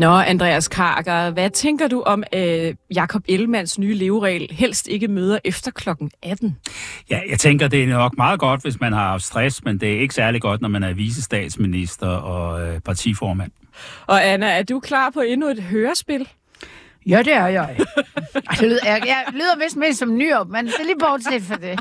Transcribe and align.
Nå, 0.00 0.10
Andreas 0.10 0.68
Karker, 0.68 1.30
hvad 1.30 1.50
tænker 1.50 1.88
du 1.88 2.02
om 2.02 2.24
øh, 2.32 2.74
Jakob 2.94 3.22
Ellemanns 3.28 3.78
nye 3.78 3.94
leveregel, 3.94 4.48
helst 4.50 4.88
ikke 4.88 5.08
møder 5.08 5.38
efter 5.44 5.70
klokken 5.70 6.10
18? 6.22 6.56
Ja, 7.10 7.20
jeg 7.30 7.38
tænker, 7.38 7.68
det 7.68 7.82
er 7.82 7.86
nok 7.86 8.16
meget 8.16 8.40
godt, 8.40 8.62
hvis 8.62 8.80
man 8.80 8.92
har 8.92 9.08
haft 9.08 9.22
stress, 9.22 9.64
men 9.64 9.80
det 9.80 9.94
er 9.94 10.00
ikke 10.00 10.14
særlig 10.14 10.40
godt, 10.40 10.60
når 10.60 10.68
man 10.68 10.82
er 10.82 10.92
visestatsminister 10.92 12.06
og 12.06 12.66
øh, 12.66 12.80
partiformand. 12.80 13.50
Og 14.06 14.26
Anna, 14.26 14.46
er 14.46 14.62
du 14.62 14.80
klar 14.80 15.10
på 15.10 15.20
endnu 15.20 15.48
et 15.48 15.62
hørespil? 15.62 16.28
Ja, 17.06 17.18
det 17.18 17.32
er 17.32 17.46
jeg. 17.46 17.76
Ej, 18.34 18.54
det 18.60 18.68
lyder, 18.68 18.80
jeg, 18.84 19.02
jeg 19.06 19.24
lyder 19.32 19.64
vist 19.64 19.76
mere 19.76 19.94
som 19.94 20.16
nyop, 20.16 20.48
men 20.48 20.66
det 20.66 20.74
er 20.80 20.84
lige 20.84 20.98
bortset 20.98 21.42
for 21.42 21.56
det. 21.56 21.80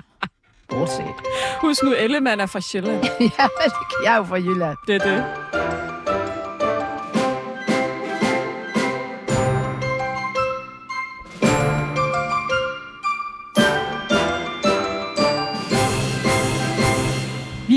Bortset. 0.70 1.06
Husk 1.62 1.84
nu, 1.84 1.94
Ellemann 1.94 2.42
er 2.42 2.46
fra 2.46 2.62
Sjælland. 2.62 3.04
ja, 3.40 3.48
jeg 4.04 4.14
er 4.14 4.18
jo 4.18 4.24
fra 4.24 4.36
Jylland. 4.36 4.78
Det 4.88 4.96
er 4.96 5.00
det. 5.00 5.89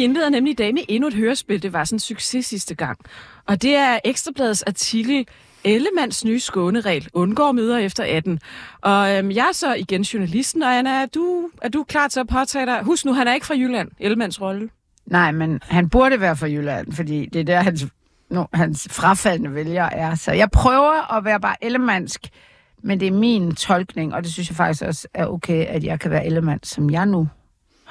Vi 0.03 0.05
indleder 0.05 0.29
nemlig 0.29 0.51
i 0.51 0.55
dag 0.55 0.75
med 0.75 0.83
endnu 0.89 1.09
et 1.09 1.15
hørespil. 1.15 1.63
Det 1.63 1.73
var 1.73 1.85
sådan 1.85 1.97
en 1.97 2.01
succes 2.01 2.47
sidste 2.47 2.75
gang. 2.75 2.99
Og 3.47 3.63
det 3.63 3.77
er 3.77 3.99
Ekstrabladets 4.05 4.63
artikel 4.63 5.27
Ellemands 5.65 6.25
nye 6.25 6.41
skåneregel 6.41 7.09
undgår 7.13 7.53
møder 7.53 7.79
efter 7.79 8.05
18. 8.05 8.41
Og 8.81 9.17
øhm, 9.17 9.31
jeg 9.31 9.47
er 9.49 9.53
så 9.53 9.75
igen 9.75 10.03
journalisten, 10.03 10.63
og 10.63 10.79
Anna, 10.79 10.91
er 10.91 11.07
du, 11.07 11.51
er 11.63 11.69
du 11.69 11.85
klar 11.85 12.09
til 12.09 12.21
at 12.21 12.29
påtage 12.29 12.67
dig? 12.67 12.83
Husk 12.83 13.05
nu, 13.05 13.13
han 13.13 13.29
er 13.29 13.35
ikke 13.35 13.47
fra 13.47 13.55
Jylland, 13.55 13.91
Ellemands 14.01 14.41
rolle. 14.41 14.69
Nej, 15.07 15.33
men 15.33 15.61
han 15.63 15.89
burde 15.89 16.21
være 16.21 16.37
fra 16.37 16.47
Jylland, 16.47 16.93
fordi 16.93 17.27
det 17.27 17.41
er 17.41 17.45
der, 17.45 17.61
hans, 17.61 17.87
no, 18.31 18.45
hans 18.55 18.89
frafaldende 18.91 19.55
vælger 19.55 19.85
er. 19.85 20.15
Så 20.15 20.33
jeg 20.33 20.51
prøver 20.51 21.17
at 21.17 21.25
være 21.25 21.41
bare 21.41 21.65
ellemandsk, 21.65 22.29
men 22.83 23.01
det 23.01 23.09
er 23.09 23.13
min 23.13 23.55
tolkning, 23.55 24.15
og 24.15 24.23
det 24.25 24.33
synes 24.33 24.51
jeg 24.51 24.57
faktisk 24.57 24.83
også 24.83 25.09
er 25.15 25.27
okay, 25.27 25.65
at 25.67 25.85
jeg 25.85 26.01
kan 26.01 26.11
være 26.11 26.27
ellemand, 26.27 26.61
som 26.63 26.91
jeg 26.91 27.07
nu 27.07 27.29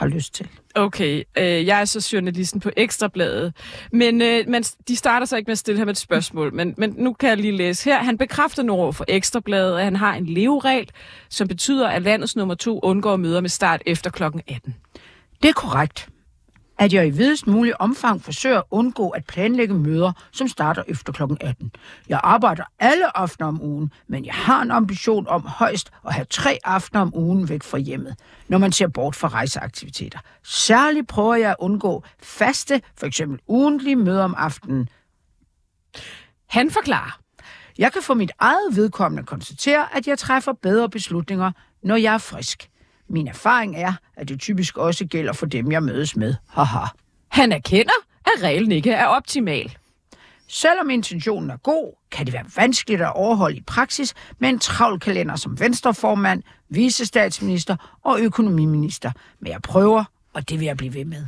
har 0.01 0.07
lyst 0.07 0.33
til. 0.33 0.47
Okay, 0.75 1.23
øh, 1.37 1.65
jeg 1.65 1.81
er 1.81 1.85
så 1.85 2.09
journalisten 2.13 2.59
på 2.59 2.69
Ekstrabladet. 2.77 3.53
Men 3.91 4.21
øh, 4.21 4.43
man, 4.47 4.63
de 4.63 4.95
starter 4.95 5.25
så 5.25 5.37
ikke 5.37 5.47
med 5.47 5.51
at 5.51 5.57
stille 5.57 5.79
ham 5.79 5.89
et 5.89 5.97
spørgsmål, 5.97 6.53
men, 6.53 6.73
men 6.77 6.93
nu 6.97 7.13
kan 7.13 7.29
jeg 7.29 7.37
lige 7.37 7.57
læse 7.57 7.89
her. 7.89 8.03
Han 8.03 8.17
bekræfter 8.17 8.63
nu 8.63 8.73
over 8.73 8.91
for 8.91 9.05
Ekstrabladet, 9.07 9.77
at 9.77 9.83
han 9.83 9.95
har 9.95 10.13
en 10.15 10.25
leveregel, 10.25 10.89
som 11.29 11.47
betyder, 11.47 11.87
at 11.87 12.01
landets 12.01 12.35
nummer 12.35 12.55
to 12.55 12.79
undgår 12.83 13.15
møder 13.15 13.41
med 13.41 13.49
start 13.49 13.81
efter 13.85 14.09
klokken 14.09 14.41
18. 14.47 14.75
Det 15.43 15.49
er 15.49 15.53
korrekt 15.53 16.10
at 16.81 16.93
jeg 16.93 17.07
i 17.07 17.09
videst 17.09 17.47
mulig 17.47 17.81
omfang 17.81 18.23
forsøger 18.23 18.57
at 18.57 18.63
undgå 18.71 19.09
at 19.09 19.25
planlægge 19.25 19.73
møder, 19.73 20.11
som 20.31 20.47
starter 20.47 20.83
efter 20.87 21.13
kl. 21.13 21.23
18. 21.41 21.71
Jeg 22.09 22.19
arbejder 22.23 22.63
alle 22.79 23.17
aftener 23.17 23.47
om 23.47 23.61
ugen, 23.61 23.91
men 24.07 24.25
jeg 24.25 24.33
har 24.33 24.61
en 24.61 24.71
ambition 24.71 25.27
om 25.27 25.41
højst 25.41 25.91
at 26.07 26.13
have 26.13 26.25
tre 26.29 26.57
aftener 26.63 27.01
om 27.01 27.15
ugen 27.15 27.49
væk 27.49 27.63
fra 27.63 27.77
hjemmet, 27.77 28.15
når 28.47 28.57
man 28.57 28.71
ser 28.71 28.87
bort 28.87 29.15
fra 29.15 29.27
rejseaktiviteter. 29.27 30.19
Særligt 30.43 31.07
prøver 31.07 31.35
jeg 31.35 31.49
at 31.49 31.55
undgå 31.59 32.03
faste, 32.21 32.81
for 32.97 33.05
eksempel 33.05 33.39
ugentlige 33.47 33.95
møder 33.95 34.23
om 34.23 34.35
aftenen. 34.37 34.89
Han 36.47 36.71
forklarer. 36.71 37.19
Jeg 37.77 37.93
kan 37.93 38.01
for 38.01 38.13
mit 38.13 38.31
eget 38.39 38.75
vedkommende 38.75 39.23
konstatere, 39.23 39.95
at 39.95 40.07
jeg 40.07 40.19
træffer 40.19 40.53
bedre 40.53 40.89
beslutninger, 40.89 41.51
når 41.83 41.95
jeg 41.95 42.13
er 42.13 42.17
frisk. 42.17 42.70
Min 43.11 43.27
erfaring 43.27 43.75
er, 43.75 43.93
at 44.17 44.29
det 44.29 44.39
typisk 44.39 44.77
også 44.77 45.05
gælder 45.05 45.33
for 45.33 45.45
dem, 45.45 45.71
jeg 45.71 45.83
mødes 45.83 46.15
med. 46.15 46.35
Haha. 46.49 46.85
Han 47.27 47.51
erkender, 47.51 47.93
at 48.25 48.43
reglen 48.43 48.71
ikke 48.71 48.91
er 48.91 49.05
optimal. 49.05 49.77
Selvom 50.47 50.89
intentionen 50.89 51.49
er 51.49 51.57
god, 51.57 51.93
kan 52.11 52.25
det 52.25 52.33
være 52.33 52.45
vanskeligt 52.55 53.01
at 53.01 53.13
overholde 53.15 53.57
i 53.57 53.61
praksis 53.61 54.13
med 54.39 54.49
en 54.49 54.59
travl 54.59 54.99
kalender 54.99 55.35
som 55.35 55.59
venstreformand, 55.59 56.43
visestatsminister 56.69 57.99
og 58.03 58.19
økonomiminister. 58.19 59.11
Men 59.39 59.51
jeg 59.51 59.61
prøver, 59.61 60.03
og 60.33 60.49
det 60.49 60.59
vil 60.59 60.65
jeg 60.65 60.77
blive 60.77 60.93
ved 60.93 61.05
med. 61.05 61.25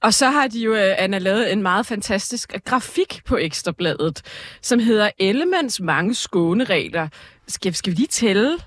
Og 0.00 0.14
så 0.14 0.30
har 0.30 0.46
de 0.46 0.60
jo, 0.60 0.74
øh, 0.74 0.94
Anna, 0.98 1.18
lavet 1.18 1.52
en 1.52 1.62
meget 1.62 1.86
fantastisk 1.86 2.54
grafik 2.64 3.22
på 3.24 3.36
Ekstrabladet, 3.36 4.22
som 4.62 4.78
hedder 4.78 5.10
Ellemands 5.18 5.80
mange 5.80 6.14
skåneregler. 6.14 7.08
Skal, 7.48 7.74
skal 7.74 7.90
vi 7.90 7.96
lige 7.96 8.06
tælle? 8.06 8.58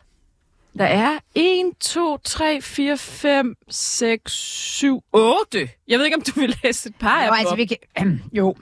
Der 0.80 0.86
er 0.86 1.20
1, 1.36 1.72
2, 1.80 2.18
3, 2.18 2.62
4, 2.62 2.98
5, 2.98 3.56
6, 3.70 4.32
7, 4.32 5.04
8. 5.14 5.70
Jeg 5.88 6.00
ved 6.00 6.06
ikke, 6.06 6.18
om 6.18 6.22
du 6.22 6.40
vil 6.40 6.56
læse 6.64 6.90
et 6.90 6.96
par 6.96 7.22
af 7.22 7.28
jo, 7.28 7.32
dem 7.32 7.40
altså, 7.40 7.56
vi 7.56 7.66
kan, 7.66 7.78
øh, 8.02 8.20
jo, 8.40 8.56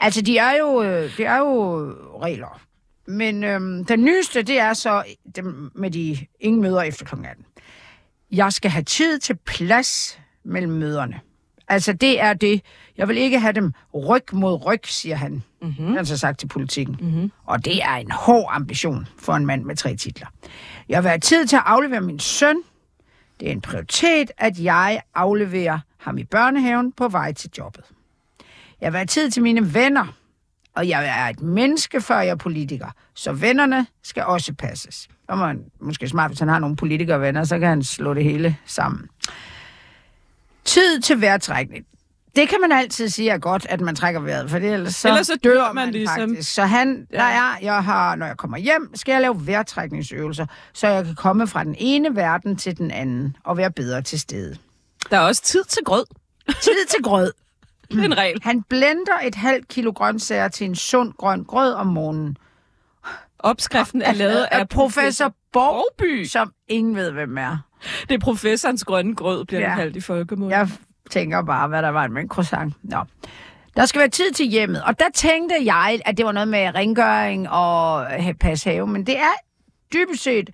altså 0.00 0.22
de 0.22 0.38
er 0.38 0.58
jo, 0.58 0.82
øh, 0.82 1.16
de 1.16 1.24
er 1.24 1.38
jo 1.38 1.82
regler. 2.22 2.60
Men 3.06 3.44
øhm, 3.44 3.84
den 3.84 4.04
nyeste, 4.04 4.42
det 4.42 4.58
er 4.58 4.72
så 4.72 5.04
dem 5.36 5.70
med 5.74 5.90
de 5.90 6.26
ingen 6.40 6.62
møder 6.62 6.82
efter 6.82 7.04
kl. 7.04 7.14
18. 7.14 7.44
Jeg 8.32 8.52
skal 8.52 8.70
have 8.70 8.84
tid 8.84 9.18
til 9.18 9.36
plads 9.36 10.20
mellem 10.44 10.72
møderne. 10.72 11.20
Altså, 11.68 11.92
det 11.92 12.20
er 12.20 12.32
det. 12.32 12.62
Jeg 12.96 13.08
vil 13.08 13.16
ikke 13.16 13.40
have 13.40 13.52
dem 13.52 13.72
ryg 13.94 14.22
mod 14.32 14.66
ryg, 14.66 14.80
siger 14.84 15.16
han. 15.16 15.42
Mm-hmm. 15.62 15.86
Han 15.86 15.96
har 15.96 16.04
sagt 16.04 16.38
til 16.38 16.46
politikken. 16.46 16.96
Mm-hmm. 17.00 17.32
Og 17.46 17.64
det 17.64 17.82
er 17.82 17.94
en 17.94 18.10
hård 18.10 18.48
ambition 18.50 19.08
for 19.18 19.32
en 19.32 19.46
mand 19.46 19.64
med 19.64 19.76
tre 19.76 19.96
titler. 19.96 20.26
Jeg 20.88 21.02
vil 21.02 21.08
have 21.08 21.20
tid 21.20 21.46
til 21.46 21.56
at 21.56 21.62
aflevere 21.66 22.00
min 22.00 22.18
søn. 22.18 22.56
Det 23.40 23.48
er 23.48 23.52
en 23.52 23.60
prioritet, 23.60 24.30
at 24.38 24.58
jeg 24.58 25.00
afleverer 25.14 25.78
ham 25.98 26.18
i 26.18 26.24
børnehaven 26.24 26.92
på 26.92 27.08
vej 27.08 27.32
til 27.32 27.50
jobbet. 27.58 27.84
Jeg 28.80 28.92
vil 28.92 28.98
have 28.98 29.06
tid 29.06 29.30
til 29.30 29.42
mine 29.42 29.74
venner, 29.74 30.06
og 30.74 30.88
jeg 30.88 31.06
er 31.06 31.30
et 31.30 31.40
menneske, 31.42 32.00
før 32.00 32.20
jeg 32.20 32.30
er 32.30 32.36
politiker. 32.36 32.88
Så 33.14 33.32
vennerne 33.32 33.86
skal 34.02 34.24
også 34.24 34.54
passes. 34.54 35.08
Og 35.28 35.38
man 35.38 35.64
måske 35.80 36.08
smart, 36.08 36.30
hvis 36.30 36.38
han 36.38 36.48
har 36.48 36.58
nogle 36.58 36.76
politikervenner, 36.76 37.44
så 37.44 37.58
kan 37.58 37.68
han 37.68 37.82
slå 37.82 38.14
det 38.14 38.24
hele 38.24 38.56
sammen. 38.66 39.08
Tid 40.68 41.00
til 41.00 41.20
vejrtrækning. 41.20 41.86
Det 42.36 42.48
kan 42.48 42.60
man 42.60 42.72
altid 42.72 43.08
sige 43.08 43.30
er 43.30 43.38
godt, 43.38 43.66
at 43.68 43.80
man 43.80 43.94
trækker 43.96 44.20
vejret, 44.20 44.50
for 44.50 44.58
det, 44.58 44.72
ellers, 44.72 44.94
så, 44.94 45.08
ellers 45.08 45.26
så 45.26 45.36
dør 45.44 45.64
man, 45.64 45.74
man 45.74 45.90
ligesom. 45.90 46.30
faktisk. 46.30 46.54
Så 46.54 46.62
han, 46.62 47.06
ja. 47.12 47.16
der 47.16 47.24
er, 47.24 47.58
jeg 47.62 47.84
har, 47.84 48.16
når 48.16 48.26
jeg 48.26 48.36
kommer 48.36 48.58
hjem, 48.58 48.90
skal 48.94 49.12
jeg 49.12 49.20
lave 49.20 49.46
vejrtrækningsøvelser, 49.46 50.46
så 50.72 50.88
jeg 50.88 51.04
kan 51.04 51.14
komme 51.14 51.46
fra 51.46 51.64
den 51.64 51.74
ene 51.78 52.16
verden 52.16 52.56
til 52.56 52.78
den 52.78 52.90
anden 52.90 53.36
og 53.44 53.56
være 53.56 53.70
bedre 53.70 54.02
til 54.02 54.20
stede. 54.20 54.56
Der 55.10 55.16
er 55.16 55.20
også 55.20 55.42
tid 55.42 55.64
til 55.64 55.84
grød. 55.84 56.04
Tid 56.60 56.86
til 56.88 57.02
grød. 57.02 57.32
det 57.90 58.00
er 58.00 58.04
en 58.04 58.18
regel. 58.18 58.38
Han 58.42 58.62
blender 58.62 59.18
et 59.24 59.34
halvt 59.34 59.68
kilo 59.68 59.92
grøntsager 59.92 60.48
til 60.48 60.64
en 60.64 60.76
sund 60.76 61.12
grøn 61.18 61.44
grød 61.44 61.72
om 61.72 61.86
morgenen. 61.86 62.36
Opskriften 63.38 64.02
er 64.02 64.12
lavet 64.12 64.46
af, 64.50 64.60
af 64.60 64.68
professor 64.68 65.34
Borgby, 65.52 66.24
som 66.24 66.52
ingen 66.68 66.96
ved, 66.96 67.10
hvem 67.10 67.38
er. 67.38 67.67
Det 68.08 68.14
er 68.14 68.18
professorens 68.18 68.84
grønne 68.84 69.14
grød, 69.14 69.44
bliver 69.44 69.60
ja. 69.60 69.68
det 69.68 69.76
kaldt 69.76 69.96
i 69.96 70.00
folkemål. 70.00 70.50
Jeg 70.50 70.68
tænker 71.10 71.42
bare, 71.42 71.68
hvad 71.68 71.82
der 71.82 71.88
var 71.88 72.08
med 72.08 72.22
en 72.22 72.28
croissant. 72.28 72.74
Nå. 72.82 73.04
Der 73.76 73.86
skal 73.86 73.98
være 73.98 74.08
tid 74.08 74.32
til 74.32 74.46
hjemmet, 74.46 74.82
og 74.82 74.98
der 74.98 75.08
tænkte 75.14 75.56
jeg, 75.64 76.00
at 76.04 76.16
det 76.16 76.26
var 76.26 76.32
noget 76.32 76.48
med 76.48 76.74
rengøring 76.74 77.50
og 77.50 78.06
passe 78.40 78.70
have, 78.70 78.86
men 78.86 79.06
det 79.06 79.16
er 79.16 79.32
dybest 79.92 80.22
set, 80.22 80.50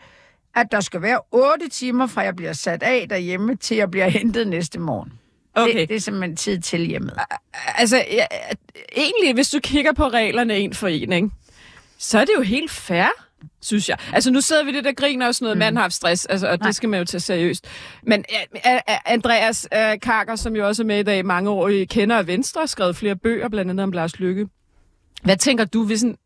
at 0.54 0.66
der 0.72 0.80
skal 0.80 1.02
være 1.02 1.20
8 1.30 1.68
timer 1.68 2.06
fra 2.06 2.22
jeg 2.22 2.36
bliver 2.36 2.52
sat 2.52 2.82
af 2.82 3.06
derhjemme, 3.10 3.56
til 3.56 3.76
jeg 3.76 3.90
bliver 3.90 4.08
hentet 4.08 4.48
næste 4.48 4.78
morgen. 4.78 5.12
Okay. 5.54 5.80
Det, 5.80 5.88
det 5.88 5.94
er 5.94 6.00
simpelthen 6.00 6.36
tid 6.36 6.60
til 6.60 6.86
hjemmet. 6.86 7.18
Altså, 7.74 7.96
ja, 7.96 8.26
egentlig, 8.96 9.34
hvis 9.34 9.50
du 9.50 9.60
kigger 9.60 9.92
på 9.92 10.08
reglerne 10.08 10.56
en 10.56 10.74
for 10.74 10.88
en, 10.88 11.12
ikke? 11.12 11.30
så 11.98 12.18
er 12.18 12.24
det 12.24 12.32
jo 12.36 12.42
helt 12.42 12.70
fair 12.70 13.23
synes 13.62 13.88
jeg. 13.88 13.96
Altså, 14.12 14.30
nu 14.30 14.40
sidder 14.40 14.64
vi 14.64 14.72
det 14.72 14.84
der 14.84 14.92
griner 14.92 15.26
og 15.26 15.34
sådan 15.34 15.44
noget, 15.44 15.56
mm. 15.56 15.58
mand 15.58 15.76
har 15.76 15.82
haft 15.82 15.94
stress, 15.94 16.26
altså, 16.26 16.48
og 16.48 16.58
Nej. 16.58 16.66
det 16.66 16.76
skal 16.76 16.88
man 16.88 16.98
jo 16.98 17.04
tage 17.04 17.20
seriøst. 17.20 17.66
Men 18.02 18.24
uh, 18.54 18.94
Andreas 19.06 19.68
uh, 19.72 20.00
Karker, 20.02 20.36
som 20.36 20.56
jo 20.56 20.66
også 20.66 20.82
er 20.82 20.86
med 20.86 20.98
i 20.98 21.02
dag 21.02 21.26
mange 21.26 21.50
år, 21.50 21.68
I 21.68 21.84
kender 21.84 22.16
af 22.16 22.26
Venstre, 22.26 22.60
har 22.60 22.66
skrevet 22.66 22.96
flere 22.96 23.16
bøger, 23.16 23.48
blandt 23.48 23.70
andet 23.70 23.84
om 23.84 23.92
Lars 23.92 24.18
Lykke. 24.18 24.48
Hvad 25.22 25.36
tænker 25.36 25.64
du, 25.64 25.86
hvis 25.86 26.02
en, 26.02 26.16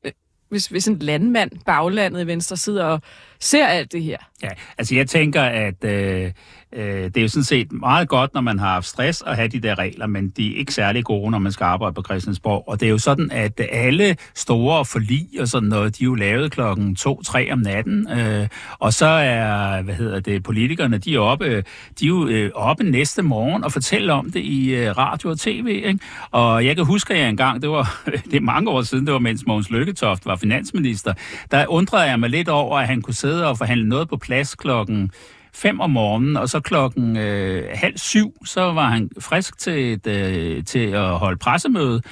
hvis, 0.48 0.66
hvis 0.66 0.88
en 0.88 0.98
landmand, 0.98 1.50
baglandet 1.66 2.22
i 2.22 2.26
Venstre, 2.26 2.56
sidder 2.56 2.84
og 2.84 3.00
ser 3.40 3.66
alt 3.66 3.92
det 3.92 4.02
her? 4.02 4.18
Ja, 4.42 4.48
altså 4.78 4.94
jeg 4.94 5.08
tænker, 5.08 5.42
at 5.42 5.84
øh, 5.84 6.32
Øh, 6.72 7.04
det 7.04 7.16
er 7.16 7.22
jo 7.22 7.28
sådan 7.28 7.44
set 7.44 7.72
meget 7.72 8.08
godt, 8.08 8.34
når 8.34 8.40
man 8.40 8.58
har 8.58 8.72
haft 8.72 8.86
stress 8.86 9.22
at 9.26 9.36
have 9.36 9.48
de 9.48 9.60
der 9.60 9.78
regler, 9.78 10.06
men 10.06 10.28
de 10.28 10.54
er 10.54 10.58
ikke 10.58 10.74
særlig 10.74 11.04
gode, 11.04 11.30
når 11.30 11.38
man 11.38 11.52
skal 11.52 11.64
arbejde 11.64 11.94
på 11.94 12.02
Christiansborg. 12.02 12.64
Og 12.66 12.80
det 12.80 12.86
er 12.86 12.90
jo 12.90 12.98
sådan, 12.98 13.30
at 13.30 13.60
alle 13.72 14.16
store 14.34 14.84
forlig 14.84 15.28
og 15.40 15.48
sådan 15.48 15.68
noget, 15.68 15.98
de 15.98 16.04
er 16.04 16.06
jo 16.06 16.14
lavet 16.14 16.52
klokken 16.52 16.96
2-3 17.00 17.52
om 17.52 17.58
natten. 17.58 18.10
Øh, 18.10 18.48
og 18.78 18.92
så 18.92 19.06
er, 19.06 19.82
hvad 19.82 19.94
hedder 19.94 20.20
det, 20.20 20.42
politikerne, 20.42 20.98
de 20.98 21.14
er 21.14 21.18
oppe, 21.18 21.64
de 22.00 22.04
er 22.04 22.08
jo 22.08 22.26
øh, 22.28 22.50
oppe 22.54 22.84
næste 22.84 23.22
morgen 23.22 23.64
og 23.64 23.72
fortæller 23.72 24.14
om 24.14 24.30
det 24.30 24.40
i 24.40 24.74
øh, 24.74 24.98
radio 24.98 25.30
og 25.30 25.38
tv. 25.38 25.82
Ikke? 25.84 25.98
Og 26.30 26.64
jeg 26.64 26.76
kan 26.76 26.84
huske, 26.84 27.14
at 27.14 27.20
jeg 27.20 27.28
engang, 27.28 27.62
det 27.62 27.70
var 27.70 28.02
det 28.30 28.34
er 28.34 28.40
mange 28.40 28.70
år 28.70 28.82
siden, 28.82 29.06
det 29.06 29.12
var 29.12 29.18
mens 29.18 29.46
Mogens 29.46 29.70
Lykketoft 29.70 30.26
var 30.26 30.36
finansminister, 30.36 31.14
der 31.50 31.66
undrede 31.66 32.02
jeg 32.02 32.20
mig 32.20 32.30
lidt 32.30 32.48
over, 32.48 32.78
at 32.78 32.86
han 32.86 33.02
kunne 33.02 33.14
sidde 33.14 33.46
og 33.46 33.58
forhandle 33.58 33.88
noget 33.88 34.08
på 34.08 34.16
plads 34.16 34.54
klokken 34.54 35.10
fem 35.58 35.80
om 35.80 35.90
morgenen, 35.90 36.36
og 36.36 36.48
så 36.48 36.60
klokken 36.60 37.16
øh, 37.16 37.68
halv 37.74 37.98
syv, 37.98 38.32
så 38.44 38.60
var 38.60 38.88
han 38.88 39.10
frisk 39.20 39.58
til, 39.58 39.92
et, 39.92 40.06
øh, 40.06 40.64
til 40.64 40.86
at 40.88 41.08
holde 41.08 41.38
pressemøde. 41.38 42.02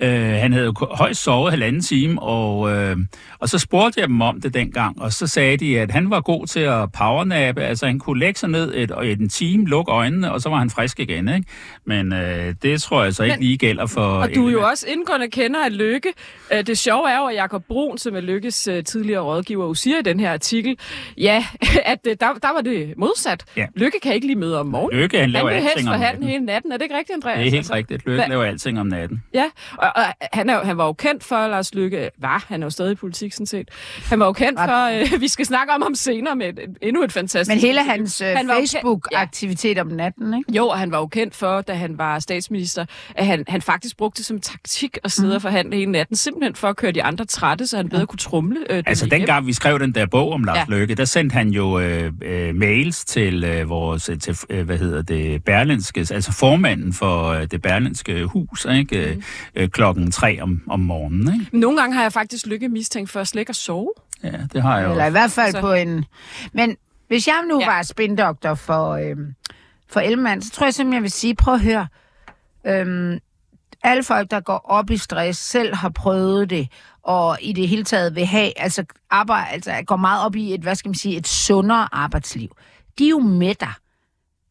Øh, 0.00 0.10
han 0.10 0.52
havde 0.52 0.64
jo 0.64 0.74
højst 0.90 1.22
sovet 1.22 1.52
halvanden 1.52 1.82
time, 1.82 2.22
og, 2.22 2.72
øh, 2.72 2.96
og 3.38 3.48
så 3.48 3.58
spurgte 3.58 4.00
jeg 4.00 4.08
dem 4.08 4.20
om 4.20 4.40
det 4.40 4.54
dengang, 4.54 5.02
og 5.02 5.12
så 5.12 5.26
sagde 5.26 5.56
de, 5.56 5.80
at 5.80 5.90
han 5.90 6.10
var 6.10 6.20
god 6.20 6.46
til 6.46 6.60
at 6.60 6.92
powernappe, 6.92 7.62
altså 7.62 7.86
han 7.86 7.98
kunne 7.98 8.20
lægge 8.20 8.38
sig 8.38 8.48
ned 8.48 8.74
et, 8.74 8.92
et 9.02 9.20
en 9.20 9.28
time, 9.28 9.66
lukke 9.66 9.92
øjnene, 9.92 10.32
og 10.32 10.40
så 10.40 10.48
var 10.48 10.56
han 10.56 10.70
frisk 10.70 11.00
igen. 11.00 11.28
Ikke? 11.28 11.46
Men 11.84 12.12
øh, 12.12 12.54
det 12.62 12.82
tror 12.82 13.04
jeg 13.04 13.14
så 13.14 13.22
ikke 13.22 13.36
Men, 13.36 13.42
lige 13.42 13.58
gælder 13.58 13.86
for... 13.86 14.00
Og 14.00 14.34
du 14.34 14.46
er 14.46 14.52
jo 14.52 14.66
også 14.66 14.86
indgående 14.88 15.28
kender 15.28 15.64
af 15.64 15.78
Lykke. 15.78 16.12
Øh, 16.52 16.66
det 16.66 16.78
sjove 16.78 17.10
er 17.10 17.18
jo, 17.18 17.26
at 17.26 17.34
Jacob 17.34 17.64
Brun, 17.68 17.98
som 17.98 18.16
er 18.16 18.20
Lykkes 18.20 18.68
øh, 18.68 18.84
tidligere 18.84 19.22
rådgiver, 19.22 19.74
siger 19.74 19.98
i 19.98 20.02
den 20.02 20.20
her 20.20 20.32
artikel, 20.32 20.78
ja, 21.18 21.44
at 21.92 21.98
øh, 22.06 22.16
der, 22.20 22.26
der 22.42 22.52
var 22.54 22.60
det 22.60 22.95
modsat. 22.98 23.44
Ja. 23.56 23.66
Lykke 23.76 23.98
kan 24.02 24.14
ikke 24.14 24.26
lige 24.26 24.38
møde 24.38 24.60
om 24.60 24.66
morgenen. 24.66 25.00
Lykke, 25.00 25.16
han 25.16 25.22
Han 25.24 25.30
laver 25.30 25.50
helst 25.50 25.68
alting 25.76 25.88
om 25.94 26.00
natten. 26.00 26.22
hele 26.24 26.44
natten. 26.44 26.72
Er 26.72 26.76
det 26.76 26.84
ikke 26.84 26.96
rigtigt, 26.98 27.14
Andreas? 27.14 27.36
Det 27.38 27.46
er 27.46 27.50
helt 27.50 27.56
Altså, 27.56 27.74
rigtigt. 27.74 28.06
Lykke 28.06 28.16
hvad- 28.20 28.28
laver 28.28 28.44
alting 28.44 28.80
om 28.80 28.86
natten. 28.86 29.22
Ja, 29.34 29.44
og, 29.78 29.88
og 29.96 30.02
han, 30.32 30.50
er, 30.50 30.64
han 30.64 30.76
var 30.76 30.86
jo 30.86 30.92
kendt 30.92 31.24
for, 31.24 31.46
Lars 31.48 31.74
Lykke, 31.74 32.10
var, 32.18 32.44
han 32.48 32.62
er 32.62 32.66
jo 32.66 32.70
stadig 32.70 32.92
i 32.92 32.94
politik 32.94 33.32
sådan 33.32 33.46
set, 33.46 33.68
han 34.08 34.20
var 34.20 34.26
jo 34.26 34.32
kendt 34.32 34.60
for, 34.60 35.14
øh, 35.14 35.20
vi 35.26 35.28
skal 35.28 35.46
snakke 35.46 35.72
om 35.72 35.82
ham 35.82 35.94
senere 35.94 36.36
med 36.36 36.46
et, 36.48 36.58
et, 36.58 36.76
endnu 36.82 37.02
et 37.02 37.12
fantastisk... 37.12 37.48
Men 37.54 37.58
hele 37.60 37.84
hans 37.84 38.20
øh, 38.20 38.26
Han 38.36 38.50
Facebook-aktivitet 38.60 39.78
om 39.78 39.86
natten, 39.86 40.34
ikke? 40.38 40.52
Jo, 40.52 40.68
og 40.68 40.78
han 40.78 40.90
var 40.90 40.98
jo 40.98 41.06
kendt 41.06 41.34
for, 41.34 41.60
da 41.60 41.72
han 41.72 41.98
var 41.98 42.18
statsminister, 42.18 42.84
at 43.14 43.26
han, 43.26 43.44
han 43.48 43.62
faktisk 43.62 43.96
brugte 43.96 44.18
det 44.18 44.26
som 44.26 44.40
taktik 44.40 44.98
at 45.04 45.12
sidde 45.12 45.26
Mhm. 45.28 45.34
og 45.34 45.42
forhandle 45.42 45.76
hele 45.76 45.92
natten, 45.92 46.16
simpelthen 46.16 46.54
for 46.54 46.68
at 46.68 46.76
køre 46.76 46.92
de 46.92 47.02
andre 47.02 47.24
trætte, 47.24 47.66
så 47.66 47.76
han 47.76 47.88
bedre 47.88 48.06
kunne 48.06 48.18
trumle 48.18 48.60
øh, 48.70 48.82
Altså, 48.86 49.06
dengang 49.06 49.46
vi 49.46 49.52
skrev 49.52 49.78
den 49.78 49.92
der 49.94 50.06
bog 50.06 50.32
om 50.32 50.44
Lars 50.44 50.56
Ja. 50.56 50.60
ja. 50.60 50.78
Løkke, 50.78 50.94
der 50.94 51.04
sendte 51.04 51.34
han 51.34 51.48
jo 51.48 51.78
øh, 51.78 52.12
øh, 52.22 52.54
mails 52.76 53.04
til 53.04 53.44
øh, 53.44 53.68
vores, 53.68 54.08
øh, 54.08 54.18
til, 54.18 54.38
øh, 54.50 54.66
hvad 54.66 54.78
hedder 54.78 55.02
det, 55.02 55.44
Berlinske, 55.44 56.00
altså 56.00 56.32
formanden 56.32 56.92
for 56.92 57.24
øh, 57.28 57.46
det 57.46 57.62
Berlinske 57.62 58.24
hus, 58.24 58.66
ikke? 58.70 59.12
Mm. 59.16 59.22
Øh, 59.54 59.68
klokken 59.68 60.10
tre 60.10 60.38
om, 60.42 60.62
om 60.68 60.80
morgenen, 60.80 61.40
ikke? 61.40 61.58
Nogle 61.58 61.78
gange 61.80 61.94
har 61.94 62.02
jeg 62.02 62.12
faktisk 62.12 62.46
lykke 62.46 62.68
mistænkt 62.68 63.10
for 63.10 63.20
at 63.20 63.28
slet 63.28 63.40
ikke 63.40 63.50
at 63.50 63.56
sove. 63.56 63.92
Ja, 64.22 64.32
det 64.52 64.62
har 64.62 64.78
jeg 64.78 64.90
Eller 64.90 65.04
i 65.04 65.06
også. 65.06 65.10
hvert 65.18 65.30
fald 65.30 65.52
Så- 65.52 65.60
på 65.60 65.72
en... 65.72 66.04
Men 66.52 66.76
hvis 67.08 67.26
jeg 67.26 67.42
nu 67.48 67.60
Ja. 67.60 67.66
var 67.66 67.82
spindoktor 67.82 68.54
for, 68.54 68.90
øhm, 68.92 69.34
for 69.88 70.00
Ellemann, 70.00 70.42
så 70.42 70.50
tror 70.50 70.66
jeg 70.66 70.74
simpelthen, 70.74 70.94
jeg 70.94 71.02
vil 71.02 71.10
sige, 71.10 71.34
prøv 71.34 71.54
at 71.54 71.60
høre. 71.60 71.86
Øhm, 72.66 73.18
alle 73.82 74.02
folk, 74.02 74.30
der 74.30 74.40
går 74.40 74.58
op 74.64 74.90
i 74.90 74.96
stress, 74.96 75.38
selv 75.40 75.74
har 75.74 75.88
prøvet 75.88 76.50
det, 76.50 76.68
og 77.02 77.38
i 77.42 77.52
det 77.52 77.68
hele 77.68 77.84
taget 77.84 78.14
vil 78.14 78.26
have, 78.26 78.58
altså, 78.60 78.84
arbejde, 79.10 79.46
altså 79.52 79.72
går 79.86 79.96
meget 79.96 80.24
op 80.26 80.36
i 80.36 80.54
et, 80.54 80.60
hvad 80.60 80.74
skal 80.74 80.88
man 80.88 80.94
sige, 80.94 81.16
et 81.16 81.26
sundere 81.28 81.88
arbejdsliv. 81.92 82.48
De 82.98 83.04
er 83.04 83.10
jo 83.10 83.18
med 83.18 83.54
dig. 83.54 83.72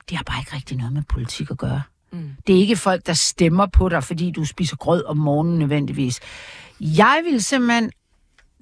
Det 0.10 0.18
har 0.18 0.24
bare 0.24 0.40
ikke 0.40 0.56
rigtig 0.56 0.78
noget 0.78 0.94
med 0.94 1.04
politik 1.10 1.52
at 1.52 1.58
gøre. 1.58 1.82
Mm. 2.12 2.32
Det 2.48 2.56
er 2.56 2.60
ikke 2.60 2.76
folk, 2.76 3.06
der 3.06 3.14
stemmer 3.14 3.66
på 3.66 3.90
dig, 3.90 4.04
fordi 4.04 4.32
du 4.32 4.46
spiser 4.46 4.76
grød 4.76 5.06
om 5.06 5.18
morgenen 5.18 5.60
nødvendigvis. 5.60 6.20
Jeg 6.80 7.22
vil 7.26 7.44
simpelthen 7.44 7.92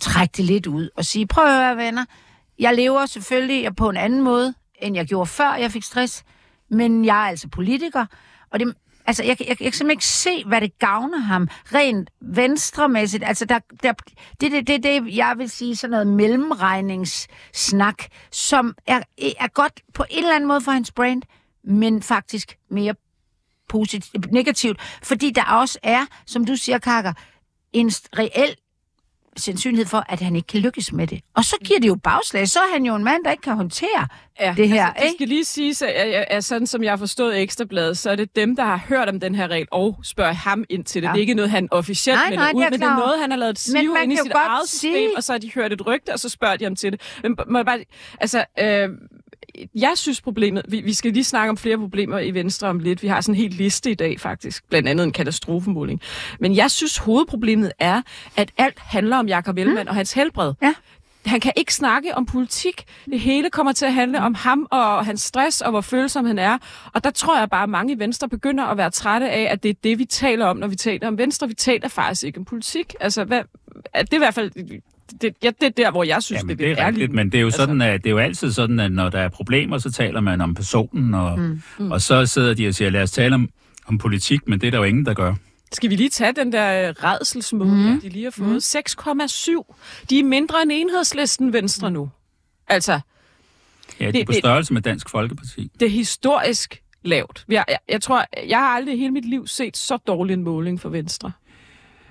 trække 0.02 0.34
det 0.38 0.46
lidt 0.46 0.68
ud 0.68 0.90
og 0.96 1.06
sige, 1.06 1.28
prøv 1.28 1.46
at 1.46 1.66
høre 1.66 1.78
venner, 1.78 2.06
jeg 2.60 2.76
lever 2.76 3.06
selvfølgelig 3.06 3.76
på 3.76 3.90
en 3.90 3.98
anden 3.98 4.22
måde, 4.22 4.54
end 4.82 4.96
jeg 4.96 5.06
gjorde 5.06 5.26
før 5.26 5.56
jeg 5.56 5.72
fik 5.72 5.84
stress, 5.84 6.24
men 6.70 7.06
jeg 7.06 7.24
er 7.24 7.28
altså 7.30 7.48
politiker, 7.48 8.06
og 8.52 8.60
det, 8.60 8.76
altså, 9.06 9.24
jeg, 9.24 9.36
jeg, 9.40 9.48
jeg 9.48 9.58
kan 9.58 9.74
simpelthen 9.74 9.90
ikke 9.90 10.06
se, 10.06 10.44
hvad 10.46 10.62
det 10.62 10.80
gavner 10.80 11.18
ham 11.18 11.48
rent 11.74 12.10
venstremæssigt. 12.22 13.24
Altså, 13.24 13.46
der, 13.46 13.60
der, 13.84 13.94
det 14.42 14.46
er 14.46 14.50
det, 14.50 14.68
det, 14.68 14.84
det, 14.84 15.16
jeg 15.16 15.34
vil 15.38 15.50
sige, 15.50 15.76
sådan 15.76 15.92
noget 15.92 16.08
mellemregningssnak, 16.08 18.04
som 18.32 18.76
er, 18.88 19.02
er 19.40 19.48
godt 19.48 19.82
på 19.94 20.06
en 20.10 20.18
eller 20.18 20.36
anden 20.36 20.48
måde 20.48 20.62
for 20.62 20.72
hans 20.72 20.92
brand, 20.92 21.22
men 21.64 22.02
faktisk 22.02 22.58
mere 22.70 22.96
positivt, 23.70 24.32
negativt, 24.32 24.82
fordi 25.04 25.30
der 25.30 25.44
også 25.44 25.80
er, 25.84 26.06
som 26.26 26.46
du 26.46 26.56
siger, 26.56 26.78
Kakker, 26.78 27.14
en 27.74 27.92
reel 28.18 28.56
sandsynlighed 29.38 29.86
for, 29.86 30.06
at 30.10 30.20
han 30.20 30.36
ikke 30.36 30.48
kan 30.48 30.60
lykkes 30.60 30.94
med 30.94 31.08
det. 31.08 31.22
Og 31.36 31.44
så 31.46 31.56
giver 31.66 31.80
det 31.80 31.88
jo 31.88 31.96
bagslag. 32.04 32.48
Så 32.48 32.60
er 32.60 32.74
han 32.74 32.86
jo 32.86 32.96
en 32.96 33.04
mand, 33.04 33.24
der 33.24 33.32
ikke 33.32 33.42
kan 33.42 33.56
håndtere 33.56 34.08
Ja, 34.40 34.54
det 34.58 34.70
her, 34.70 34.86
altså, 34.86 35.04
det 35.04 35.14
skal 35.18 35.28
lige 35.28 35.46
siges, 35.46 35.82
at, 35.82 35.90
at, 35.90 36.26
at 36.30 36.44
sådan 36.44 36.68
som 36.68 36.84
jeg 36.84 36.92
har 36.92 36.98
forstået 36.98 37.42
Ekstrabladet, 37.42 37.98
så 37.98 38.10
er 38.10 38.16
det 38.16 38.36
dem, 38.36 38.56
der 38.56 38.64
har 38.64 38.78
hørt 38.88 39.10
om 39.10 39.20
den 39.20 39.36
her 39.36 39.48
regel 39.48 39.68
og 39.72 40.00
spørger 40.04 40.34
ham 40.34 40.64
ind 40.70 40.84
til 40.86 41.02
det. 41.02 41.08
Ja. 41.08 41.12
Det 41.12 41.18
er 41.18 41.22
ikke 41.22 41.34
noget, 41.34 41.52
han 41.52 41.68
officielt 41.72 42.20
Nej, 42.20 42.30
melder 42.30 42.44
nej, 42.44 42.50
det 42.50 42.56
ud, 42.56 42.62
jeg 42.62 42.70
men 42.72 42.80
det 42.80 42.88
er 42.88 42.98
noget, 42.98 43.20
han 43.22 43.32
har 43.32 43.38
lavet 43.38 43.60
sive 43.60 43.96
ind 44.04 44.14
i 44.14 44.16
sit 44.16 44.32
eget 44.32 44.70
system, 44.70 44.94
sige- 44.94 45.18
og 45.18 45.24
så 45.24 45.32
har 45.34 45.38
de 45.40 45.52
hørt 45.56 45.74
et 45.74 45.88
rygte, 45.88 46.14
og 46.14 46.20
så 46.20 46.30
spørger 46.30 46.56
de 46.56 46.64
ham 46.64 46.76
til 46.76 46.92
det. 46.92 47.02
Men 47.24 47.36
må 47.48 47.58
jeg 47.58 47.66
bare, 47.66 47.80
altså, 48.22 48.46
øh, 48.60 48.90
jeg 49.76 49.92
synes 49.96 50.22
problemet, 50.22 50.62
vi, 50.68 50.82
vi 50.82 50.94
skal 50.94 51.14
lige 51.14 51.24
snakke 51.24 51.50
om 51.50 51.58
flere 51.58 51.78
problemer 51.78 52.20
i 52.20 52.32
Venstre 52.32 52.68
om 52.68 52.80
lidt. 52.80 53.04
Vi 53.04 53.08
har 53.08 53.22
sådan 53.22 53.36
en 53.36 53.42
hel 53.42 53.52
liste 53.52 53.92
i 53.92 53.96
dag 53.96 54.20
faktisk, 54.20 54.70
blandt 54.70 54.90
andet 54.90 55.04
en 55.04 55.12
katastrofemåling. 55.12 56.02
Men 56.40 56.56
jeg 56.56 56.72
synes 56.72 56.98
hovedproblemet 56.98 57.72
er, 57.80 58.02
at 58.38 58.52
alt 58.58 58.80
handler 58.80 59.18
om 59.18 59.28
Jakob 59.28 59.58
Ellemann 59.58 59.86
mm. 59.86 59.90
og 59.90 59.96
hans 59.96 60.14
helbred. 60.14 60.54
Ja. 60.62 60.74
Han 61.26 61.40
kan 61.40 61.52
ikke 61.56 61.74
snakke 61.74 62.16
om 62.16 62.26
politik. 62.26 62.84
Det 63.06 63.20
hele 63.20 63.50
kommer 63.50 63.72
til 63.72 63.86
at 63.86 63.94
handle 63.94 64.22
om 64.22 64.36
ham 64.36 64.68
og 64.72 65.06
hans 65.06 65.22
stress 65.22 65.62
og 65.62 65.72
hvor 65.72 65.82
følsom 65.82 66.26
han 66.26 66.40
er. 66.40 66.58
Og 66.94 67.04
der 67.04 67.10
tror 67.10 67.40
jeg 67.40 67.50
bare, 67.50 67.64
at 67.64 67.70
mange 67.70 67.94
i 67.94 68.00
Venstre 68.00 68.30
begynder 68.30 68.64
at 68.64 68.78
være 68.78 68.90
trætte 68.90 69.30
af, 69.30 69.48
at 69.52 69.64
det 69.64 69.70
er 69.70 69.74
det, 69.84 70.00
vi 70.00 70.06
taler 70.06 70.46
om, 70.46 70.58
når 70.58 70.68
vi 70.68 70.76
taler 70.76 71.08
om 71.08 71.18
Venstre. 71.18 71.48
Vi 71.48 71.54
taler 71.54 71.88
faktisk 71.88 72.24
ikke 72.24 72.40
om 72.40 72.46
politik. 72.46 72.96
Altså, 73.00 73.24
hvad, 73.24 73.42
det 73.94 74.14
er 74.14 74.16
i 74.16 74.18
hvert 74.18 74.34
fald... 74.34 74.52
Det, 75.22 75.36
ja, 75.44 75.52
det 75.62 75.66
er 75.68 75.70
der, 75.70 75.92
hvor 75.92 76.04
jeg 76.04 76.24
synes, 76.24 76.40
Jamen, 76.40 76.50
det, 76.50 76.60
det 76.60 76.72
er 76.72 76.84
er 76.84 76.88
rigtigt, 76.88 77.12
men 77.14 77.32
det 77.32 77.38
er 77.38 77.42
jo 77.42 77.48
Altså- 77.48 77.58
sådan, 77.58 77.82
at 77.82 78.04
det 78.04 78.10
er 78.10 78.12
jo 78.12 78.18
altid 78.18 78.52
sådan, 78.52 78.80
at 78.80 78.92
når 78.92 79.10
der 79.10 79.20
er 79.20 79.30
problemer, 79.30 79.78
så 79.78 79.92
taler 79.92 80.22
man 80.22 80.42
om 80.42 80.54
personen, 80.56 81.14
og, 81.14 81.40
mm. 81.40 81.62
Mm. 81.80 81.92
og 81.92 82.02
så 82.02 82.26
sidder 82.26 82.54
de 82.54 82.68
og 82.68 82.74
siger, 82.76 82.90
lad 82.90 83.02
os 83.02 83.12
tale 83.12 83.36
om, 83.36 83.50
om 83.86 83.98
politik, 83.98 84.48
men 84.48 84.62
det 84.62 84.68
er 84.68 84.72
der 84.72 84.78
jo 84.78 84.84
ingen, 84.84 85.06
der 85.06 85.14
gør. 85.14 85.34
Skal 85.72 85.90
vi 85.90 85.96
lige 85.96 86.10
tage 86.10 86.34
den 86.34 86.52
der 86.52 86.90
øh, 86.90 86.96
redselsmål, 87.04 87.68
mm. 87.68 88.02
de 88.02 88.10
lige 88.10 88.24
har 88.24 88.32
fået? 88.32 88.48
Mm. 88.50 88.56
6,7. 88.58 89.76
De 90.10 90.20
er 90.20 90.24
mindre 90.24 90.62
end 90.64 90.72
enhedslisten 90.74 91.54
Venstre 91.54 91.92
nu. 91.92 92.10
Altså, 92.68 93.00
Ja, 94.00 94.04
de 94.04 94.08
er 94.08 94.12
Det- 94.12 94.26
på 94.26 94.32
det- 94.32 94.40
størrelse 94.40 94.74
med 94.74 94.82
Dansk 94.82 95.10
Folkeparti. 95.10 95.72
det 95.80 95.86
er 95.86 95.90
historisk 95.90 96.82
lavt. 97.04 97.46
Jeg, 97.50 97.66
jeg, 97.70 97.78
jeg 97.90 98.02
tror, 98.02 98.26
jeg 98.48 98.58
har 98.58 98.68
aldrig 98.68 98.96
i 98.96 98.98
hele 98.98 99.12
mit 99.12 99.26
liv 99.30 99.48
set 99.48 99.78
så 99.78 99.98
dårlig 99.98 100.34
en 100.34 100.44
måling 100.44 100.82
for 100.82 100.90
Venstre. 100.90 101.32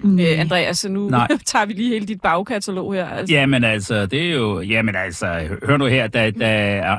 Mm. 0.03 0.19
Øh, 0.19 0.41
Andreas, 0.41 0.79
så 0.79 0.89
nu 0.89 1.09
Nej. 1.09 1.29
tager 1.47 1.67
vi 1.67 1.73
lige 1.73 1.89
hele 1.89 2.07
dit 2.07 2.21
bagkatalog 2.21 2.95
her. 2.95 3.07
Altså. 3.09 3.35
Jamen 3.35 3.65
altså, 3.65 4.07
det 4.07 4.23
er 4.23 4.33
jo... 4.33 4.61
Jamen 4.61 4.97
altså, 4.97 5.49
hør 5.67 5.77
nu 5.77 5.85
her, 5.87 6.07
da, 6.07 6.31
da 6.31 6.47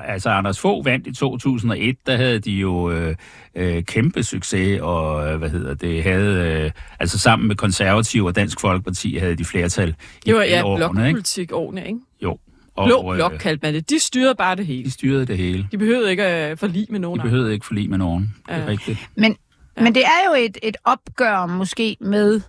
altså, 0.08 0.30
Anders 0.30 0.60
Fogh 0.60 0.86
vandt 0.86 1.08
i 1.08 1.14
2001, 1.14 1.96
der 2.06 2.16
havde 2.18 2.40
de 2.40 2.52
jo 2.52 2.92
øh, 2.92 3.16
øh, 3.56 3.84
kæmpe 3.84 4.24
succes, 4.24 4.80
og 4.82 5.28
øh, 5.32 5.38
hvad 5.38 5.50
hedder 5.50 5.74
det, 5.74 6.04
havde... 6.04 6.62
Øh, 6.66 6.72
altså 7.00 7.20
sammen 7.20 7.48
med 7.48 7.56
konservative 7.56 8.28
og 8.28 8.36
Dansk 8.36 8.60
Folkeparti 8.62 9.18
havde 9.18 9.36
de 9.36 9.46
flertal 9.46 9.90
i 9.90 9.94
Det 10.26 10.36
var 10.36 10.44
ja, 10.44 10.64
årene, 10.66 10.84
ikke? 10.86 10.94
blokpolitik 10.94 11.52
årene, 11.54 11.88
ikke? 11.88 12.00
Jo. 12.24 12.38
Og, 12.76 12.88
Blå 12.88 13.12
øh, 13.12 13.18
blok 13.18 13.32
kaldte 13.40 13.60
man 13.68 13.74
det. 13.74 13.90
De 13.90 14.00
styrede 14.00 14.36
bare 14.36 14.56
det 14.56 14.66
hele. 14.66 14.84
De 14.84 14.92
styrede 14.92 15.26
det 15.26 15.38
hele. 15.38 15.68
De 15.72 15.78
behøvede 15.78 16.12
ikke 16.12 16.24
at 16.24 16.60
forlige 16.60 16.88
med 16.90 17.00
nogen 17.00 17.20
De 17.20 17.24
behøvede 17.24 17.54
ikke 17.54 17.66
forlige 17.66 17.88
med 17.88 17.98
nogen. 17.98 18.34
Det 18.48 18.56
er 18.56 18.60
Ja. 18.62 18.68
rigtigt. 18.68 19.10
Men, 19.16 19.36
ja. 19.78 19.84
men 19.84 19.96
det 19.96 20.04
er 20.04 20.30
jo 20.30 20.46
et, 20.46 20.58
et 20.64 20.78
opgør 20.86 21.46
måske 21.46 21.98
med 22.02 22.42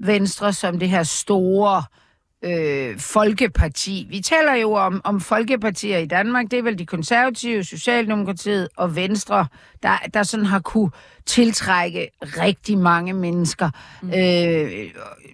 Venstre 0.00 0.52
som 0.52 0.78
det 0.78 0.88
her 0.88 1.02
store 1.02 1.82
øh, 2.44 2.98
folkeparti. 2.98 4.06
Vi 4.10 4.20
taler 4.20 4.54
jo 4.54 4.72
om, 4.72 5.00
om 5.04 5.20
folkepartier 5.20 5.98
i 5.98 6.06
Danmark. 6.06 6.50
Det 6.50 6.58
er 6.58 6.62
vel 6.62 6.78
de 6.78 6.86
konservative, 6.86 7.64
Socialdemokratiet 7.64 8.68
og 8.76 8.96
Venstre, 8.96 9.46
der, 9.82 9.98
der 10.14 10.22
sådan 10.22 10.46
har 10.46 10.60
kunne 10.60 10.90
tiltrække 11.26 12.08
rigtig 12.22 12.78
mange 12.78 13.12
mennesker. 13.12 13.70
Mm. 14.02 14.10
Øh, 14.10 14.70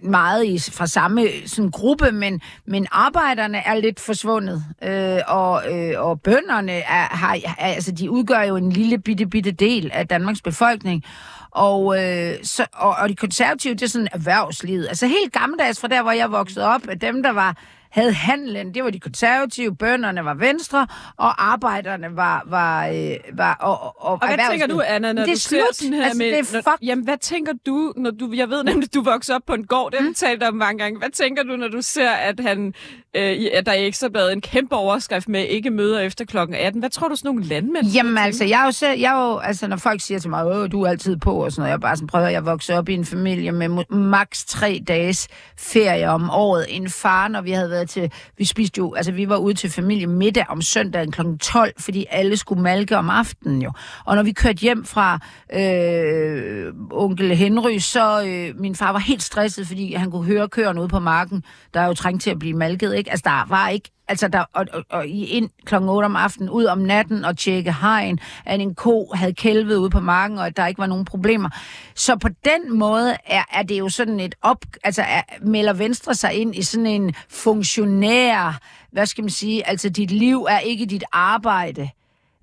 meget 0.03 0.45
i, 0.45 0.59
fra 0.71 0.87
samme 0.87 1.27
sådan, 1.45 1.71
gruppe, 1.71 2.11
men, 2.11 2.41
men 2.65 2.87
arbejderne 2.91 3.57
er 3.57 3.75
lidt 3.75 3.99
forsvundet. 3.99 4.63
Øh, 4.83 5.19
og, 5.27 5.73
øh, 5.73 5.93
og 5.97 6.21
bønderne 6.21 6.71
er, 6.71 7.15
har, 7.15 7.37
er, 7.57 7.65
altså, 7.65 7.91
de 7.91 8.11
udgør 8.11 8.41
jo 8.41 8.55
en 8.55 8.71
lille 8.71 8.99
bitte, 8.99 9.25
bitte 9.25 9.51
del 9.51 9.91
af 9.93 10.07
Danmarks 10.07 10.41
befolkning. 10.41 11.03
Og, 11.51 12.03
øh, 12.03 12.35
så, 12.43 12.65
og, 12.73 12.95
og 12.95 13.09
de 13.09 13.15
konservative, 13.15 13.73
det 13.73 13.81
er 13.81 13.87
sådan 13.87 14.07
erhvervslivet. 14.11 14.87
Altså 14.87 15.07
helt 15.07 15.33
gammeldags 15.33 15.79
fra 15.79 15.87
der, 15.87 16.01
hvor 16.01 16.11
jeg 16.11 16.31
voksede 16.31 16.65
op, 16.65 16.81
at 16.89 17.01
dem, 17.01 17.23
der 17.23 17.31
var 17.31 17.57
havde 17.89 18.13
handlen, 18.13 18.73
det 18.73 18.83
var 18.83 18.89
de 18.89 18.99
konservative, 18.99 19.75
bønderne 19.75 20.25
var 20.25 20.33
venstre, 20.33 20.87
og 21.17 21.51
arbejderne 21.51 22.15
var, 22.15 22.43
var, 22.45 22.87
øh, 22.87 23.15
var 23.33 23.53
og, 23.59 23.81
og, 23.81 23.95
og, 23.97 24.11
Og 24.11 24.27
hvad 24.27 24.37
tænker 24.51 24.67
du, 24.67 24.81
Anna, 24.87 25.13
når 25.13 25.21
det 25.21 25.31
er 25.31 25.35
du 25.35 25.39
ser 25.39 25.49
slut. 25.49 25.75
sådan 25.75 25.93
her 25.93 26.03
altså, 26.03 26.17
med... 26.17 26.27
det 26.27 26.39
er 26.39 26.53
når, 26.53 26.61
fuck 26.61 26.77
jamen, 26.81 27.03
hvad 27.05 27.17
tænker 27.17 27.53
du, 27.65 27.93
når 27.97 28.11
du... 28.11 28.31
Jeg 28.35 28.49
ved 28.49 28.63
nemlig, 28.63 28.93
du 28.93 29.01
voksede 29.01 29.35
op 29.35 29.41
på 29.47 29.53
en 29.53 29.65
gård, 29.65 29.91
det 29.91 29.99
har 30.01 30.07
vi 30.07 30.13
talt 30.13 30.43
om 30.43 30.53
mange 30.53 30.83
gange. 30.83 30.99
Hvad 30.99 31.09
tænker 31.09 31.43
du, 31.43 31.55
når 31.55 31.67
du 31.67 31.81
ser, 31.81 32.09
at, 32.09 32.39
han, 32.39 32.73
øh, 33.13 33.45
at 33.53 33.65
der 33.65 33.71
er 33.71 33.85
ekstrabladet 33.85 34.33
en 34.33 34.41
kæmpe 34.41 34.75
overskrift 34.75 35.29
med 35.29 35.45
ikke 35.47 35.69
møder 35.69 35.99
efter 35.99 36.25
klokken 36.25 36.55
18? 36.55 36.79
Hvad 36.79 36.89
tror 36.89 37.07
du, 37.07 37.15
sådan 37.15 37.29
nogle 37.29 37.43
landmænd... 37.43 37.87
Jamen 37.87 38.17
altså, 38.17 38.45
jeg 38.45 38.61
er 38.61 38.65
jo 38.65 38.71
selv, 38.71 38.99
jeg 38.99 39.15
er 39.15 39.31
jo, 39.31 39.37
altså 39.37 39.67
når 39.67 39.77
folk 39.77 40.01
siger 40.01 40.19
til 40.19 40.29
mig, 40.29 40.45
Åh, 40.45 40.71
du 40.71 40.81
er 40.81 40.89
altid 40.89 41.17
på 41.17 41.43
og 41.43 41.51
sådan 41.51 41.61
noget, 41.61 41.71
jeg 41.71 41.81
bare 41.81 41.95
sådan, 41.95 42.07
prøver, 42.07 42.27
jeg 42.27 42.45
vokset 42.45 42.75
op 42.75 42.89
i 42.89 42.93
en 42.93 43.05
familie 43.05 43.51
med 43.51 43.69
maks 43.89 44.45
tre 44.45 44.81
dages 44.87 45.27
ferie 45.57 46.09
om 46.09 46.29
året. 46.29 46.65
En 46.69 46.89
far, 46.89 47.27
når 47.27 47.41
vi 47.41 47.51
havde 47.51 47.69
været 47.77 47.89
til... 47.89 48.11
Vi 48.37 48.45
spiste 48.45 48.77
jo... 48.77 48.93
Altså, 48.93 49.11
vi 49.11 49.29
var 49.29 49.37
ude 49.37 49.53
til 49.53 49.69
familie 49.69 50.07
middag 50.07 50.45
om 50.49 50.61
søndagen 50.61 51.11
kl. 51.11 51.21
12, 51.41 51.73
fordi 51.79 52.05
alle 52.09 52.37
skulle 52.37 52.61
malke 52.61 52.97
om 52.97 53.09
aftenen 53.09 53.61
jo. 53.61 53.71
Og 54.05 54.15
når 54.15 54.23
vi 54.23 54.31
kørte 54.31 54.61
hjem 54.61 54.85
fra 54.85 55.19
øh, 55.53 56.73
onkel 56.91 57.35
Henry, 57.35 57.77
så 57.77 58.23
øh, 58.27 58.59
min 58.59 58.75
far 58.75 58.91
var 58.91 58.99
helt 58.99 59.23
stresset, 59.23 59.67
fordi 59.67 59.93
han 59.93 60.11
kunne 60.11 60.25
høre 60.25 60.49
køerne 60.49 60.81
ude 60.81 60.87
på 60.87 60.99
marken, 60.99 61.43
der 61.73 61.79
er 61.79 61.87
jo 61.87 61.93
trængt 61.93 62.23
til 62.23 62.29
at 62.29 62.39
blive 62.39 62.57
malket, 62.57 62.95
ikke? 62.95 63.11
Altså, 63.11 63.23
der 63.25 63.45
var 63.49 63.69
ikke 63.69 63.89
altså 64.07 64.27
der, 64.27 64.43
og, 64.53 64.65
og, 64.73 64.83
og 64.89 65.07
ind 65.07 65.49
kl. 65.65 65.75
8 65.75 66.05
om 66.05 66.15
aftenen, 66.15 66.49
ud 66.49 66.65
om 66.65 66.77
natten 66.77 67.25
og 67.25 67.37
tjekke 67.37 67.73
hegn, 67.73 68.19
at 68.45 68.61
en 68.61 68.75
ko 68.75 69.11
havde 69.13 69.33
kælvet 69.33 69.75
ude 69.75 69.89
på 69.89 69.99
marken, 69.99 70.37
og 70.37 70.45
at 70.47 70.57
der 70.57 70.67
ikke 70.67 70.79
var 70.79 70.87
nogen 70.87 71.05
problemer. 71.05 71.49
Så 71.95 72.15
på 72.15 72.29
den 72.45 72.77
måde 72.77 73.17
er, 73.25 73.43
er 73.53 73.63
det 73.63 73.79
jo 73.79 73.89
sådan 73.89 74.19
et 74.19 74.35
op... 74.41 74.65
Altså 74.83 75.01
er, 75.01 75.21
melder 75.41 75.73
Venstre 75.73 76.15
sig 76.15 76.33
ind 76.33 76.55
i 76.55 76.61
sådan 76.61 76.85
en 76.85 77.13
funktionær... 77.29 78.59
Hvad 78.91 79.05
skal 79.05 79.23
man 79.23 79.29
sige? 79.29 79.67
Altså 79.67 79.89
dit 79.89 80.11
liv 80.11 80.47
er 80.49 80.59
ikke 80.59 80.85
dit 80.85 81.03
arbejde 81.11 81.89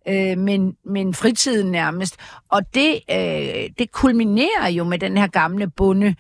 øh, 0.09 0.39
men, 0.39 0.77
men 0.85 1.15
fritiden 1.15 1.73
nærmest. 1.73 2.17
Og 2.49 2.75
det, 2.75 3.01
øh, 3.11 3.71
det 3.79 3.93
kulminerer 3.93 4.69
jo 4.69 4.85
med 4.85 4.99
den 4.99 5.17
her 5.17 5.27
gamle 5.27 5.71
bunde, 5.71 6.15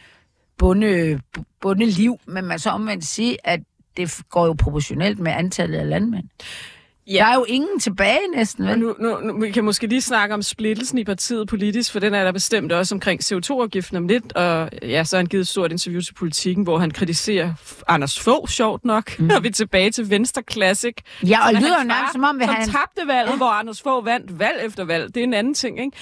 bunde, 0.58 1.20
bunde 1.60 1.86
liv, 1.86 2.18
men 2.26 2.44
man 2.44 2.58
så 2.58 2.70
omvendt 2.70 3.04
sige, 3.04 3.36
at 3.44 3.60
det 3.96 4.20
går 4.30 4.46
jo 4.46 4.52
proportionelt 4.52 5.18
med 5.18 5.32
antallet 5.32 5.78
af 5.78 5.88
landmænd. 5.88 6.24
Ja. 7.06 7.12
Der 7.12 7.24
er 7.24 7.34
jo 7.34 7.44
ingen 7.48 7.80
tilbage 7.80 8.18
næsten, 8.36 8.66
vel? 8.66 8.78
Nu, 8.78 8.94
nu, 8.98 9.20
nu, 9.20 9.40
vi 9.40 9.50
kan 9.50 9.64
måske 9.64 9.86
lige 9.86 10.00
snakke 10.00 10.34
om 10.34 10.42
splittelsen 10.42 10.98
i 10.98 11.04
partiet 11.04 11.48
politisk, 11.48 11.92
for 11.92 11.98
den 11.98 12.14
er 12.14 12.24
der 12.24 12.32
bestemt 12.32 12.72
også 12.72 12.94
omkring 12.94 13.20
CO2-afgiften 13.20 13.96
om 13.96 14.08
lidt, 14.08 14.32
og 14.32 14.70
ja, 14.82 15.04
så 15.04 15.16
har 15.16 15.18
han 15.18 15.26
givet 15.26 15.40
et 15.40 15.48
stort 15.48 15.72
interview 15.72 16.00
til 16.00 16.14
politikken, 16.14 16.64
hvor 16.64 16.78
han 16.78 16.90
kritiserer 16.90 17.52
Anders 17.88 18.20
Fogh, 18.20 18.48
sjovt 18.48 18.84
nok, 18.84 19.18
mm. 19.18 19.24
når 19.24 19.40
vi 19.40 19.48
er 19.48 19.52
tilbage 19.52 19.90
til 19.90 20.10
Venstre 20.10 20.42
Classic. 20.50 20.94
Ja, 21.26 21.46
og 21.46 21.54
lyder 21.54 21.84
nærmest 21.84 22.12
som 22.12 22.24
om, 22.24 22.40
som 22.40 22.54
han... 22.54 22.68
tabte 22.68 23.06
valget, 23.06 23.30
ja. 23.30 23.36
hvor 23.36 23.50
Anders 23.50 23.82
Fogh 23.82 24.06
vandt 24.06 24.38
valg 24.38 24.60
efter 24.64 24.84
valg. 24.84 25.14
Det 25.14 25.20
er 25.20 25.24
en 25.24 25.34
anden 25.34 25.54
ting, 25.54 25.80
ikke? 25.80 25.96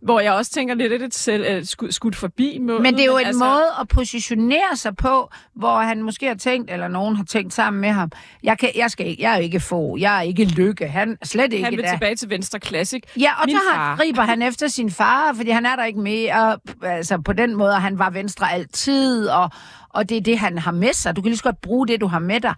Hvor 0.00 0.20
jeg 0.20 0.32
også 0.32 0.50
tænker 0.50 0.74
lidt, 0.74 1.00
det 1.00 1.14
selv 1.14 1.58
uh, 1.58 1.64
skud, 1.64 1.92
skudt 1.92 2.16
forbi 2.16 2.58
måden. 2.60 2.82
Men 2.82 2.94
det 2.94 3.00
er 3.00 3.06
jo 3.06 3.18
en 3.18 3.26
altså... 3.26 3.44
måde 3.44 3.64
at 3.80 3.88
positionere 3.88 4.76
sig 4.76 4.96
på, 4.96 5.30
hvor 5.54 5.78
han 5.78 6.02
måske 6.02 6.26
har 6.26 6.34
tænkt, 6.34 6.70
eller 6.70 6.88
nogen 6.88 7.16
har 7.16 7.24
tænkt 7.24 7.54
sammen 7.54 7.80
med 7.80 7.88
ham, 7.88 8.10
jeg, 8.42 8.58
kan, 8.58 8.68
jeg, 8.76 8.90
skal 8.90 9.06
ikke, 9.06 9.22
jeg 9.22 9.34
er 9.34 9.38
ikke 9.38 9.60
få, 9.60 9.96
jeg 10.00 10.18
er 10.18 10.22
ikke 10.22 10.44
lykke, 10.44 10.88
han 10.88 11.18
slet 11.22 11.52
ikke 11.52 11.64
Han 11.64 11.76
vil 11.76 11.84
da. 11.84 11.90
tilbage 11.90 12.16
til 12.16 12.30
Venstre 12.30 12.58
Classic. 12.58 13.02
Ja, 13.16 13.32
og 13.40 13.46
Min 13.46 13.56
så 13.56 13.60
har, 13.74 13.96
griber 13.96 14.22
han 14.22 14.42
efter 14.42 14.68
sin 14.68 14.90
far, 14.90 15.32
fordi 15.32 15.50
han 15.50 15.66
er 15.66 15.76
der 15.76 15.84
ikke 15.84 16.00
mere. 16.00 16.58
Altså 16.82 17.18
på 17.18 17.32
den 17.32 17.56
måde, 17.56 17.72
han 17.72 17.98
var 17.98 18.10
Venstre 18.10 18.52
altid, 18.52 19.28
og, 19.28 19.50
og 19.88 20.08
det 20.08 20.16
er 20.16 20.20
det, 20.20 20.38
han 20.38 20.58
har 20.58 20.72
med 20.72 20.92
sig. 20.92 21.16
Du 21.16 21.22
kan 21.22 21.28
lige 21.28 21.38
så 21.38 21.44
godt 21.44 21.60
bruge 21.60 21.88
det, 21.88 22.00
du 22.00 22.06
har 22.06 22.18
med 22.18 22.40
dig. 22.40 22.54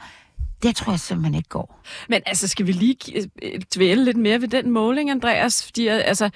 Det 0.63 0.77
tror 0.77 0.93
jeg 0.93 1.01
simpelthen 1.01 1.35
ikke 1.35 1.49
går. 1.49 1.81
Men 2.09 2.23
altså, 2.27 2.49
skal 2.49 2.67
vi 2.67 2.73
lige 2.73 3.29
øh, 3.43 3.61
dvæle 3.75 4.05
lidt 4.05 4.17
mere 4.17 4.41
ved 4.41 4.49
den 4.49 4.71
måling, 4.71 5.11
Andreas? 5.11 5.65
Fordi 5.65 5.89
øh, 5.89 6.01
altså, 6.05 6.31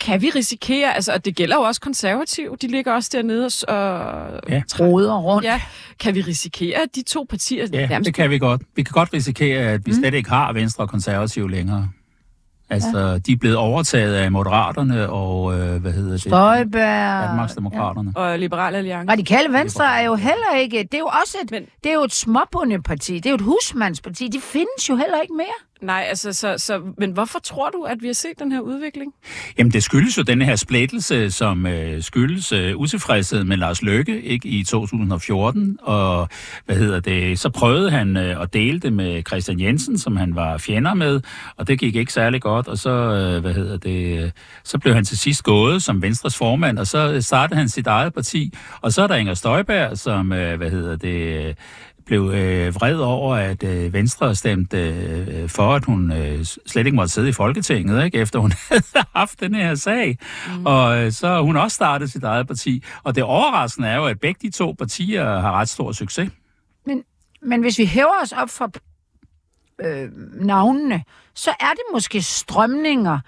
kan 0.00 0.22
vi 0.22 0.30
risikere, 0.30 0.94
altså, 0.94 1.12
og 1.12 1.24
det 1.24 1.36
gælder 1.36 1.56
jo 1.56 1.62
også 1.62 1.80
konservativ, 1.80 2.56
de 2.62 2.66
ligger 2.66 2.92
også 2.92 3.10
dernede 3.12 3.44
og... 3.68 4.40
Ja. 4.48 4.62
Roder 4.80 5.18
rundt. 5.18 5.44
Ja, 5.44 5.60
kan 6.00 6.14
vi 6.14 6.20
risikere, 6.20 6.78
at 6.82 6.88
de 6.94 7.02
to 7.02 7.26
partier 7.30 7.66
Ja, 7.72 7.86
nærmest 7.86 8.06
det 8.06 8.14
kan 8.14 8.30
vi 8.30 8.38
godt. 8.38 8.62
Vi 8.76 8.82
kan 8.82 8.92
godt 8.92 9.12
risikere, 9.12 9.60
at 9.60 9.86
vi 9.86 9.94
slet 9.94 10.14
ikke 10.14 10.28
har 10.30 10.52
Venstre 10.52 10.84
og 10.84 10.88
Konservative 10.88 11.50
længere. 11.50 11.88
Altså, 12.70 12.98
ja. 12.98 13.18
de 13.18 13.32
er 13.32 13.36
blevet 13.36 13.56
overtaget 13.56 14.14
af 14.14 14.32
Moderaterne 14.32 15.10
og, 15.10 15.58
øh, 15.60 15.80
hvad 15.80 15.92
hedder 15.92 16.10
det? 16.10 16.20
Støjberg. 16.20 17.28
Danmarksdemokraterne. 17.28 18.12
og 18.16 18.38
Liberal 18.38 18.74
Alliance? 18.74 19.10
Radikale 19.12 19.52
Venstre 19.52 19.98
er 20.00 20.04
jo 20.04 20.14
heller 20.14 20.54
ikke... 20.58 20.78
Det 20.78 20.94
er 20.94 20.98
jo 20.98 21.10
også 21.22 21.36
et, 21.44 21.50
Men- 21.50 21.66
det 21.84 21.90
er 21.90 21.94
jo 21.94 22.04
et 22.04 22.14
småbundeparti. 22.14 23.14
Det 23.14 23.26
er 23.26 23.30
jo 23.30 23.34
et 23.34 23.40
husmandsparti. 23.40 24.28
De 24.28 24.40
findes 24.40 24.88
jo 24.88 24.96
heller 24.96 25.20
ikke 25.22 25.34
mere. 25.34 25.46
Nej, 25.80 26.04
altså, 26.08 26.32
så, 26.32 26.54
så, 26.58 26.80
men 26.98 27.10
hvorfor 27.10 27.38
tror 27.38 27.70
du, 27.70 27.82
at 27.82 28.02
vi 28.02 28.06
har 28.06 28.14
set 28.14 28.38
den 28.38 28.52
her 28.52 28.60
udvikling? 28.60 29.14
Jamen, 29.58 29.72
det 29.72 29.82
skyldes 29.82 30.18
jo 30.18 30.22
den 30.22 30.42
her 30.42 30.56
splittelse, 30.56 31.30
som 31.30 31.66
øh, 31.66 32.02
skyldes 32.02 32.52
øh, 32.52 32.76
utilfredshed 32.76 33.44
med 33.44 33.56
Lars 33.56 33.82
Løkke 33.82 34.22
ikke, 34.22 34.48
i 34.48 34.64
2014. 34.64 35.78
Og 35.82 36.28
hvad 36.66 36.76
hedder 36.76 37.00
det, 37.00 37.38
så 37.38 37.50
prøvede 37.50 37.90
han 37.90 38.16
øh, 38.16 38.42
at 38.42 38.52
dele 38.52 38.80
det 38.80 38.92
med 38.92 39.22
Christian 39.28 39.60
Jensen, 39.60 39.98
som 39.98 40.16
han 40.16 40.34
var 40.34 40.58
fjender 40.58 40.94
med, 40.94 41.20
og 41.56 41.68
det 41.68 41.78
gik 41.78 41.96
ikke 41.96 42.12
særlig 42.12 42.42
godt. 42.42 42.68
Og 42.68 42.78
så, 42.78 42.90
øh, 42.90 43.40
hvad 43.40 43.54
hedder 43.54 43.76
det, 43.76 44.24
øh, 44.24 44.30
så 44.64 44.78
blev 44.78 44.94
han 44.94 45.04
til 45.04 45.18
sidst 45.18 45.44
gået 45.44 45.82
som 45.82 46.02
Venstres 46.02 46.36
formand, 46.36 46.78
og 46.78 46.86
så 46.86 47.12
øh, 47.12 47.22
startede 47.22 47.58
han 47.58 47.68
sit 47.68 47.86
eget 47.86 48.14
parti. 48.14 48.54
Og 48.80 48.92
så 48.92 49.02
er 49.02 49.06
der 49.06 49.14
Inger 49.14 49.34
Støjberg, 49.34 49.98
som, 49.98 50.32
øh, 50.32 50.56
hvad 50.56 50.70
hedder 50.70 50.96
det, 50.96 51.46
øh, 51.46 51.54
blev 52.08 52.30
øh, 52.34 52.74
vred 52.74 52.96
over, 52.96 53.34
at 53.34 53.64
øh, 53.64 53.92
Venstre 53.92 54.34
stemte 54.34 54.78
øh, 54.78 55.48
for, 55.48 55.74
at 55.74 55.84
hun 55.84 56.12
øh, 56.12 56.44
slet 56.44 56.86
ikke 56.86 56.96
måtte 56.96 57.12
sidde 57.12 57.28
i 57.28 57.32
Folketinget, 57.32 58.04
ikke? 58.04 58.18
efter 58.18 58.38
hun 58.38 58.52
havde 58.68 58.82
haft 59.14 59.40
den 59.40 59.54
her 59.54 59.74
sag. 59.74 60.18
Mm. 60.48 60.66
Og 60.66 60.98
øh, 60.98 61.12
så 61.12 61.42
hun 61.42 61.56
også 61.56 61.74
startet 61.74 62.10
sit 62.10 62.24
eget 62.24 62.46
parti. 62.46 62.84
Og 63.02 63.14
det 63.14 63.22
overraskende 63.22 63.88
er 63.88 63.96
jo, 63.96 64.04
at 64.04 64.20
begge 64.20 64.48
de 64.48 64.52
to 64.52 64.74
partier 64.78 65.40
har 65.40 65.52
ret 65.52 65.68
stor 65.68 65.92
succes. 65.92 66.30
Men, 66.86 67.04
men 67.42 67.60
hvis 67.60 67.78
vi 67.78 67.86
hæver 67.86 68.22
os 68.22 68.32
op 68.32 68.50
fra 68.50 68.70
øh, 69.80 70.08
navnene, 70.40 71.02
så 71.34 71.50
er 71.50 71.70
det 71.70 71.82
måske 71.92 72.22
strømninger 72.22 73.18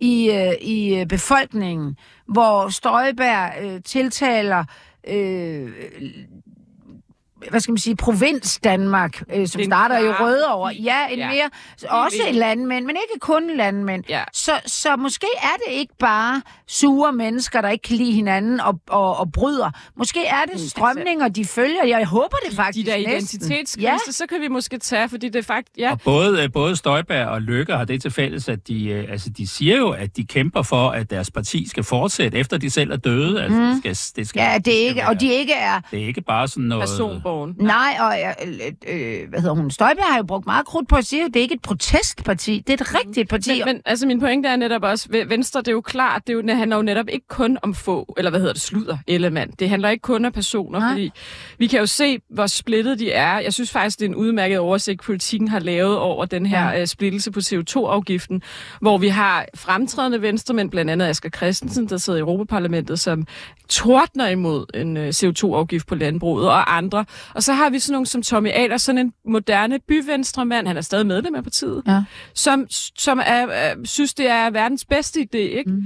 i, 0.00 0.30
øh, 0.30 0.52
i 0.60 1.00
øh, 1.00 1.06
befolkningen, 1.06 1.96
hvor 2.26 2.68
Støjberg 2.68 3.52
øh, 3.62 3.82
tiltaler 3.82 4.64
øh, 5.08 5.72
hvad 7.50 7.60
skal 7.60 7.72
man 7.72 7.78
sige, 7.78 7.96
provins 7.96 8.58
Danmark, 8.64 9.22
øh, 9.34 9.46
som 9.48 9.58
Det 9.58 9.64
en 9.64 9.70
starter 9.70 9.98
i 9.98 10.02
klar- 10.02 10.24
Rødovre. 10.24 10.72
Ja, 10.74 11.06
en 11.10 11.18
Ja. 11.18 11.28
mere, 11.28 11.50
også 11.88 12.16
vildt. 12.24 12.38
landmænd, 12.38 12.84
men 12.86 12.96
ikke 12.96 13.20
kun 13.20 13.56
landmænd. 13.56 14.04
Ja. 14.08 14.22
Så, 14.32 14.52
så 14.66 14.96
måske 14.96 15.26
er 15.42 15.56
det 15.66 15.72
ikke 15.74 15.94
bare 15.98 16.42
sure 16.68 17.12
mennesker, 17.12 17.60
der 17.60 17.68
ikke 17.68 17.82
kan 17.82 17.96
lide 17.96 18.12
hinanden 18.12 18.60
og, 18.60 18.80
og, 18.88 19.16
og 19.16 19.32
bryder. 19.32 19.70
Måske 19.96 20.26
er 20.26 20.44
det 20.52 20.60
strømninger, 20.70 21.28
de 21.28 21.44
følger. 21.44 21.84
Jeg 21.86 22.06
håber 22.06 22.36
det 22.44 22.50
De 22.50 22.56
faktisk 22.56 22.86
der 22.86 22.96
næsten. 22.96 23.12
identitetskrise, 23.12 23.80
Ja. 23.80 23.96
så 24.10 24.24
kan 24.28 24.40
vi 24.40 24.48
måske 24.48 24.78
tage, 24.78 25.08
fordi 25.08 25.28
det 25.28 25.36
er 25.38 25.42
faktisk... 25.42 25.78
Ja, 25.78 25.90
Og 25.92 26.00
både, 26.00 26.42
øh, 26.42 26.52
både 26.52 26.76
Støjberg 26.76 27.26
og 27.26 27.42
Løkke 27.42 27.72
har 27.72 27.84
det 27.84 28.02
til 28.02 28.10
fælles, 28.10 28.48
at 28.48 28.68
de, 28.68 28.88
øh, 28.88 29.12
altså, 29.12 29.30
de 29.30 29.48
siger 29.48 29.76
jo, 29.76 29.90
at 29.90 30.16
de 30.16 30.24
kæmper 30.24 30.62
for, 30.62 30.88
at 30.90 31.10
deres 31.10 31.30
parti 31.30 31.68
skal 31.68 31.84
fortsætte, 31.84 32.38
efter 32.38 32.58
de 32.58 32.70
selv 32.70 32.90
er 32.92 32.96
døde. 32.96 33.42
Altså, 33.42 33.58
det 33.84 33.96
skal, 33.96 34.16
det 34.20 34.28
skal, 34.28 34.40
Ja, 34.40 34.58
det 34.58 34.82
er 34.82 34.88
ikke, 34.88 35.00
skal 35.00 35.08
og 35.08 35.20
de 35.20 35.32
ikke 35.32 35.52
er... 35.52 35.80
Det 35.90 36.02
er 36.02 36.06
ikke 36.06 36.20
bare 36.22 36.48
sådan 36.48 36.64
noget... 36.64 36.88
personborgen. 37.30 37.56
Nej, 37.58 37.96
og 38.00 38.14
øh, 38.20 39.20
øh, 39.22 39.28
hvad 39.28 39.40
hedder 39.40 39.54
hun? 39.54 39.70
Støjberg 39.70 40.04
har 40.10 40.16
jo 40.16 40.22
brugt 40.24 40.46
meget 40.46 40.66
krudt 40.66 40.88
på 40.88 40.96
at 40.96 41.04
sige, 41.06 41.24
at 41.24 41.34
det 41.34 41.40
er 41.40 41.42
ikke 41.42 41.54
et 41.54 41.62
protestparti. 41.62 42.64
Det 42.66 42.80
er 42.80 42.84
et 42.84 42.94
rigtigt 42.94 43.28
parti. 43.28 43.58
Men, 43.58 43.74
men 43.74 43.82
altså, 43.84 44.06
min 44.06 44.20
pointe 44.20 44.48
er 44.48 44.56
netop 44.56 44.82
også, 44.82 45.08
Venstre, 45.28 45.60
det 45.60 45.68
er 45.68 45.72
jo 45.72 45.80
klart, 45.80 46.22
det, 46.26 46.32
er 46.32 46.34
jo, 46.34 46.40
det 46.42 46.56
handler 46.56 46.76
jo 46.76 46.82
netop 46.82 47.06
ikke 47.08 47.28
kun 47.28 47.58
om 47.62 47.74
få, 47.74 48.14
eller 48.18 48.30
hvad 48.30 48.40
hedder 48.40 48.52
det, 48.52 48.62
sludder, 48.62 48.96
element. 49.06 49.60
Det 49.60 49.68
handler 49.68 49.88
ikke 49.88 50.02
kun 50.02 50.24
om 50.24 50.32
personer, 50.32 50.78
Nej. 50.78 50.88
fordi 50.90 51.12
vi 51.58 51.66
kan 51.66 51.80
jo 51.80 51.86
se, 51.86 52.18
hvor 52.30 52.46
splittet 52.46 52.98
de 52.98 53.12
er. 53.12 53.38
Jeg 53.38 53.52
synes 53.54 53.70
faktisk, 53.70 53.98
det 53.98 54.04
er 54.04 54.08
en 54.08 54.14
udmærket 54.14 54.58
oversigt, 54.58 55.02
politikken 55.02 55.48
har 55.48 55.58
lavet 55.58 55.98
over 55.98 56.24
den 56.24 56.46
her 56.46 56.60
Ja. 56.64 56.78
ja. 56.78 56.84
splittelse 56.86 57.30
på 57.30 57.40
CO2-afgiften, 57.40 58.42
hvor 58.80 58.98
vi 58.98 59.08
har 59.08 59.46
fremtrædende 59.54 60.22
venstremænd, 60.22 60.70
blandt 60.70 60.90
andet 60.90 61.06
Asger 61.06 61.30
Christensen, 61.30 61.88
der 61.88 61.96
sidder 61.96 62.16
i 62.16 62.20
Europaparlamentet, 62.20 63.00
som 63.00 63.26
tordner 63.68 64.28
imod 64.28 64.66
en 64.74 64.96
øh, 64.96 65.08
CO2-afgift 65.08 65.86
på 65.86 65.94
landbruget 65.94 66.48
og 66.48 66.76
andre. 66.76 67.04
Og 67.34 67.42
så 67.42 67.52
har 67.52 67.70
vi 67.70 67.78
sådan 67.78 67.92
nogle 67.92 68.06
som 68.06 68.22
Tommy 68.22 68.50
Ahlers, 68.52 68.82
sådan 68.82 68.98
en 68.98 69.12
moderne 69.26 69.78
byvenstremand, 69.78 70.66
han 70.66 70.76
er 70.76 70.80
stadig 70.80 71.06
medlem 71.06 71.34
af 71.34 71.42
partiet, 71.42 71.82
Ja. 71.86 72.02
som, 72.34 72.66
som 72.98 73.18
er, 73.18 73.46
er, 73.46 73.74
synes, 73.84 74.14
det 74.14 74.28
er 74.28 74.50
verdens 74.50 74.84
bedste 74.84 75.20
idé. 75.20 75.36
Ikke? 75.38 75.70
Mm. 75.70 75.82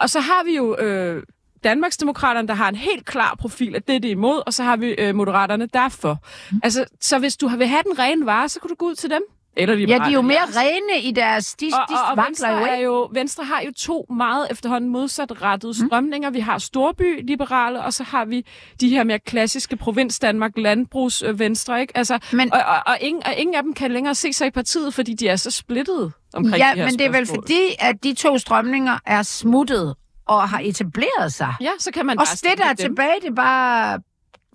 Og 0.00 0.10
så 0.10 0.20
har 0.20 0.44
vi 0.44 0.56
jo 0.56 0.76
øh, 0.78 1.22
Danmarksdemokraterne, 1.64 2.48
der 2.48 2.54
har 2.54 2.68
en 2.68 2.74
helt 2.76 3.04
klar 3.06 3.34
profil, 3.38 3.76
at 3.76 3.86
det 3.88 3.96
er 3.96 4.00
det 4.00 4.08
imod, 4.08 4.42
og 4.46 4.54
så 4.54 4.62
har 4.62 4.76
vi 4.76 4.86
øh, 4.86 5.14
Moderaterne, 5.14 5.66
der 5.72 5.80
er 5.80 5.88
for. 5.88 6.18
Mm. 6.52 6.60
Altså, 6.62 6.84
så 7.00 7.18
hvis 7.18 7.36
du 7.36 7.48
vil 7.48 7.66
have 7.66 7.82
den 7.82 7.98
rene 7.98 8.26
vare, 8.26 8.48
så 8.48 8.60
kan 8.60 8.68
du 8.68 8.74
gå 8.74 8.86
ud 8.86 8.94
til 8.94 9.10
dem. 9.10 9.22
Eller 9.56 9.74
ja, 9.74 9.98
de 9.98 10.02
er 10.02 10.10
jo 10.10 10.22
mere 10.22 10.44
rene 10.56 11.02
i 11.02 11.10
deres... 11.10 11.54
De, 11.54 11.66
og, 11.66 11.88
de 11.88 11.94
og, 11.94 12.10
og 12.10 12.24
Venstre, 12.26 12.48
jo 12.48 12.64
er 12.64 12.76
jo, 12.76 13.08
Venstre 13.12 13.44
har 13.44 13.62
jo 13.66 13.72
to 13.76 14.06
meget 14.16 14.46
efterhånden 14.50 14.90
modsatrettede 14.90 15.74
mm. 15.80 15.88
strømninger. 15.88 16.30
Vi 16.30 16.40
har 16.40 16.58
storby-liberale, 16.58 17.82
og 17.84 17.92
så 17.92 18.02
har 18.04 18.24
vi 18.24 18.46
de 18.80 18.88
her 18.88 19.04
mere 19.04 19.18
klassiske 19.18 19.76
provins-Danmark, 19.76 20.52
landbrugs-venstre, 20.56 21.80
ikke? 21.80 21.96
Altså, 21.96 22.18
Men- 22.32 22.52
og, 22.52 22.60
og, 22.60 22.76
og, 22.86 22.96
ingen, 23.00 23.22
og 23.26 23.34
ingen 23.34 23.54
af 23.54 23.62
dem 23.62 23.74
kan 23.74 23.90
længere 23.90 24.14
se 24.14 24.32
sig 24.32 24.46
i 24.46 24.50
partiet, 24.50 24.94
fordi 24.94 25.14
de 25.14 25.28
er 25.28 25.36
så 25.36 25.50
splittede 25.50 26.10
omkring 26.34 26.56
Ja, 26.56 26.70
de 26.74 26.78
her 26.78 26.84
men 26.84 26.98
det 26.98 27.06
er 27.06 27.10
vel 27.10 27.26
fordi, 27.26 27.60
at 27.78 28.04
de 28.04 28.14
to 28.14 28.38
strømninger 28.38 28.98
er 29.06 29.22
smuttet 29.22 29.94
og 30.28 30.48
har 30.48 30.60
etableret 30.64 31.32
sig. 31.32 31.54
Ja, 31.60 31.70
så 31.78 31.90
kan 31.90 32.06
man 32.06 32.18
Og 32.18 32.26
bare 32.26 32.50
det, 32.50 32.58
der 32.58 32.64
er 32.64 32.72
dem. 32.72 32.76
tilbage, 32.76 33.20
det 33.22 33.30
er 33.30 33.34
bare... 33.34 33.98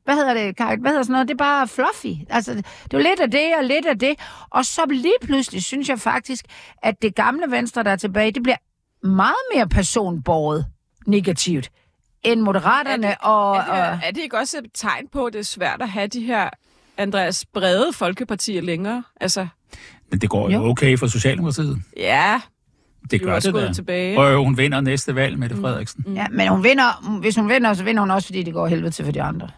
Hvad 0.03 0.15
hedder 0.15 0.33
det, 0.33 0.55
Karin? 0.57 0.81
Hvad 0.81 0.91
hedder 0.91 1.03
sådan 1.03 1.11
noget? 1.13 1.27
Det 1.27 1.33
er 1.33 1.37
bare 1.37 1.67
fluffy. 1.67 2.15
Altså, 2.29 2.53
det 2.53 2.93
er 2.93 2.97
lidt 2.97 3.19
af 3.19 3.31
det 3.31 3.53
og 3.59 3.63
lidt 3.63 3.85
af 3.85 3.99
det. 3.99 4.13
Og 4.49 4.65
så 4.65 4.81
lige 4.89 5.13
pludselig 5.21 5.63
synes 5.63 5.89
jeg 5.89 5.99
faktisk, 5.99 6.45
at 6.83 7.01
det 7.01 7.15
gamle 7.15 7.51
venstre, 7.51 7.83
der 7.83 7.91
er 7.91 7.95
tilbage, 7.95 8.31
det 8.31 8.43
bliver 8.43 8.57
meget 9.07 9.35
mere 9.55 9.67
personborget 9.67 10.65
negativt 11.07 11.69
end 12.23 12.41
moderaterne 12.41 13.07
Er 13.07 13.11
det- 13.11 13.17
og... 13.21 13.55
Er 13.57 13.61
og 13.61 13.97
det, 13.97 14.07
er 14.07 14.11
det 14.11 14.21
ikke 14.21 14.37
også 14.37 14.57
et 14.57 14.65
tegn 14.73 15.07
på, 15.07 15.25
at 15.25 15.33
det 15.33 15.39
er 15.39 15.43
svært 15.43 15.81
at 15.81 15.89
have 15.89 16.07
de 16.07 16.21
her 16.21 16.49
Andreas 16.97 17.45
brede 17.53 17.93
folkepartier 17.93 18.61
længere. 18.61 19.03
Altså, 19.21 19.47
Men 20.11 20.21
det 20.21 20.29
går 20.29 20.49
jo 20.49 20.57
Jo. 20.59 20.69
okay 20.69 20.97
for 20.97 21.07
Socialdemokratiet. 21.07 21.77
ja, 21.97 22.41
Det 23.01 23.11
de 23.11 23.15
er 23.15 23.19
gør 23.19 23.33
også 23.35 23.47
det 23.47 23.53
gået 23.53 23.67
da. 23.67 23.73
tilbage. 23.73 24.19
Og 24.19 24.43
hun 24.43 24.57
vinder 24.57 24.81
næste 24.81 25.15
valg, 25.15 25.39
Mette 25.39 25.55
Frederiksen. 25.55 26.03
Ja, 26.15 26.25
men 26.31 26.47
hun 26.47 26.63
vinder, 26.63 27.17
hvis 27.19 27.35
hun 27.35 27.49
vinder, 27.49 27.73
så 27.73 27.83
vinder 27.83 28.01
hun 28.01 28.11
også, 28.11 28.25
fordi 28.27 28.43
det 28.43 28.53
går 28.53 28.67
helvede 28.67 28.91
til 28.91 29.05
for 29.05 29.11
de 29.11 29.21
andre. 29.21 29.49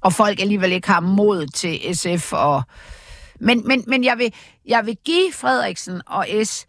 Og 0.00 0.12
folk 0.12 0.40
alligevel 0.40 0.72
ikke 0.72 0.88
har 0.88 1.00
mod 1.00 1.46
til 1.46 1.96
SF. 1.96 2.32
Og... 2.32 2.62
Men, 3.40 3.62
men, 3.66 3.84
men 3.86 4.04
jeg, 4.04 4.18
vil, 4.18 4.34
jeg 4.66 4.86
vil 4.86 4.96
give 5.04 5.32
Frederiksen 5.32 6.02
og 6.06 6.26
S, 6.44 6.66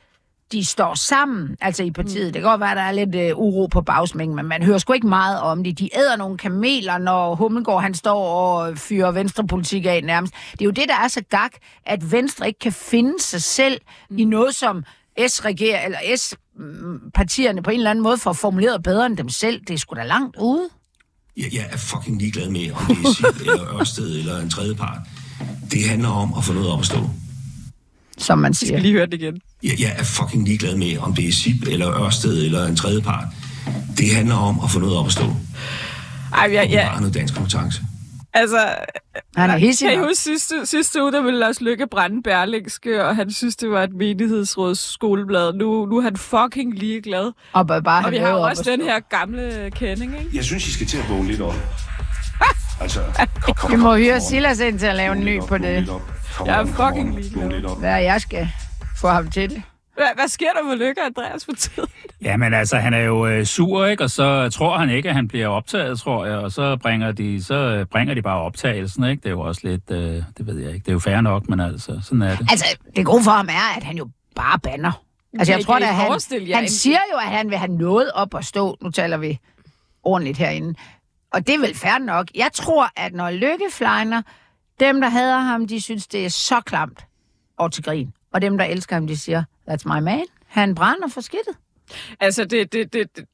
de 0.51 0.65
står 0.65 0.93
sammen, 0.93 1.57
altså 1.61 1.83
i 1.83 1.91
partiet. 1.91 2.33
Det 2.33 2.41
kan 2.41 2.49
godt 2.49 2.61
være, 2.61 2.75
der 2.75 2.81
er 2.81 2.91
lidt 2.91 3.15
øh, 3.15 3.37
uro 3.37 3.65
på 3.65 3.81
bagsmængen, 3.81 4.35
men 4.35 4.45
man 4.45 4.63
hører 4.63 4.77
sgu 4.77 4.93
ikke 4.93 5.07
meget 5.07 5.41
om 5.41 5.63
det. 5.63 5.79
De 5.79 5.89
æder 5.95 6.15
nogle 6.15 6.37
kameler, 6.37 6.97
når 6.97 7.35
Hummelgaard 7.35 7.81
han 7.81 7.93
står 7.93 8.23
og 8.25 8.77
fyrer 8.77 9.11
venstrepolitik 9.11 9.85
af 9.85 10.03
nærmest. 10.03 10.33
Det 10.51 10.61
er 10.61 10.65
jo 10.65 10.71
det, 10.71 10.87
der 10.87 10.95
er 11.03 11.07
så 11.07 11.23
gak, 11.29 11.51
at 11.85 12.11
Venstre 12.11 12.47
ikke 12.47 12.59
kan 12.59 12.71
finde 12.71 13.21
sig 13.21 13.41
selv 13.41 13.81
i 14.17 14.23
noget, 14.25 14.55
som 14.55 14.83
S-regerer, 15.27 15.85
eller 15.85 15.97
S-partierne 16.15 17.63
på 17.63 17.69
en 17.69 17.77
eller 17.77 17.89
anden 17.89 18.03
måde 18.03 18.17
får 18.17 18.33
formuleret 18.33 18.83
bedre 18.83 19.05
end 19.05 19.17
dem 19.17 19.29
selv. 19.29 19.61
Det 19.67 19.73
er 19.73 19.77
sgu 19.77 19.95
da 19.95 20.03
langt 20.03 20.37
ude. 20.39 20.69
Jeg, 21.41 21.53
jeg 21.53 21.67
er 21.69 21.77
fucking 21.77 22.19
ligeglad 22.21 22.49
med, 22.49 22.71
om 22.71 22.85
det 22.95 22.97
er 23.05 23.13
SIP 23.13 23.41
eller 23.45 23.79
Ørsted 23.79 24.15
eller 24.19 24.37
en 24.41 24.49
tredje 24.49 24.75
part. 24.75 24.97
Det 25.71 25.89
handler 25.89 26.09
om 26.09 26.33
at 26.37 26.43
få 26.43 26.53
noget 26.53 26.69
op 26.69 26.79
at 26.79 26.85
stå. 26.85 27.09
som 28.17 28.37
man 28.39 28.49
Jeg 28.49 28.55
siger. 28.55 28.69
skal 28.69 28.81
lige 28.81 28.91
høre 28.93 29.05
det 29.05 29.13
igen. 29.13 29.39
Jeg, 29.63 29.79
jeg 29.79 29.93
er 29.97 30.03
fucking 30.03 30.47
ligeglad 30.47 30.75
med, 30.77 30.97
om 30.97 31.13
det 31.15 31.27
er 31.27 31.31
SIP 31.31 31.61
eller 31.67 32.03
Ørsted 32.05 32.45
eller 32.45 32.65
en 32.67 32.75
tredje 32.75 33.01
part. 33.01 33.25
Det 33.97 34.15
handler 34.15 34.35
om 34.35 34.59
at 34.63 34.69
få 34.71 34.79
noget 34.79 34.95
op 34.97 35.05
at 35.05 35.11
stå. 35.13 35.25
Ej, 36.33 36.49
jeg, 36.53 36.67
Ja. 36.69 36.71
jeg, 36.81 36.87
Har 36.89 36.99
noget 36.99 37.13
dansk 37.13 37.33
kompetence. 37.35 37.81
Altså, 38.33 38.75
Han 39.37 39.49
er 39.49 39.57
hissig 39.57 39.89
kan 39.89 39.97
I 39.97 40.01
huske 40.01 40.15
sidste, 40.15 40.65
sidste 40.65 41.03
uge, 41.03 41.11
der 41.11 41.21
ville 41.21 41.39
Lars 41.39 41.61
Lykke 41.61 41.87
brænde 41.87 42.23
Berlingske, 42.23 43.05
og 43.05 43.15
han 43.15 43.31
synes, 43.31 43.55
det 43.55 43.71
var 43.71 43.83
et 43.83 43.93
menighedsråds 43.93 44.93
skoleblad. 44.93 45.53
Nu, 45.53 45.85
nu 45.85 45.97
er 45.97 46.01
han 46.01 46.17
fucking 46.17 46.73
ligeglad. 46.79 47.31
Og 47.53 47.67
bare, 47.67 47.81
bare 47.83 47.97
Og 47.97 48.03
have 48.03 48.11
vi 48.11 48.17
har 48.17 48.31
også 48.31 48.63
den 48.71 48.81
her 48.81 48.99
gamle 48.99 49.71
kending, 49.75 50.19
ikke? 50.19 50.29
Jeg 50.33 50.43
synes, 50.43 50.67
I 50.67 50.71
skal 50.73 50.87
til 50.87 50.97
at 50.97 51.09
vågne 51.09 51.27
lidt 51.27 51.41
op. 51.41 51.53
Altså, 52.81 52.99
kom, 53.41 53.53
kom, 53.53 53.71
Vi 53.71 53.75
må 53.75 53.97
hyre 53.97 54.21
Silas 54.21 54.59
ind 54.59 54.79
til 54.79 54.85
at 54.85 54.95
lave 54.95 55.15
en 55.15 55.25
ny 55.25 55.41
på 55.41 55.57
det. 55.57 55.89
Jeg 56.45 56.61
er 56.61 56.65
fucking 56.65 57.15
ligeglad. 57.15 57.79
Hvad 57.79 58.01
jeg 58.03 58.21
skal 58.21 58.49
få 59.01 59.07
ham 59.07 59.31
til 59.31 59.49
det. 59.49 59.61
Hvad, 59.95 60.05
hvad 60.15 60.27
sker 60.27 60.51
der 60.53 60.59
for 60.69 60.75
Lykke 60.75 61.01
Andreas 61.01 61.45
for 61.45 61.51
tiden? 61.51 61.89
Jamen 62.21 62.53
altså, 62.53 62.77
han 62.77 62.93
er 62.93 62.99
jo 62.99 63.27
øh, 63.27 63.45
sur, 63.45 63.85
ikke? 63.85 64.03
Og 64.03 64.09
så 64.09 64.49
tror 64.49 64.77
han 64.77 64.89
ikke, 64.89 65.09
at 65.09 65.15
han 65.15 65.27
bliver 65.27 65.47
optaget, 65.47 65.99
tror 65.99 66.25
jeg. 66.25 66.37
Og 66.37 66.51
så 66.51 66.77
bringer 66.77 67.11
de, 67.11 67.43
så 67.43 67.55
øh, 67.55 67.85
bringer 67.85 68.13
de 68.13 68.21
bare 68.21 68.39
optagelsen, 68.41 69.03
ikke? 69.03 69.19
Det 69.21 69.25
er 69.25 69.31
jo 69.31 69.41
også 69.41 69.61
lidt, 69.63 69.91
øh, 69.91 70.23
det 70.37 70.47
ved 70.47 70.59
jeg 70.59 70.73
ikke. 70.73 70.83
Det 70.83 70.89
er 70.89 70.93
jo 70.93 70.99
fair 70.99 71.21
nok, 71.21 71.49
men 71.49 71.59
altså, 71.59 71.99
sådan 72.03 72.21
er 72.21 72.35
det. 72.35 72.47
Altså, 72.51 72.77
det 72.95 73.05
gode 73.05 73.23
for 73.23 73.31
ham 73.31 73.47
er, 73.49 73.77
at 73.77 73.83
han 73.83 73.97
jo 73.97 74.09
bare 74.35 74.59
banner. 74.59 74.91
Altså, 75.39 75.51
jeg 75.51 75.59
Kan- 75.59 75.65
tror 75.65 75.79
da, 75.79 75.85
han, 75.85 76.19
jer 76.47 76.55
han 76.55 76.69
siger 76.69 76.99
jo, 77.13 77.17
at 77.17 77.27
han 77.27 77.49
vil 77.49 77.57
have 77.57 77.71
noget 77.71 78.11
op 78.11 78.35
at 78.35 78.45
stå. 78.45 78.77
Nu 78.81 78.89
taler 78.91 79.17
vi 79.17 79.39
ordentligt 80.03 80.37
herinde. 80.37 80.73
Og 81.33 81.47
det 81.47 81.55
er 81.55 81.59
vel 81.59 81.75
fair 81.75 81.97
nok. 81.97 82.27
Jeg 82.35 82.49
tror, 82.53 82.87
at 82.95 83.13
når 83.13 83.31
Lykke 83.31 83.65
flyner, 83.71 84.21
dem, 84.79 85.01
der 85.01 85.09
hader 85.09 85.37
ham, 85.39 85.67
de 85.67 85.81
synes, 85.81 86.07
det 86.07 86.25
er 86.25 86.29
så 86.29 86.61
klamt 86.65 87.05
og 87.57 87.71
til 87.71 87.83
grin. 87.83 88.13
Og 88.33 88.41
dem, 88.41 88.57
der 88.57 88.65
elsker 88.65 88.95
ham, 88.95 89.07
de 89.07 89.17
siger, 89.17 89.43
that's 89.69 89.83
my 89.95 89.99
man. 89.99 90.23
Han 90.47 90.75
brænder 90.75 91.07
for 91.07 91.21
skidtet. 91.21 91.55
Altså, 92.19 92.45
det... 92.45 92.73
det, 92.73 92.93
det, 92.93 93.15
det 93.17 93.25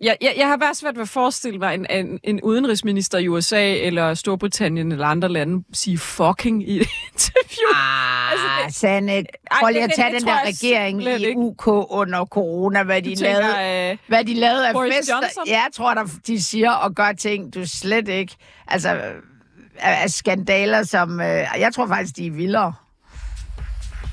jeg, 0.00 0.16
jeg, 0.20 0.34
jeg 0.36 0.46
har 0.48 0.56
bare 0.56 0.74
svært 0.74 0.94
ved 0.96 1.02
at 1.02 1.08
forestille 1.08 1.58
mig 1.58 1.74
en, 1.74 1.86
en, 1.90 2.20
en 2.24 2.40
udenrigsminister 2.42 3.18
i 3.18 3.28
USA 3.28 3.72
eller 3.74 4.14
Storbritannien 4.14 4.92
eller 4.92 5.06
andre 5.06 5.28
lande 5.28 5.64
sige 5.72 5.98
fucking 5.98 6.68
i 6.68 6.76
et 6.80 6.88
interview. 7.12 7.74
Ah, 7.74 8.32
Altså, 8.32 8.46
det- 8.66 8.74
Sande, 8.74 9.24
prøv 9.60 9.68
lige 9.72 9.82
at 9.84 9.90
tage 9.96 10.14
den 10.14 10.26
der 10.26 10.38
regering 10.46 11.02
i 11.02 11.08
ikke. 11.26 11.36
UK 11.38 11.66
under 11.90 12.24
corona, 12.24 12.82
hvad 12.82 13.02
de 13.02 13.14
tænker, 13.14 13.40
lavede. 13.56 13.90
øh, 13.92 13.98
hvad 14.08 14.24
de 14.24 14.34
lavede 14.34 14.68
af 14.68 14.72
Boris 14.74 14.94
fester. 14.96 15.14
Johnson? 15.14 15.42
Ja, 15.46 15.52
jeg 15.52 15.68
tror, 15.74 15.94
der, 15.94 16.04
de 16.26 16.42
siger 16.42 16.70
og 16.70 16.94
gør 16.94 17.12
ting, 17.12 17.54
du 17.54 17.66
slet 17.66 18.08
ikke... 18.08 18.36
Altså, 18.68 18.88
af 19.78 20.02
af 20.02 20.10
skandaler, 20.10 20.82
som... 20.82 21.20
Øh, 21.20 21.26
jeg 21.58 21.70
tror 21.74 21.86
faktisk, 21.86 22.16
de 22.16 22.26
er 22.26 22.30
vildere. 22.30 22.72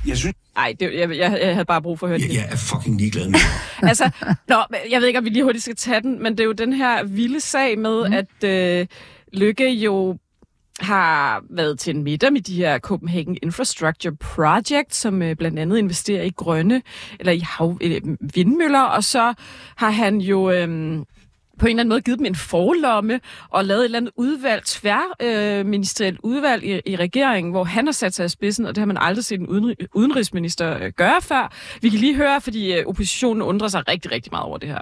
Jeg 0.08 0.18
synes, 0.18 0.36
Ej, 0.58 0.76
det, 0.80 0.94
jeg, 0.94 1.10
jeg, 1.10 1.40
jeg 1.42 1.54
havde 1.54 1.66
bare 1.66 1.82
brug 1.82 2.00
for 2.00 2.08
at 2.08 2.10
høre 2.10 2.20
Jeg, 2.22 2.30
det. 2.30 2.36
jeg 2.36 2.48
er 2.52 2.56
fucking 2.56 2.98
ligeglad 2.98 3.30
med. 3.30 3.40
Altså, 3.90 4.10
nå, 4.48 4.56
jeg 4.90 5.00
ved 5.02 5.08
ikke, 5.08 5.20
om 5.20 5.26
vi 5.26 5.30
lige 5.30 5.44
hurtigt 5.44 5.64
skal 5.64 5.76
tage 5.76 6.02
den, 6.02 6.24
men 6.24 6.32
det 6.34 6.40
er 6.40 6.46
jo 6.46 6.52
den 6.52 6.74
her 6.74 7.04
vilde 7.04 7.40
sag 7.40 7.80
med, 7.80 8.08
mm. 8.08 8.14
at 8.14 8.44
øh, 8.50 8.88
Lykke 9.34 9.70
jo 9.70 10.18
har 10.80 11.44
været 11.50 11.80
til 11.80 11.96
en 11.96 12.04
middag 12.04 12.34
med 12.34 12.42
de 12.42 12.56
her 12.56 12.80
Copenhagen 12.80 13.38
Infrastructure 13.44 14.16
Project, 14.16 14.96
som 14.96 15.22
øh, 15.22 15.36
blandt 15.36 15.60
andet 15.60 15.78
investerer 15.78 16.24
i 16.24 16.30
grønne, 16.30 16.82
eller 17.20 17.34
i 17.34 17.40
hav, 17.40 17.78
øh, 17.82 18.02
vindmøller, 18.36 18.82
og 18.82 19.04
så 19.04 19.34
har 19.76 19.90
han 19.90 20.18
jo... 20.22 20.52
Øh, 20.52 20.98
på 21.60 21.66
en 21.66 21.70
eller 21.70 21.82
anden 21.82 21.90
måde 21.90 22.02
givet 22.02 22.20
dem 22.20 22.26
en 22.26 22.36
forlomme 22.36 23.20
og 23.50 23.66
lavet 23.66 23.80
et 23.80 23.86
eller 23.86 23.98
andet 23.98 24.12
udvalg, 24.18 24.66
tværministerielt 24.66 26.20
øh, 26.24 26.30
udvalg 26.30 26.64
i, 26.64 26.82
i 26.86 26.96
regeringen, 26.96 27.52
hvor 27.52 27.64
han 27.64 27.86
har 27.86 27.92
sat 27.92 28.14
sig 28.14 28.26
i 28.26 28.30
spidsen, 28.30 28.66
og 28.66 28.76
det 28.76 28.82
har 28.82 28.86
man 28.86 28.98
aldrig 28.98 29.26
set 29.26 29.40
en 29.40 29.48
uden, 29.48 29.76
udenrigsminister 29.94 30.84
øh, 30.84 30.92
gøre 30.98 31.22
før. 31.22 31.54
Vi 31.82 31.90
kan 31.90 32.00
lige 32.00 32.16
høre, 32.16 32.42
fordi 32.42 32.74
øh, 32.74 32.86
oppositionen 32.86 33.42
undrer 33.42 33.68
sig 33.68 33.88
rigtig, 33.88 34.12
rigtig 34.12 34.32
meget 34.32 34.46
over 34.46 34.58
det 34.58 34.70
her. 34.70 34.80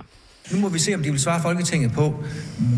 Nu 0.51 0.59
må 0.59 0.69
vi 0.69 0.79
se, 0.79 0.93
om 0.93 1.03
de 1.03 1.11
vil 1.11 1.19
svare 1.19 1.41
Folketinget 1.41 1.91
på, 1.91 2.23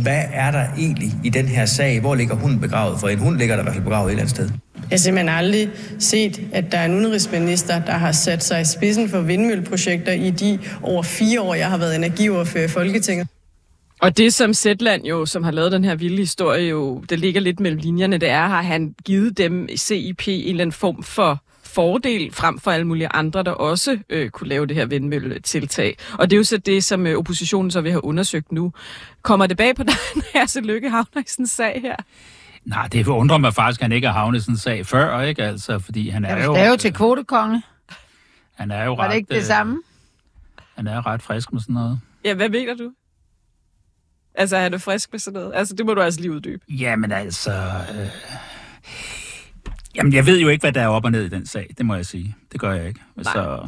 hvad 0.02 0.24
er 0.34 0.52
der 0.52 0.66
egentlig 0.78 1.12
i 1.24 1.30
den 1.30 1.48
her 1.48 1.66
sag? 1.66 2.00
Hvor 2.00 2.16
ligger 2.16 2.36
hunden 2.36 2.60
begravet? 2.60 3.00
For 3.00 3.08
en 3.08 3.20
hund 3.20 3.38
ligger 3.38 3.56
der 3.56 3.64
i 3.64 3.66
hvert 3.66 3.76
fald 3.76 3.84
begravet 3.84 4.08
et 4.08 4.12
eller 4.12 4.22
andet 4.22 4.36
sted. 4.36 4.50
Jeg 4.76 4.90
har 4.90 4.98
simpelthen 4.98 5.30
aldrig 5.30 5.70
set, 6.00 6.42
at 6.54 6.72
der 6.72 6.78
er 6.78 6.86
en 6.86 6.96
udenrigsminister, 6.96 7.86
der 7.86 7.92
har 7.92 8.12
sat 8.12 8.44
sig 8.44 8.62
i 8.62 8.66
spidsen 8.66 9.10
for 9.10 9.22
vindmølleprojekter 9.22 10.12
i 10.12 10.30
de 10.30 10.60
over 10.82 11.04
fire 11.04 11.42
år, 11.42 11.56
jeg 11.56 11.70
har 11.70 11.78
været 11.78 11.96
energiordfører 11.96 12.66
i 12.66 12.68
Folketinget. 12.68 13.28
Og 14.02 14.18
det, 14.18 14.34
som 14.34 14.54
Zetland 14.54 15.06
jo, 15.06 15.26
som 15.26 15.44
har 15.44 15.52
lavet 15.52 15.72
den 15.72 15.84
her 15.84 15.96
vilde 15.96 16.18
historie, 16.18 16.70
jo, 16.70 17.04
det 17.10 17.20
ligger 17.20 17.42
lidt 17.42 17.60
mellem 17.60 17.80
linjerne, 17.80 18.18
det 18.18 18.30
er, 18.30 18.48
har 18.48 18.62
han 18.62 18.96
givet 19.06 19.38
dem 19.38 19.70
CIP 19.78 20.28
en 20.28 20.50
eller 20.50 20.62
anden 20.62 20.72
form 20.72 21.04
for 21.04 21.42
fordel 21.64 22.32
frem 22.32 22.60
for 22.60 22.72
alle 22.72 22.88
mulige 22.88 23.08
andre, 23.08 23.44
der 23.44 23.52
også 23.52 23.98
øh, 24.10 24.30
kunne 24.30 24.48
lave 24.50 24.66
det 24.66 24.76
her 24.76 24.86
vindmølletiltag. 24.86 25.98
Og 26.14 26.30
det 26.30 26.36
er 26.36 26.38
jo 26.38 26.44
så 26.44 26.58
det, 26.58 26.84
som 26.84 27.08
øh, 27.08 27.18
oppositionen 27.18 27.72
så 27.72 27.82
vil 27.82 27.92
have 27.92 28.04
undersøgt 28.04 28.52
nu. 28.52 28.74
Kommer 29.22 29.48
det 29.48 29.58
bag 29.58 29.76
på 29.76 29.84
dig, 29.90 29.96
når 30.16 30.40
jeg 30.40 30.50
så 30.50 30.62
lykke 30.62 30.90
havner 30.90 31.20
i 31.20 31.24
sådan 31.28 31.44
en 31.44 31.48
sag 31.48 31.80
her? 31.82 31.96
Nej, 32.66 32.88
det 32.88 33.08
undrer 33.08 33.38
mig 33.38 33.54
faktisk, 33.54 33.82
at 33.82 33.84
han 33.84 33.92
ikke 33.92 34.08
har 34.08 34.14
havnet 34.14 34.42
sådan 34.42 34.54
en 34.54 34.60
sag 34.60 34.86
før, 34.86 35.22
ikke? 35.22 35.44
Altså, 35.44 35.80
fordi 35.80 36.10
han 36.10 36.26
er 36.26 36.44
jo... 36.44 36.52
vil 36.52 36.60
stave 36.60 36.78
til 36.78 36.94
kvotekonge. 36.94 37.62
Han 38.56 38.72
er 38.72 38.84
jo 38.84 38.94
Var 38.94 39.04
ret, 39.04 39.10
det 39.12 39.18
ikke 39.18 39.34
det 39.34 39.40
øh, 39.40 39.44
samme? 39.44 39.82
Han 40.76 40.88
er 40.88 41.08
ret 41.08 41.22
frisk 41.22 41.54
med 41.54 41.62
sådan 41.62 41.74
noget. 41.74 42.00
Ja, 42.26 42.34
hvad 42.34 42.50
mener 42.50 42.76
du? 42.76 42.92
Altså, 44.38 44.58
er 44.58 44.62
han 44.62 44.74
er 44.74 44.78
frisk 44.78 45.10
med 45.12 45.20
sådan 45.20 45.40
noget? 45.40 45.56
Altså, 45.56 45.76
det 45.76 45.86
må 45.86 45.94
du 45.94 46.02
altså 46.02 46.22
lige 46.22 46.32
uddybe. 46.32 46.64
Jamen 46.70 47.12
altså... 47.12 47.52
Øh... 47.52 48.08
Jamen, 49.96 50.14
jeg 50.14 50.26
ved 50.26 50.40
jo 50.40 50.48
ikke, 50.50 50.62
hvad 50.64 50.72
der 50.72 50.82
er 50.82 50.88
op 50.88 51.06
og 51.06 51.12
ned 51.12 51.26
i 51.26 51.30
den 51.30 51.46
sag. 51.46 51.74
Det 51.78 51.86
må 51.86 51.96
jeg 51.96 52.06
sige. 52.06 52.36
Det 52.52 52.60
gør 52.60 52.74
jeg 52.74 52.88
ikke. 52.88 53.00
Så... 53.22 53.68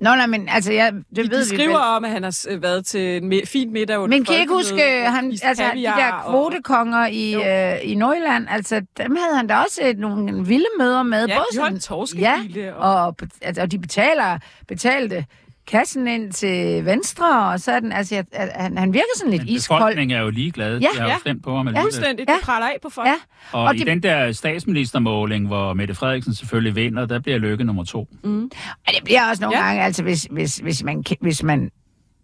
Nå, 0.00 0.10
nej, 0.14 0.26
men 0.26 0.48
altså, 0.48 0.72
jeg, 0.72 0.92
det 0.92 1.04
De, 1.16 1.20
ved 1.22 1.28
de 1.30 1.36
vi 1.38 1.44
skriver 1.56 1.68
vel. 1.68 1.96
om, 1.96 2.04
at 2.04 2.10
han 2.10 2.22
har 2.22 2.46
øh, 2.50 2.62
været 2.62 2.86
til 2.86 3.16
en 3.22 3.32
mi- 3.32 3.44
fin 3.46 3.72
middag 3.72 3.98
under 3.98 4.16
Men 4.16 4.24
kan 4.24 4.34
I 4.36 4.38
ikke 4.40 4.52
huske, 4.52 4.82
han, 5.06 5.38
altså, 5.42 5.70
de 5.74 5.82
der 5.82 6.12
og- 6.12 6.30
kvotekonger 6.30 7.06
i, 7.06 7.34
øh, 7.34 7.90
i 7.90 7.94
Nordjylland, 7.94 8.46
altså, 8.50 8.80
dem 8.98 9.16
havde 9.16 9.36
han 9.36 9.46
da 9.46 9.56
også 9.56 9.80
et, 9.84 9.98
nogle 9.98 10.46
vilde 10.46 10.66
møder 10.78 11.02
med. 11.02 11.26
Ja, 11.28 11.34
både 11.36 11.46
de 11.52 11.56
sådan- 11.56 11.72
en 11.74 11.80
Ja, 12.20 12.72
og- 12.74 13.06
og, 13.06 13.16
altså, 13.42 13.62
og 13.62 13.70
de 13.72 13.78
betaler, 13.78 14.38
betalte 14.68 15.24
kassen 15.66 16.08
ind 16.08 16.32
til 16.32 16.84
venstre, 16.84 17.46
og 17.52 17.60
sådan, 17.60 17.92
altså, 17.92 18.14
jeg, 18.14 18.24
han, 18.54 18.78
han 18.78 18.92
virker 18.92 19.06
sådan 19.16 19.30
lidt 19.30 19.42
Men 19.42 19.48
iskold. 19.54 19.80
befolkningen 19.80 20.18
er 20.18 20.22
jo 20.22 20.30
ligeglade. 20.30 20.72
Ja. 20.72 20.78
De 20.92 20.98
har 20.98 21.04
jo 21.04 21.10
Ja. 21.10 21.18
stemt 21.20 21.42
på 21.44 21.56
ham 21.56 21.68
Ja. 21.68 21.82
Fuldstændig. 21.82 22.24
Ja. 22.28 22.34
Det 22.34 22.42
praller 22.42 22.66
af 22.66 22.76
på 22.82 22.88
folk. 22.90 23.08
Ja, 23.08 23.14
Og, 23.52 23.60
Og 23.60 23.66
og 23.66 23.74
i 23.74 23.78
det- 23.78 23.86
den 23.86 24.02
der 24.02 24.32
statsministermåling, 24.32 25.46
hvor 25.46 25.74
Mette 25.74 25.94
Frederiksen 25.94 26.34
selvfølgelig 26.34 26.76
vinder, 26.76 27.06
der 27.06 27.18
bliver 27.20 27.38
Lykke 27.38 27.64
nummer 27.64 27.84
to. 27.84 28.08
Men 28.22 28.50
det 28.86 29.04
bliver 29.04 29.28
også 29.30 29.42
nogle 29.42 29.56
Ja. 29.58 29.62
ja. 29.62 29.68
gange, 29.68 29.82
altså 29.84 30.02
hvis, 30.02 30.26
hvis, 30.30 30.56
hvis, 30.56 30.82
man, 30.82 31.04
hvis 31.20 31.42
man... 31.42 31.70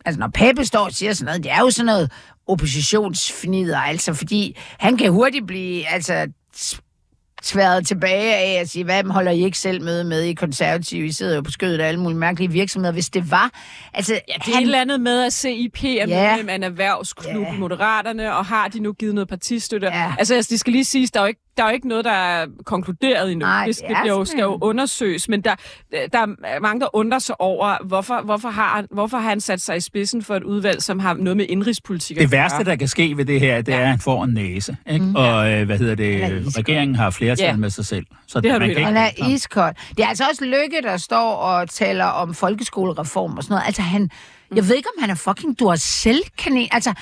Altså 0.05 0.21
når 0.21 0.29
Pape 0.29 0.65
står 0.65 0.85
og 0.85 0.93
siger 0.93 1.13
sådan 1.13 1.25
noget, 1.27 1.43
det 1.45 1.53
er 1.53 1.61
jo 1.61 1.71
sådan 1.71 1.87
noget 1.87 2.11
oppositionsfnider, 2.49 3.79
altså 3.79 4.15
fordi 4.15 4.57
han 4.79 4.97
kan 4.97 5.13
hurtigt 5.13 5.47
blive 5.47 5.89
altså 5.89 6.27
tværet 7.43 7.87
tilbage 7.87 8.35
af 8.35 8.61
at 8.61 8.69
sige, 8.69 8.85
hvad 8.85 9.05
holder 9.05 9.31
I 9.33 9.45
ikke 9.45 9.59
selv 9.59 9.83
møde 9.83 10.05
med 10.05 10.23
i 10.23 10.35
konservative? 10.35 11.07
I 11.07 11.13
sidder 11.13 11.35
jo 11.35 11.41
på 11.43 11.51
skødet 11.51 11.81
af 11.81 11.89
alle 11.89 12.01
mulige 12.01 12.19
mærkelige 12.19 12.51
virksomheder. 12.51 12.93
Hvis 12.93 13.09
det 13.11 13.31
var... 13.31 13.51
Altså, 13.95 14.13
Ja, 14.29 14.33
det 14.47 14.55
er 14.55 14.59
et 14.59 14.63
eller 14.63 14.81
andet 14.81 15.01
med, 15.01 15.23
at 15.23 15.33
CIP 15.33 15.85
er 15.85 15.89
Ja. 16.09 16.31
medlem 16.31 16.49
af 16.49 16.55
en 16.55 16.63
erhvervsklub 16.63 17.43
Ja. 17.43 17.55
i 17.55 17.59
Moderaterne, 17.59 18.35
og 18.37 18.45
har 18.47 18.69
de 18.69 18.81
nu 18.81 18.93
givet 18.93 19.15
noget 19.15 19.29
partistøtte. 19.29 19.87
Ja. 19.87 20.15
Altså, 20.19 20.35
altså, 20.35 20.51
det 20.51 20.61
skal 20.61 20.73
lige 20.73 20.85
siges, 20.85 21.11
der 21.11 21.21
er 21.21 21.25
jo 21.25 21.29
ikke 21.29 21.41
der 21.57 21.63
er 21.65 21.69
jo 21.69 21.75
ikke 21.75 21.89
noget, 21.89 22.05
der 22.05 22.11
er 22.13 22.47
konkluderet 22.65 23.33
endnu. 23.33 23.47
Nej, 23.47 23.59
det 23.59 23.67
det 23.67 23.77
skal, 23.77 23.91
er 23.97 24.03
det 24.03 24.09
jo, 24.11 24.25
skal 24.25 24.41
jo 24.41 24.59
undersøges, 24.61 25.29
men 25.29 25.41
der, 25.41 25.55
der 26.13 26.19
er 26.45 26.61
mange, 26.61 26.81
der 26.81 26.97
undrer 26.97 27.19
sig 27.19 27.41
over, 27.41 27.77
hvorfor, 27.85 28.21
hvorfor, 28.25 28.49
har, 28.49 28.69
han- 28.77 28.87
hvorfor 28.91 29.19
har 29.19 29.29
han 29.29 29.41
sat 29.41 29.61
sig 29.61 29.77
i 29.77 29.81
spidsen 29.81 30.23
for 30.23 30.37
et 30.37 30.43
udvalg, 30.43 30.83
som 30.83 30.99
har 30.99 31.15
noget 31.15 31.37
med 31.37 31.47
indrigspolitik 31.49 32.19
Det 32.19 32.33
værste, 32.33 32.65
der 32.65 32.77
kan 32.77 32.89
ske 32.89 33.17
ved 33.17 33.25
det 33.25 33.41
her, 33.41 33.63
det 33.63 33.75
er, 33.75 33.79
at 33.81 33.87
han 33.89 33.99
får 33.99 34.25
en 34.25 34.35
næse. 34.35 34.77
Ikke? 34.91 35.05
Mm. 35.05 35.15
Og 35.15 35.53
øh, 35.53 35.67
hvad 35.67 35.79
hedder 35.79 35.95
det? 35.95 36.21
Regeringen 36.59 36.95
har 36.97 37.11
flertal 37.11 37.45
Ja. 37.47 37.57
med 37.57 37.71
sig 37.71 37.87
selv. 37.87 38.07
Så 38.27 38.41
Det 38.41 38.51
har 38.51 38.59
du 38.59 38.63
man 38.63 38.69
helt 38.69 38.79
kan 38.87 38.97
Han 38.97 39.07
ikke... 39.11 39.23
er 39.23 39.27
iskold. 39.29 39.75
Det 39.97 40.05
er 40.05 40.09
altså 40.09 40.25
også 40.31 40.45
Lykke, 40.45 40.81
der 40.83 40.97
står 40.97 41.33
og 41.35 41.69
taler 41.71 42.05
om 42.05 42.35
folkeskolereform 42.35 43.37
og 43.37 43.43
sådan 43.43 43.53
noget. 43.55 43.67
Altså 43.67 43.83
han, 43.83 44.11
jeg 44.55 44.69
ved 44.69 44.77
ikke, 44.77 44.89
om 44.97 45.01
han 45.03 45.11
er 45.11 45.15
fucking 45.15 45.59
Duracell-kanin. 45.59 46.69
Altså, 46.71 46.93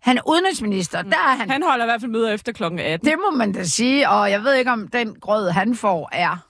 han 0.00 0.18
er 0.18 0.28
udenrigsminister, 0.28 1.02
der 1.02 1.10
er 1.10 1.36
han. 1.36 1.50
Han 1.50 1.62
holder 1.62 1.84
i 1.84 1.86
hvert 1.86 2.00
fald 2.00 2.10
møder 2.10 2.32
efter 2.32 2.52
kl. 2.52 2.64
18. 2.64 3.10
Det 3.10 3.14
må 3.18 3.36
man 3.36 3.52
da 3.52 3.64
sige, 3.64 4.08
og 4.08 4.30
jeg 4.30 4.42
ved 4.42 4.54
ikke, 4.54 4.70
om 4.70 4.88
den 4.88 5.14
grød, 5.20 5.50
han 5.50 5.74
får, 5.74 6.08
er 6.12 6.46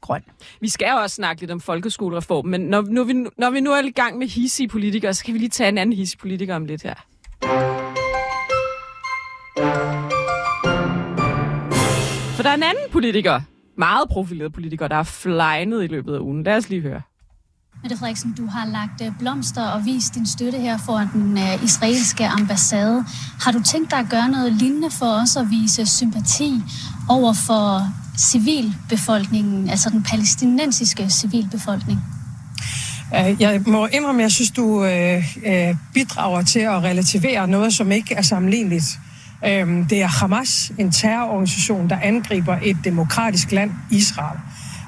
grøn. 0.00 0.22
Vi 0.60 0.68
skal 0.68 0.88
jo 0.90 0.96
også 0.96 1.14
snakke 1.14 1.42
lidt 1.42 1.50
om 1.50 1.60
folkeskolereform, 1.60 2.46
men 2.46 2.60
når, 2.60 2.82
når, 2.82 3.04
vi, 3.04 3.12
når 3.38 3.50
vi 3.50 3.60
nu 3.60 3.70
er 3.70 3.82
i 3.82 3.90
gang 3.90 4.18
med 4.18 4.26
hissige 4.26 4.68
politikere, 4.68 5.14
så 5.14 5.24
kan 5.24 5.34
vi 5.34 5.38
lige 5.38 5.48
tage 5.48 5.68
en 5.68 5.78
anden 5.78 5.96
hissig 5.96 6.18
politiker 6.18 6.56
om 6.56 6.64
lidt 6.64 6.82
her. 6.82 6.94
For 12.36 12.42
der 12.42 12.50
er 12.50 12.54
en 12.54 12.62
anden 12.62 12.90
politiker, 12.92 13.40
meget 13.78 14.08
profileret 14.08 14.52
politiker, 14.52 14.88
der 14.88 14.96
er 14.96 15.02
flegnet 15.02 15.84
i 15.84 15.86
løbet 15.86 16.14
af 16.14 16.18
ugen. 16.18 16.42
Lad 16.42 16.56
os 16.56 16.68
lige 16.68 16.82
høre. 16.82 17.02
Mette 17.82 17.96
Frederiksen, 17.96 18.32
du 18.32 18.46
har 18.46 18.66
lagt 18.66 19.00
øh, 19.02 19.12
blomster 19.18 19.62
og 19.62 19.84
vist 19.84 20.14
din 20.14 20.26
støtte 20.26 20.58
her 20.58 20.78
foran 20.78 21.08
den 21.12 21.38
øh, 21.38 21.64
israelske 21.64 22.26
ambassade. 22.26 23.04
Har 23.40 23.52
du 23.52 23.62
tænkt 23.62 23.90
dig 23.90 23.98
at 23.98 24.06
gøre 24.10 24.28
noget 24.28 24.52
lignende 24.52 24.90
for 24.90 25.06
os 25.22 25.36
at 25.36 25.50
vise 25.50 25.86
sympati 25.86 26.62
over 27.08 27.32
for 27.32 27.92
civilbefolkningen, 28.18 29.70
altså 29.70 29.90
den 29.90 30.02
palæstinensiske 30.02 31.10
civilbefolkning? 31.10 32.00
Øh, 33.16 33.42
jeg 33.42 33.62
må 33.66 33.86
indrømme, 33.86 34.20
at 34.20 34.22
jeg 34.22 34.32
synes, 34.32 34.50
du 34.50 34.86
bidrager 35.94 36.42
til 36.42 36.60
at 36.60 36.82
relativere 36.82 37.48
noget, 37.48 37.74
som 37.74 37.92
ikke 37.92 38.14
er 38.14 38.22
sammenligneligt. 38.22 38.98
Øhm, 39.46 39.86
det 39.86 40.02
er 40.02 40.06
Hamas, 40.06 40.72
en 40.78 40.90
terrororganisation, 40.90 41.88
der 41.88 41.96
angriber 42.02 42.58
et 42.62 42.76
demokratisk 42.84 43.52
land, 43.52 43.70
Israel. 43.90 44.38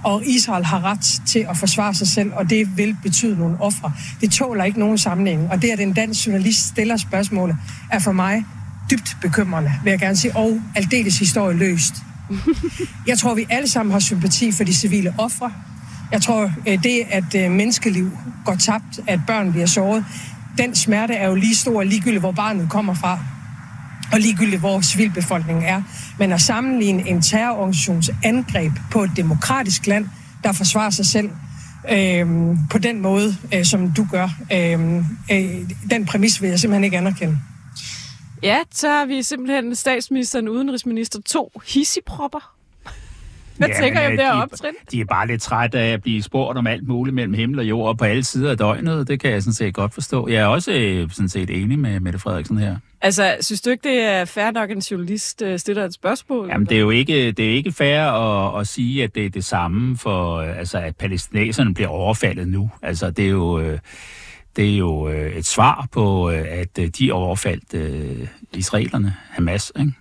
Og 0.04 0.26
Israel 0.26 0.64
har 0.64 0.84
ret 0.84 1.20
til 1.26 1.46
at 1.50 1.56
forsvare 1.56 1.94
sig 1.94 2.08
selv, 2.08 2.32
og 2.34 2.50
det 2.50 2.76
vil 2.76 2.96
betyde 3.02 3.38
nogle 3.38 3.60
ofre. 3.60 3.92
Det 4.20 4.30
tåler 4.30 4.64
ikke 4.64 4.78
nogen 4.78 4.98
sammenligning. 4.98 5.50
Og 5.50 5.62
det, 5.62 5.68
at 5.68 5.80
en 5.80 5.92
dansk 5.92 6.26
journalist 6.26 6.66
stiller 6.66 6.96
spørgsmålet, 6.96 7.56
er 7.90 7.98
for 7.98 8.12
mig 8.12 8.44
dybt 8.90 9.16
bekymrende, 9.20 9.72
vil 9.84 9.90
jeg 9.90 10.00
gerne 10.00 10.16
sige, 10.16 10.36
og 10.36 10.60
aldeles 10.74 11.18
historieløst. 11.18 11.94
Jeg 13.06 13.18
tror, 13.18 13.34
vi 13.34 13.46
alle 13.50 13.68
sammen 13.68 13.92
har 13.92 14.00
sympati 14.00 14.52
for 14.52 14.64
de 14.64 14.74
civile 14.74 15.14
ofre. 15.18 15.52
Jeg 16.12 16.22
tror, 16.22 16.50
øh, 16.68 16.82
det, 16.82 17.02
at 17.10 17.34
øh, 17.34 17.50
menneskeliv 17.50 18.10
går 18.44 18.54
tabt, 18.54 19.00
at 19.06 19.20
børn 19.26 19.52
bliver 19.52 19.66
såret, 19.66 20.04
den 20.58 20.74
smerte 20.74 21.14
er 21.14 21.28
jo 21.28 21.34
lige 21.34 21.56
stor, 21.56 21.82
ligegyldigt 21.82 22.20
hvor 22.20 22.32
barnet 22.32 22.70
kommer 22.70 22.94
fra, 22.94 23.18
og 24.12 24.20
ligegyldigt 24.20 24.60
hvor 24.60 24.80
civilbefolkningen 24.80 25.64
er. 25.64 25.82
Men 26.18 26.32
at 26.32 26.40
sammenligne 26.40 27.08
en 27.08 27.22
terrororganisations 27.22 28.10
angreb 28.24 28.72
på 28.90 29.02
et 29.02 29.10
demokratisk 29.16 29.86
land, 29.86 30.08
der 30.44 30.52
forsvarer 30.52 30.90
sig 30.90 31.06
selv, 31.06 31.30
øh, 31.92 32.26
på 32.70 32.78
den 32.78 33.00
måde, 33.00 33.36
øh, 33.54 33.64
som 33.64 33.92
du 33.92 34.06
gør, 34.10 34.28
øh, 34.52 34.96
øh, 35.32 35.70
den 35.90 36.06
præmis 36.06 36.42
vil 36.42 36.50
jeg 36.50 36.60
simpelthen 36.60 36.84
ikke 36.84 36.98
anerkende. 36.98 37.38
Ja, 38.42 38.58
så 38.70 38.88
har 38.88 39.06
vi 39.06 39.22
simpelthen 39.22 39.74
statsministeren, 39.74 40.48
udenrigsminister, 40.48 41.18
to 41.26 41.60
hissigpropper. 41.74 42.54
Hvad 43.56 43.68
Ja, 43.68 43.74
tænker 43.74 44.10
men, 44.10 44.18
jeg 44.18 44.30
om 44.30 44.34
øh, 44.34 44.42
det 44.42 44.42
optrin? 44.42 44.74
De 44.90 45.00
er 45.00 45.04
bare 45.04 45.26
lidt 45.26 45.42
trætte 45.42 45.78
af 45.78 45.92
at 45.92 46.02
blive 46.02 46.22
spurgt 46.22 46.58
om 46.58 46.66
alt 46.66 46.88
muligt 46.88 47.14
mellem 47.14 47.34
himmel 47.34 47.58
og 47.58 47.64
jord 47.64 47.98
på 47.98 48.04
alle 48.04 48.24
sider 48.24 48.50
af 48.50 48.58
døgnet. 48.58 49.08
Det 49.08 49.20
kan 49.20 49.30
jeg 49.30 49.42
sådan 49.42 49.54
set 49.54 49.74
godt 49.74 49.94
forstå. 49.94 50.28
Jeg 50.28 50.36
er 50.36 50.46
også 50.46 50.72
øh, 50.72 51.10
sådan 51.10 51.28
set 51.28 51.50
enig 51.50 51.78
med 51.78 52.00
Mette 52.00 52.18
Frederiksen 52.18 52.58
her. 52.58 52.76
Altså, 53.04 53.36
synes 53.40 53.60
du 53.60 53.70
ikke, 53.70 53.88
det 53.88 54.00
er 54.00 54.24
fair 54.24 54.50
nok, 54.50 54.70
at 54.70 54.76
en 54.76 54.82
journalist 54.82 55.42
øh, 55.42 55.58
stiller 55.58 55.84
et 55.84 55.94
spørgsmål? 55.94 56.48
Jamen, 56.48 56.66
det 56.66 56.76
er 56.76 56.80
jo 56.80 56.90
ikke, 56.90 57.32
det 57.32 57.50
er 57.50 57.54
ikke 57.54 57.72
fair 57.72 58.00
at, 58.00 58.60
at 58.60 58.66
sige, 58.66 59.04
at 59.04 59.14
det 59.14 59.26
er 59.26 59.30
det 59.30 59.44
samme 59.44 59.98
for, 59.98 60.36
øh, 60.36 60.58
altså, 60.58 60.78
at 60.78 60.96
palæstinenserne 60.96 61.74
bliver 61.74 61.88
overfaldet 61.88 62.48
nu. 62.48 62.70
Altså, 62.82 63.10
det 63.10 63.24
er 63.24 63.28
jo, 63.28 63.58
øh, 63.58 63.78
det 64.56 64.74
er 64.74 64.76
jo 64.76 65.08
øh, 65.08 65.32
et 65.32 65.46
svar 65.46 65.88
på, 65.92 66.28
at 66.28 66.78
de 66.98 67.12
overfaldt 67.12 67.74
øh, 67.74 68.28
israelerne, 68.54 69.14
Hamas, 69.30 69.72
ikke? 69.78 69.92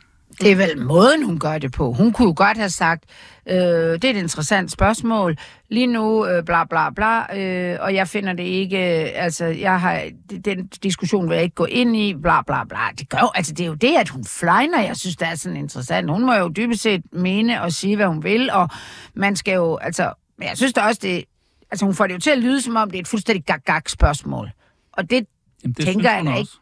Det 0.41 0.51
er 0.51 0.55
vel 0.55 0.77
måden, 0.77 1.25
hun 1.25 1.39
gør 1.39 1.57
det 1.57 1.71
på. 1.71 1.93
Hun 1.93 2.13
kunne 2.13 2.27
jo 2.27 2.33
godt 2.37 2.57
have 2.57 2.69
sagt, 2.69 3.03
øh, 3.49 3.55
det 3.55 4.03
er 4.03 4.09
et 4.09 4.15
interessant 4.15 4.71
spørgsmål. 4.71 5.37
Lige 5.69 5.87
nu, 5.87 6.25
øh, 6.25 6.43
bla 6.43 6.63
bla 6.65 6.89
bla, 6.89 7.39
øh, 7.39 7.77
og 7.81 7.93
jeg 7.93 8.07
finder 8.07 8.33
det 8.33 8.43
ikke, 8.43 8.77
øh, 8.77 9.09
altså, 9.13 9.45
jeg 9.45 9.79
har, 9.81 10.03
den 10.45 10.67
diskussion 10.67 11.29
vil 11.29 11.35
jeg 11.35 11.43
ikke 11.43 11.55
gå 11.55 11.65
ind 11.65 11.95
i, 11.95 12.13
bla 12.13 12.41
bla 12.41 12.63
bla. 12.63 12.79
Det, 12.99 13.09
gør, 13.09 13.31
altså, 13.35 13.53
det 13.53 13.63
er 13.63 13.67
jo 13.67 13.73
det, 13.73 13.95
at 13.97 14.09
hun 14.09 14.25
flyner, 14.25 14.81
jeg 14.81 14.97
synes, 14.97 15.15
det 15.15 15.27
er 15.27 15.35
sådan 15.35 15.57
interessant. 15.57 16.09
Hun 16.09 16.25
må 16.25 16.33
jo 16.33 16.47
dybest 16.47 16.81
set 16.81 17.01
mene 17.11 17.61
og 17.61 17.71
sige, 17.71 17.95
hvad 17.95 18.07
hun 18.07 18.23
vil, 18.23 18.51
og 18.51 18.69
man 19.13 19.35
skal 19.35 19.53
jo, 19.53 19.75
altså, 19.77 20.13
men 20.37 20.47
jeg 20.47 20.57
synes 20.57 20.73
da 20.73 20.81
også, 20.81 20.99
det, 21.03 21.23
altså, 21.71 21.85
hun 21.85 21.95
får 21.95 22.07
det 22.07 22.13
jo 22.13 22.19
til 22.19 22.29
at 22.29 22.37
lyde, 22.39 22.61
som 22.61 22.75
om 22.75 22.91
det 22.91 22.97
er 22.97 23.01
et 23.01 23.07
fuldstændig 23.07 23.43
gag 23.65 23.81
spørgsmål. 23.89 24.51
Og 24.91 25.09
det, 25.09 25.27
Jamen, 25.63 25.73
det 25.73 25.85
Tænker 25.85 26.11
jeg 26.11 26.25
da 26.25 26.31
også. 26.31 26.57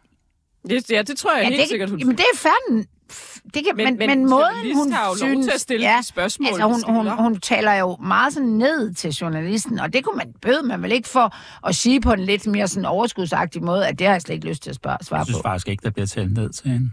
Det, 0.69 0.89
ja, 0.89 1.01
det 1.01 1.17
tror 1.17 1.33
jeg 1.33 1.43
ja, 1.43 1.49
helt 1.49 1.61
det, 1.61 1.69
sikkert, 1.69 1.89
hun 1.89 1.99
jamen, 1.99 2.17
det 2.17 2.25
er 2.33 2.37
færdig. 2.37 2.87
Det 3.53 3.65
kan, 3.65 3.75
men, 3.75 3.97
men, 3.97 4.07
men 4.07 4.29
måden, 4.29 4.75
hun 4.75 4.91
har 4.91 5.03
jo 5.05 5.09
lov 5.09 5.17
synes... 5.17 5.45
til 5.45 5.53
at 5.53 5.61
stille 5.61 5.87
de 5.87 6.03
spørgsmål, 6.03 6.47
altså, 6.47 6.67
hun, 6.67 6.95
hun, 6.95 7.07
hun 7.07 7.39
taler 7.39 7.73
jo 7.73 7.97
meget 8.03 8.33
sådan 8.33 8.49
ned 8.49 8.93
til 8.93 9.11
journalisten, 9.11 9.79
og 9.79 9.93
det 9.93 10.03
kunne 10.03 10.17
man 10.17 10.33
bøde 10.41 10.63
man 10.63 10.83
vel 10.83 10.91
ikke 10.91 11.09
for 11.09 11.35
at 11.67 11.75
sige 11.75 12.01
på 12.01 12.13
en 12.13 12.19
lidt 12.19 12.47
mere 12.47 12.67
sådan 12.67 12.85
overskudsagtig 12.85 13.63
måde, 13.63 13.87
at 13.87 13.99
det 13.99 14.07
har 14.07 14.13
jeg 14.13 14.21
slet 14.21 14.35
ikke 14.35 14.47
lyst 14.47 14.63
til 14.63 14.69
at 14.69 14.75
spørge, 14.75 14.97
svare 15.01 15.19
Jeg 15.19 15.25
synes 15.25 15.37
på. 15.37 15.41
faktisk 15.41 15.67
ikke, 15.67 15.83
der 15.83 15.89
bliver 15.89 16.07
talt 16.07 16.33
ned 16.33 16.49
til 16.49 16.71
hende. 16.71 16.89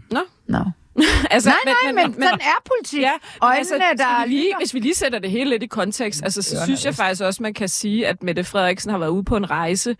Nå. 0.47 0.63
altså, 1.31 1.49
Nej, 1.49 1.73
nej, 1.93 2.05
men, 2.05 2.13
sådan 2.13 2.39
er 2.41 2.61
politik. 2.65 3.01
Ja, 3.01 3.11
Øjnene, 3.41 3.59
altså, 3.59 3.75
der 3.97 4.23
vi 4.25 4.29
lige, 4.29 4.43
lytter. 4.43 4.57
hvis 4.57 4.73
vi 4.73 4.79
lige 4.79 4.95
sætter 4.95 5.19
det 5.19 5.31
hele 5.31 5.49
lidt 5.49 5.63
i 5.63 5.67
kontekst, 5.67 6.23
altså, 6.23 6.41
så 6.41 6.57
synes 6.63 6.85
jeg 6.85 6.95
faktisk 6.95 7.21
også, 7.21 7.43
man 7.43 7.53
kan 7.53 7.69
sige, 7.69 8.07
at 8.07 8.23
Mette 8.23 8.43
Frederiksen 8.43 8.91
har 8.91 8.97
været 8.97 9.09
ude 9.09 9.23
på 9.23 9.37
en 9.37 9.49
rejse 9.49 9.95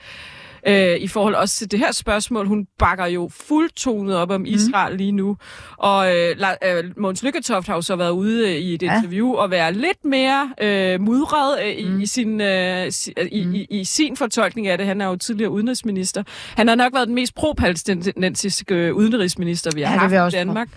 øh, 0.67 0.95
i 0.99 1.07
forhold 1.07 1.35
også 1.35 1.55
til 1.55 1.71
det 1.71 1.79
her 1.79 1.91
spørgsmål. 1.91 2.47
Hun 2.47 2.67
bakker 2.79 3.05
jo 3.05 3.29
fuldtonet 3.47 4.15
op 4.15 4.27
Mhm. 4.29 4.35
om 4.35 4.45
Israel 4.45 4.97
lige 4.97 5.11
nu. 5.11 5.37
Og 5.77 6.15
øh, 6.17 6.35
øh, 6.65 6.83
Måns 6.97 7.23
Lykketoft 7.23 7.67
har 7.67 7.75
jo 7.75 7.81
så 7.81 7.95
været 7.95 8.11
ude 8.11 8.49
øh, 8.49 8.55
i 8.55 8.73
et 8.73 8.83
Ja. 8.83 8.95
interview 8.97 9.33
og 9.33 9.51
være 9.51 9.73
lidt 9.73 10.05
mere 10.05 10.53
øh, 10.61 11.01
mudret 11.01 11.59
øh, 11.63 11.69
i, 11.77 11.89
Mhm. 11.89 12.01
i, 12.01 12.05
sin, 12.05 12.41
øh, 12.41 12.91
si, 12.91 13.13
øh, 13.17 13.25
i, 13.31 13.39
i, 13.69 13.79
i 13.79 13.83
sin 13.83 14.17
fortolkning 14.17 14.67
af 14.67 14.77
det. 14.77 14.87
Han 14.87 15.01
er 15.01 15.05
jo 15.07 15.15
tidligere 15.15 15.51
udenrigsminister. 15.51 16.23
Han 16.55 16.67
har 16.67 16.75
nok 16.75 16.93
været 16.93 17.07
den 17.07 17.15
mest 17.15 17.35
pro-palæstinensiske 17.35 18.75
øh, 18.75 18.95
udenrigsminister, 18.95 19.71
vi 19.75 19.81
har 19.81 19.93
Ja, 20.09 20.17
haft 20.19 20.33
i. 20.33 20.37
Danmark. 20.37 20.67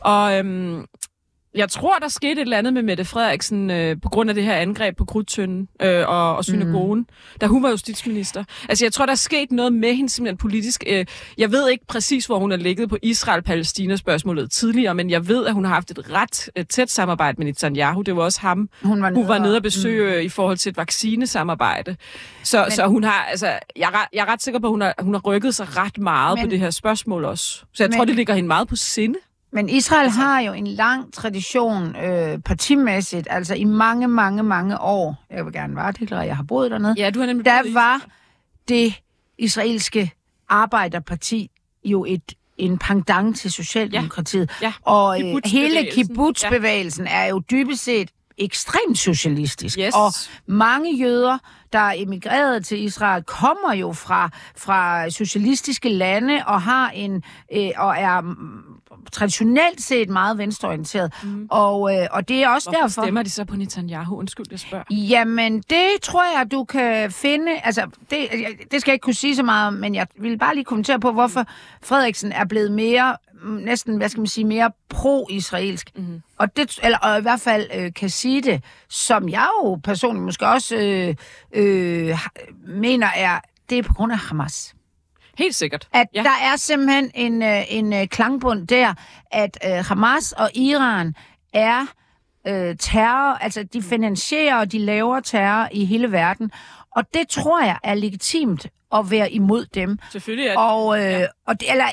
Og 0.00 0.38
øhm, 0.38 0.84
jeg 1.54 1.68
tror, 1.70 1.98
der 1.98 2.08
skete 2.08 2.32
et 2.32 2.38
eller 2.38 2.58
andet 2.58 2.74
med 2.74 2.82
Mette 2.82 3.04
Frederiksen 3.04 3.70
øh, 3.70 3.96
på 4.02 4.08
grund 4.08 4.30
af 4.30 4.34
det 4.34 4.44
her 4.44 4.54
angreb 4.54 4.96
på 4.96 5.04
Krudtønden 5.04 5.68
øh, 5.82 6.08
og, 6.08 6.36
og 6.36 6.44
synagogen, 6.44 6.98
mm. 6.98 7.06
da 7.40 7.46
hun 7.46 7.62
var 7.62 7.70
justitsminister. 7.70 8.44
Altså, 8.68 8.84
jeg 8.84 8.92
tror, 8.92 9.06
der 9.06 9.12
er 9.12 9.16
sket 9.16 9.52
noget 9.52 9.72
med 9.72 9.94
hende 9.94 10.08
simpelthen 10.08 10.36
politisk. 10.36 10.84
Øh, 10.86 11.06
jeg 11.38 11.52
ved 11.52 11.68
ikke 11.70 11.86
præcis, 11.86 12.26
hvor 12.26 12.38
hun 12.38 12.50
har 12.50 12.58
ligget 12.58 12.88
på 12.88 12.96
Israel-Palæstina-spørgsmålet 13.02 14.50
tidligere, 14.50 14.94
men 14.94 15.10
jeg 15.10 15.28
ved, 15.28 15.46
at 15.46 15.54
hun 15.54 15.64
har 15.64 15.74
haft 15.74 15.90
et 15.90 16.10
ret 16.12 16.50
øh, 16.56 16.64
tæt 16.64 16.90
samarbejde 16.90 17.34
med 17.38 17.46
Netanyahu. 17.46 18.02
Det 18.02 18.16
var 18.16 18.22
også 18.22 18.40
ham, 18.40 18.68
Hun 18.82 19.02
var 19.02 19.12
hun 19.14 19.28
var 19.28 19.38
nede 19.38 19.56
og 19.56 19.62
besøge 19.62 20.20
mm. 20.20 20.26
i 20.26 20.28
forhold 20.28 20.56
til 20.56 20.70
et 20.70 20.76
vaccinesamarbejde. 20.76 21.96
Så, 22.42 22.62
men, 22.62 22.70
så 22.70 22.86
hun 22.86 23.04
har, 23.04 23.24
altså, 23.30 23.46
jeg 23.76 23.88
er, 23.92 24.00
ret, 24.00 24.08
jeg 24.12 24.20
er 24.20 24.32
ret 24.32 24.42
sikker 24.42 24.60
på, 24.60 24.66
at 24.66 24.70
hun 24.70 24.80
har, 24.80 24.94
hun 24.98 25.14
har 25.14 25.20
rykket 25.20 25.54
sig 25.54 25.76
ret 25.76 25.98
meget 25.98 26.38
men, 26.38 26.46
på 26.46 26.50
det 26.50 26.58
her 26.58 26.70
spørgsmål 26.70 27.24
også. 27.24 27.64
Så 27.72 27.82
jeg 27.82 27.88
Men- 27.88 27.96
tror, 27.96 28.04
det 28.04 28.14
ligger 28.14 28.34
hende 28.34 28.46
meget 28.46 28.68
på 28.68 28.76
sinde. 28.76 29.18
Men 29.52 29.68
Israel 29.68 30.10
har 30.10 30.40
jo 30.40 30.52
en 30.52 30.66
lang 30.66 31.12
tradition 31.12 31.96
øh, 31.96 32.38
partimæssigt, 32.38 33.26
altså 33.30 33.54
i 33.54 33.64
mange, 33.64 34.08
mange, 34.08 34.42
mange 34.42 34.80
år. 34.80 35.24
Jeg 35.30 35.44
vil 35.44 35.52
gerne 35.52 35.76
varedeklarere, 35.76 36.26
jeg 36.26 36.36
har 36.36 36.42
boet 36.42 36.70
dernede. 36.70 36.94
Ja, 36.96 37.10
du 37.10 37.20
har 37.20 37.26
nemlig 37.26 37.44
Der 37.44 37.72
var 37.72 38.00
det 38.68 39.00
israelske 39.38 40.12
arbejderparti 40.48 41.50
jo 41.84 42.04
et 42.04 42.34
en 42.56 42.78
pendant 42.78 43.36
til 43.36 43.52
Socialdemokratiet. 43.52 44.50
Ja, 44.62 44.72
Og 44.82 45.22
øh, 45.22 45.36
hele 45.44 45.90
kibbutzbevægelsen 45.92 47.06
er 47.06 47.24
jo 47.24 47.38
dybest 47.50 47.84
set 47.84 48.10
ekstremt 48.38 48.98
socialistisk. 48.98 49.78
Yes. 49.78 49.94
Og 49.94 50.12
mange 50.46 50.96
jøder, 50.96 51.38
der 51.72 51.78
er 51.78 51.92
emigreret 51.96 52.66
til 52.66 52.82
Israel, 52.84 53.22
kommer 53.22 53.74
jo 53.74 53.92
fra, 53.92 54.30
fra 54.56 55.10
socialistiske 55.10 55.88
lande 55.88 56.42
og 56.46 56.62
har 56.62 56.90
en 56.90 57.22
øh, 57.54 57.70
og 57.76 57.94
er 57.98 58.34
traditionelt 59.12 59.82
set 59.82 60.08
meget 60.08 60.38
venstreorienteret. 60.38 61.12
Mm. 61.22 61.46
Og, 61.50 61.96
øh, 61.96 62.06
og 62.10 62.28
det 62.28 62.42
er 62.42 62.48
også 62.48 62.70
Hvorfor 62.70 62.82
derfor... 62.82 63.02
stemmer 63.02 63.22
de 63.22 63.30
så 63.30 63.44
på 63.44 63.56
Netanyahu? 63.56 64.18
Undskyld, 64.18 64.46
jeg 64.50 64.60
spørger. 64.60 64.84
Jamen, 64.90 65.62
det 65.70 65.86
tror 66.02 66.38
jeg, 66.38 66.50
du 66.50 66.64
kan 66.64 67.10
finde... 67.10 67.52
Altså, 67.64 67.86
det, 68.10 68.28
det 68.70 68.80
skal 68.80 68.90
jeg 68.90 68.94
ikke 68.94 69.04
kunne 69.04 69.14
sige 69.14 69.36
så 69.36 69.42
meget 69.42 69.66
om, 69.66 69.74
men 69.74 69.94
jeg 69.94 70.06
vil 70.18 70.38
bare 70.38 70.54
lige 70.54 70.64
kommentere 70.64 71.00
på, 71.00 71.12
hvorfor 71.12 71.44
Frederiksen 71.82 72.32
er 72.32 72.44
blevet 72.44 72.72
mere 72.72 73.16
mm, 73.42 73.50
næsten, 73.50 73.96
hvad 73.96 74.08
skal 74.08 74.20
man 74.20 74.26
sige, 74.26 74.44
mere 74.44 74.70
pro-israelsk. 74.88 75.90
Mm. 75.96 76.22
Og, 76.38 76.56
det, 76.56 76.78
eller, 76.82 76.98
og 76.98 77.18
i 77.18 77.22
hvert 77.22 77.40
fald 77.40 77.66
øh, 77.74 77.92
kan 77.92 78.10
sige 78.10 78.42
det, 78.42 78.64
som 78.88 79.28
jeg 79.28 79.48
jo 79.64 79.80
personligt 79.84 80.24
måske 80.24 80.46
også 80.46 80.76
øh, 80.76 81.14
øh, 81.52 82.18
mener 82.66 83.08
er, 83.16 83.40
det 83.70 83.78
er 83.78 83.82
på 83.82 83.94
grund 83.94 84.12
af 84.12 84.18
Hamas. 84.18 84.74
Helt 85.40 85.54
sikkert. 85.54 85.88
At 85.92 86.06
ja. 86.14 86.22
der 86.22 86.52
er 86.52 86.56
simpelthen 86.56 87.10
en, 87.14 87.42
øh, 87.42 87.62
en 87.68 87.92
øh, 87.92 88.06
klangbund 88.06 88.66
der, 88.68 88.94
at 89.30 89.58
øh, 89.66 89.84
Hamas 89.84 90.32
og 90.32 90.50
Iran 90.54 91.14
er 91.52 91.86
øh, 92.46 92.76
terror, 92.76 93.34
altså 93.34 93.62
de 93.62 93.82
finansierer 93.82 94.60
og 94.60 94.72
de 94.72 94.78
laver 94.78 95.20
terror 95.20 95.68
i 95.72 95.84
hele 95.84 96.12
verden. 96.12 96.50
Og 96.96 97.04
det 97.14 97.28
tror 97.28 97.64
jeg 97.64 97.78
er 97.84 97.94
legitimt 97.94 98.66
at 98.94 99.10
være 99.10 99.32
imod 99.32 99.66
dem. 99.74 99.98
Selvfølgelig 100.12 100.46
er 100.46 100.50
det. 100.50 100.58
Og, 100.58 100.98
øh, 100.98 101.04
ja. 101.04 101.26
og 101.46 101.60
det, 101.60 101.70
eller, 101.70 101.84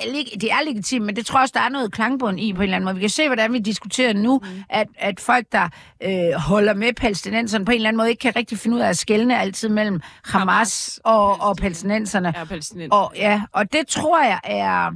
det 0.41 0.51
er 0.51 0.65
legitimt, 0.65 1.05
men 1.05 1.15
det 1.15 1.25
tror 1.25 1.39
jeg 1.39 1.43
også, 1.43 1.53
der 1.57 1.61
er 1.61 1.69
noget 1.69 1.91
klangbund 1.91 2.39
i 2.39 2.53
på 2.53 2.61
en 2.61 2.63
eller 2.63 2.75
anden 2.75 2.85
måde. 2.85 2.95
Vi 2.95 3.01
kan 3.01 3.09
se, 3.09 3.27
hvordan 3.27 3.53
vi 3.53 3.59
diskuterer 3.59 4.13
nu, 4.13 4.41
mm. 4.43 4.63
at, 4.69 4.87
at 4.97 5.19
folk, 5.19 5.45
der 5.51 5.69
øh, 6.03 6.33
holder 6.33 6.73
med 6.73 6.93
palæstinenserne, 6.93 7.65
på 7.65 7.71
en 7.71 7.75
eller 7.75 7.89
anden 7.89 7.97
måde 7.97 8.09
ikke 8.09 8.21
kan 8.21 8.35
rigtig 8.35 8.57
finde 8.57 8.77
ud 8.77 8.81
af 8.81 8.89
at 8.89 8.97
skelne 8.97 9.39
altid 9.39 9.69
mellem 9.69 10.01
Hamas, 10.25 10.41
Hamas 10.41 10.99
og, 11.03 11.41
og 11.41 11.57
palæstinenserne. 11.57 12.33
Ja, 12.37 12.43
palæstinenserne. 12.43 13.01
Og, 13.03 13.13
ja, 13.15 13.41
og 13.51 13.73
det 13.73 13.87
tror 13.87 14.23
jeg 14.23 14.39
er 14.43 14.91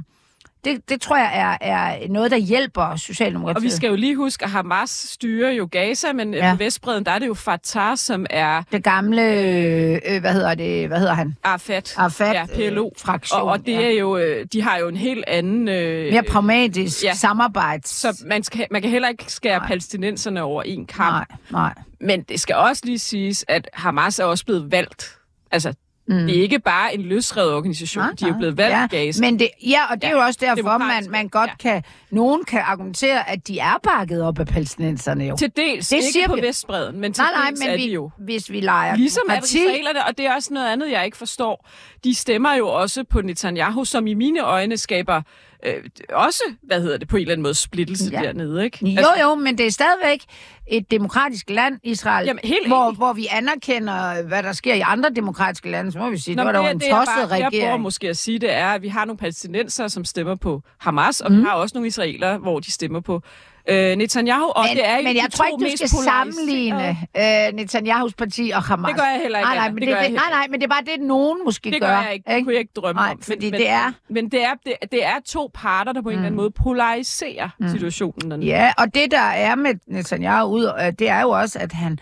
det, 0.64 0.88
det 0.88 1.00
tror 1.00 1.16
jeg 1.16 1.30
er, 1.34 1.56
er 1.60 2.08
noget, 2.08 2.30
der 2.30 2.36
hjælper 2.36 2.96
Socialdemokratiet. 2.96 3.56
Og 3.56 3.62
vi 3.62 3.70
skal 3.70 3.88
jo 3.88 3.96
lige 3.96 4.16
huske, 4.16 4.44
at 4.44 4.50
Hamas 4.50 4.90
styrer 4.90 5.50
jo 5.50 5.68
Gaza, 5.70 6.12
men 6.12 6.34
ja. 6.34 6.50
på 6.52 6.64
Vestbreden, 6.64 7.04
der 7.06 7.12
er 7.12 7.18
det 7.18 7.26
jo 7.26 7.34
Fatah, 7.34 7.96
som 7.96 8.26
er... 8.30 8.62
Det 8.72 8.84
gamle, 8.84 9.22
øh, 9.22 10.20
hvad 10.20 10.32
hedder 10.32 10.54
det, 10.54 10.88
hvad 10.88 10.98
hedder 10.98 11.14
han? 11.14 11.36
Arafat. 11.42 11.94
Arafat, 11.96 12.34
ja, 12.34 12.46
PLO. 12.46 12.86
Øh, 12.86 12.90
fraktion. 12.98 13.40
Og, 13.40 13.46
og 13.46 13.66
det 13.66 13.72
ja. 13.72 13.82
er 13.82 13.90
jo, 13.90 14.16
øh, 14.16 14.46
de 14.52 14.62
har 14.62 14.76
jo 14.78 14.88
en 14.88 14.96
helt 14.96 15.24
anden... 15.28 15.68
Øh, 15.68 16.12
Mere 16.12 16.22
pragmatisk 16.22 17.04
ja. 17.04 17.14
samarbejde. 17.14 17.88
Så 17.88 18.24
man, 18.26 18.42
skal, 18.42 18.66
man 18.70 18.82
kan 18.82 18.90
heller 18.90 19.08
ikke 19.08 19.24
skære 19.28 19.58
nej. 19.58 19.68
palæstinenserne 19.68 20.42
over 20.42 20.62
en 20.62 20.86
kamp. 20.86 21.12
Nej, 21.12 21.24
nej. 21.50 21.74
Men 22.00 22.22
det 22.22 22.40
skal 22.40 22.56
også 22.56 22.82
lige 22.84 22.98
siges, 22.98 23.44
at 23.48 23.68
Hamas 23.72 24.18
er 24.18 24.24
også 24.24 24.44
blevet 24.44 24.70
valgt. 24.72 25.18
Altså, 25.50 25.74
Mm. 26.12 26.26
Det 26.26 26.38
er 26.38 26.42
ikke 26.42 26.58
bare 26.58 26.94
en 26.94 27.02
løsrevet 27.02 27.52
organisation. 27.52 28.04
Nej, 28.04 28.12
de 28.20 28.28
er 28.28 28.38
blevet 28.38 28.56
valgt 28.56 28.76
ja. 28.76 28.86
Gaza. 28.86 29.20
Men 29.20 29.38
det, 29.38 29.48
ja, 29.66 29.80
og 29.90 29.96
det 29.96 30.02
ja. 30.02 30.08
er 30.08 30.12
jo 30.12 30.22
også 30.22 30.38
derfor, 30.42 30.78
man, 30.78 31.10
man 31.10 31.28
godt 31.28 31.50
ja. 31.50 31.56
kan... 31.56 31.82
Nogen 32.10 32.44
kan 32.44 32.60
argumentere, 32.66 33.30
at 33.30 33.48
de 33.48 33.58
er 33.58 33.80
bakket 33.82 34.22
op 34.22 34.38
af 34.38 34.46
palæstinenserne 34.46 35.24
jo. 35.24 35.36
Til 35.36 35.52
dels. 35.56 35.88
Det 35.88 35.96
ikke 35.96 36.12
siger 36.12 36.28
på 36.28 36.34
vi... 36.34 36.42
Vestbreden, 36.42 37.00
men 37.00 37.12
til 37.12 37.22
nej, 37.22 37.32
nej, 37.34 37.48
dels 37.48 37.60
men 37.60 37.68
er 37.68 37.76
vi, 37.76 37.82
de 37.82 37.92
jo. 37.92 38.10
Hvis 38.18 38.50
vi 38.50 38.60
leger 38.60 38.96
Ligesom 38.96 39.22
parti... 39.28 39.58
at 39.58 39.62
israelerne, 39.64 40.06
og 40.06 40.18
det 40.18 40.26
er 40.26 40.34
også 40.34 40.54
noget 40.54 40.68
andet, 40.68 40.90
jeg 40.90 41.04
ikke 41.04 41.16
forstår. 41.16 41.68
De 42.04 42.14
stemmer 42.14 42.54
jo 42.54 42.68
også 42.68 43.04
på 43.04 43.20
Netanyahu, 43.22 43.84
som 43.84 44.06
i 44.06 44.14
mine 44.14 44.40
øjne 44.40 44.76
skaber 44.76 45.22
øh, 45.62 45.74
også, 46.08 46.42
hvad 46.62 46.82
hedder 46.82 46.96
det, 46.96 47.08
på 47.08 47.16
en 47.16 47.20
eller 47.20 47.32
anden 47.32 47.42
måde 47.42 47.54
splittelse 47.54 48.10
ja. 48.12 48.22
dernede, 48.22 48.64
ikke? 48.64 48.78
Jo, 48.88 48.98
altså, 48.98 49.12
jo, 49.22 49.34
men 49.34 49.58
det 49.58 49.66
er 49.66 49.70
stadigvæk 49.70 50.20
et 50.66 50.90
demokratisk 50.90 51.50
land, 51.50 51.78
Israel, 51.84 52.26
Jamen, 52.26 52.40
helt 52.44 52.66
hvor, 52.66 52.92
hvor 52.92 53.12
vi 53.12 53.26
anerkender, 53.30 54.22
hvad 54.22 54.42
der 54.42 54.52
sker 54.52 54.74
i 54.74 54.80
andre 54.80 55.10
demokratiske 55.10 55.70
lande, 55.70 55.92
så 55.92 55.98
må 55.98 56.10
vi 56.10 56.18
sige, 56.18 56.34
Nå, 56.34 56.40
det 56.40 56.46
var 56.46 56.52
der 56.52 56.68
jo 56.68 56.74
en 56.74 56.80
tosset 56.80 57.06
bare, 57.06 57.26
regering. 57.26 57.54
Jeg 57.54 57.62
prøver 57.62 57.76
måske 57.76 58.08
at 58.08 58.16
sige, 58.16 58.38
det 58.38 58.52
er, 58.52 58.66
at 58.66 58.82
vi 58.82 58.88
har 58.88 59.04
nogle 59.04 59.18
palæstinenser, 59.18 59.88
som 59.88 60.04
stemmer 60.04 60.34
på 60.34 60.62
Hamas, 60.78 61.20
og 61.20 61.32
mm. 61.32 61.38
vi 61.38 61.42
har 61.42 61.52
også 61.52 61.74
nogle 61.74 61.86
israelere, 61.86 62.38
hvor 62.38 62.60
de 62.60 62.72
stemmer 62.72 63.00
på 63.00 63.22
øh, 63.68 63.96
Netanyahu, 63.96 64.44
og 64.44 64.64
men, 64.68 64.76
det 64.76 64.88
er 64.88 65.02
Men 65.02 65.16
jeg 65.16 65.28
tror 65.32 65.44
ikke, 65.44 65.70
du 65.70 65.76
skal 65.76 65.88
sammenligne 65.88 66.88
øh, 67.16 67.54
Netanyahus 67.54 68.14
parti 68.14 68.52
og 68.54 68.62
Hamas. 68.62 68.88
Det 68.88 68.96
gør 68.96 69.04
jeg 69.04 69.20
heller 69.22 69.38
ikke. 69.38 69.46
Nej, 69.48 69.56
nej, 69.56 69.70
men 69.70 69.80
det, 69.80 69.88
det, 69.88 69.96
det, 70.04 70.12
nej, 70.12 70.30
nej, 70.30 70.46
men 70.50 70.60
det 70.60 70.66
er 70.66 70.70
bare 70.70 70.84
det, 70.96 71.00
nogen 71.00 71.38
måske 71.44 71.70
det 71.70 71.80
gør. 71.80 71.88
Det 71.88 71.96
gør 71.96 72.02
jeg 72.02 72.12
ikke. 72.12 72.34
Det 72.34 72.44
kunne 72.44 72.52
jeg 72.52 72.60
ikke 72.60 72.72
drømme 72.76 73.00
nej, 73.00 73.10
om. 73.10 73.22
Fordi 73.22 73.50
men, 73.50 73.60
det 73.60 73.68
er... 73.68 73.92
Men 74.08 74.28
det 74.28 74.44
er, 74.44 74.54
det, 74.66 74.74
det 74.92 75.04
er 75.04 75.14
to 75.26 75.50
parter, 75.54 75.92
der 75.92 76.02
på 76.02 76.08
en 76.08 76.14
mm. 76.14 76.18
eller 76.18 76.26
anden 76.26 76.36
måde 76.36 76.50
polariserer 76.50 77.48
mm. 77.60 77.68
situationen. 77.68 78.42
Ja, 78.42 78.72
og 78.78 78.94
det, 78.94 79.10
der 79.10 79.18
er 79.18 79.54
med 79.54 79.74
Netanyahu 79.86 80.48
ud, 80.48 80.92
det 80.98 81.08
er 81.08 81.20
jo 81.20 81.30
også, 81.30 81.58
at 81.58 81.72
han 81.72 81.98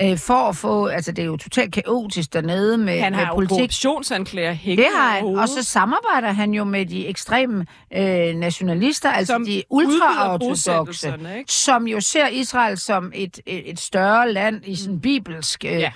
øh, 0.00 0.18
for 0.18 0.48
at 0.48 0.56
få, 0.56 0.86
altså 0.86 1.12
det 1.12 1.22
er 1.22 1.26
jo 1.26 1.36
totalt 1.36 1.72
kaotisk 1.72 2.32
dernede 2.32 2.78
med, 2.78 3.00
han 3.00 3.12
med 3.12 3.26
politik. 3.34 3.56
korruptionsanklager 3.56 4.52
hængende 4.52 4.82
Det 4.82 4.92
har 4.96 5.10
han, 5.10 5.24
og 5.24 5.48
så 5.48 5.62
samarbejder 5.62 6.32
han 6.32 6.50
jo 6.50 6.64
med 6.64 6.86
de 6.86 7.06
ekstreme 7.06 7.66
øh, 7.94 8.34
nationalister, 8.34 9.10
altså 9.10 9.32
som 9.32 9.44
de 9.44 9.62
ultraortodoxe, 9.70 11.14
som 11.48 11.88
jo 11.88 12.00
ser 12.00 12.28
Israel 12.28 12.78
som 12.78 13.12
et, 13.14 13.40
et, 13.46 13.70
et 13.70 13.80
større 13.80 14.32
land 14.32 14.66
i 14.66 14.76
sådan 14.76 15.00
bibelsk... 15.00 15.64
Øh, 15.64 15.80
ja. 15.80 15.92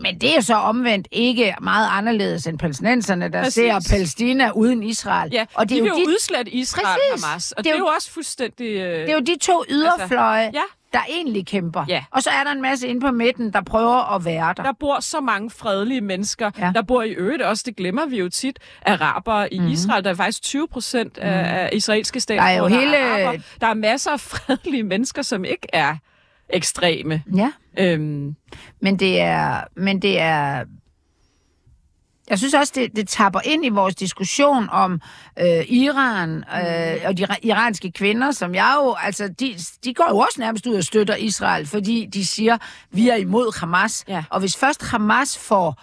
Men 0.00 0.20
det 0.20 0.36
er 0.36 0.40
så 0.40 0.54
omvendt 0.54 1.08
ikke 1.10 1.54
meget 1.60 1.88
anderledes 1.90 2.46
end 2.46 2.58
palæstinenserne, 2.58 3.28
der 3.28 3.42
Præcis. 3.42 3.54
ser 3.54 3.90
Palæstina 3.90 4.50
uden 4.50 4.82
Israel. 4.82 5.30
Ja, 5.32 5.46
og 5.54 5.68
det 5.68 5.70
de 5.70 5.82
er 5.82 5.86
jo, 5.86 5.86
jo 5.86 6.04
de... 6.04 6.08
udslet 6.08 6.48
Israel 6.48 6.86
Præcis. 7.12 7.24
Hamas, 7.24 7.52
og 7.52 7.64
det 7.64 7.70
er, 7.70 7.74
det 7.74 7.78
er 7.78 7.84
jo 7.84 7.86
også 7.86 8.10
fuldstændig... 8.10 8.66
Øh... 8.66 9.00
Det 9.00 9.10
er 9.10 9.14
jo 9.14 9.20
de 9.20 9.38
to 9.40 9.64
yderfløje, 9.68 10.44
altså, 10.44 10.58
ja 10.58 10.64
der 10.92 11.00
egentlig 11.08 11.46
kæmper. 11.46 11.84
Ja. 11.88 12.04
Og 12.10 12.22
så 12.22 12.30
er 12.30 12.44
der 12.44 12.52
en 12.52 12.62
masse 12.62 12.88
inde 12.88 13.00
på 13.00 13.10
midten, 13.10 13.52
der 13.52 13.60
prøver 13.62 14.14
at 14.14 14.24
være 14.24 14.54
der. 14.56 14.62
Der 14.62 14.72
bor 14.80 15.00
så 15.00 15.20
mange 15.20 15.50
fredelige 15.50 16.00
mennesker. 16.00 16.50
Ja. 16.58 16.72
Der 16.74 16.82
bor 16.82 17.02
i 17.02 17.10
øvrigt 17.10 17.42
også, 17.42 17.62
det 17.66 17.76
glemmer 17.76 18.06
vi 18.06 18.18
jo 18.18 18.28
tit, 18.28 18.58
arabere 18.86 19.54
i 19.54 19.58
mm. 19.58 19.66
Israel. 19.68 20.04
Der 20.04 20.10
er 20.10 20.14
faktisk 20.14 20.42
20 20.42 20.68
procent 20.68 21.16
mm. 21.16 21.22
af, 21.22 21.70
israelske 21.72 22.20
Der 22.20 22.42
er 22.42 22.56
jo 22.58 22.66
hele- 22.66 22.98
araber. 22.98 23.38
Der 23.60 23.66
er 23.66 23.74
masser 23.74 24.10
af 24.10 24.20
fredelige 24.20 24.82
mennesker, 24.82 25.22
som 25.22 25.44
ikke 25.44 25.66
er 25.72 25.96
ekstreme. 26.48 27.22
Ja. 27.36 27.52
Øhm, 27.78 28.36
Men 28.80 28.96
det 28.98 29.20
er, 29.20 29.64
men 29.76 30.02
det 30.02 30.20
er, 30.20 30.64
jeg 32.32 32.38
synes 32.38 32.54
også, 32.54 32.72
det, 32.76 32.96
det 32.96 33.08
tapper 33.08 33.40
ind 33.44 33.64
i 33.64 33.68
vores 33.68 33.94
diskussion 33.94 34.68
om 34.70 35.00
øh, 35.38 35.64
Iran 35.68 36.30
øh, 36.36 37.00
og 37.04 37.18
de 37.18 37.26
iranske 37.42 37.92
kvinder, 37.92 38.30
som 38.30 38.54
jeg 38.54 38.74
jo, 38.82 38.94
altså, 39.02 39.28
de, 39.28 39.54
de 39.84 39.94
går 39.94 40.06
jo 40.10 40.18
også 40.18 40.40
nærmest 40.40 40.66
ud 40.66 40.74
og 40.74 40.84
støtter 40.84 41.16
Israel, 41.16 41.66
fordi 41.66 42.06
de 42.06 42.26
siger, 42.26 42.58
vi 42.90 43.08
er 43.08 43.14
imod 43.14 43.60
Hamas. 43.60 44.04
Ja. 44.08 44.24
Og 44.30 44.40
hvis 44.40 44.56
først 44.56 44.82
Hamas 44.82 45.38
får, 45.38 45.82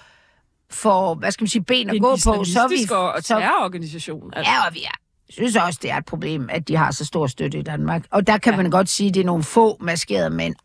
får 0.69 1.15
hvad 1.15 1.31
skal 1.31 1.43
man 1.43 1.49
sige, 1.49 1.63
ben 1.63 1.89
at 1.89 1.95
en 1.95 2.01
gå 2.01 2.11
på, 2.11 2.17
så 2.17 2.59
er 2.63 2.67
vi... 2.67 2.87
og 2.89 3.23
terrororganisation. 3.23 4.33
Altså. 4.33 4.51
ja, 4.51 4.67
og 4.67 4.73
vi 4.73 4.79
er, 4.79 4.97
jeg 5.27 5.33
synes 5.33 5.55
også, 5.55 5.79
det 5.81 5.91
er 5.91 5.97
et 5.97 6.05
problem, 6.05 6.49
at 6.51 6.67
de 6.67 6.75
har 6.75 6.91
så 6.91 7.05
stor 7.05 7.27
støtte 7.27 7.59
i 7.59 7.61
Danmark. 7.61 8.05
Og 8.11 8.27
der 8.27 8.37
kan 8.37 8.53
ja. 8.53 8.57
man 8.61 8.71
godt 8.71 8.89
sige, 8.89 9.07
at 9.07 9.13
det 9.13 9.21
er 9.21 9.25
nogle 9.25 9.43
få 9.43 9.77
maskerede 9.81 10.29
mænd. 10.29 10.55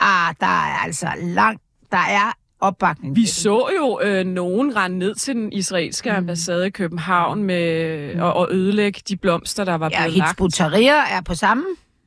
Ah, 0.00 0.34
der 0.40 0.46
er 0.46 0.84
altså 0.84 1.08
langt, 1.20 1.62
der 1.90 1.98
er 1.98 2.32
opbakning. 2.62 3.16
Vi 3.16 3.26
så 3.26 3.68
jo 3.78 4.00
øh, 4.02 4.26
nogen 4.26 4.76
rende 4.76 4.98
ned 4.98 5.14
til 5.14 5.34
den 5.34 5.52
israelske 5.52 6.10
Mm. 6.10 6.16
ambassade 6.16 6.66
i 6.66 6.70
København 6.70 7.42
med, 7.42 8.20
og, 8.20 8.34
og 8.34 8.48
ødelægge 8.50 9.00
de 9.08 9.16
blomster, 9.16 9.64
der 9.64 9.74
var 9.74 9.88
Ja, 9.92 10.02
blevet 10.02 10.16
lagt. 10.18 10.40
Ut-Tahrir 10.40 10.92
er 11.16 11.20
på 11.24 11.34
samme 11.34 11.64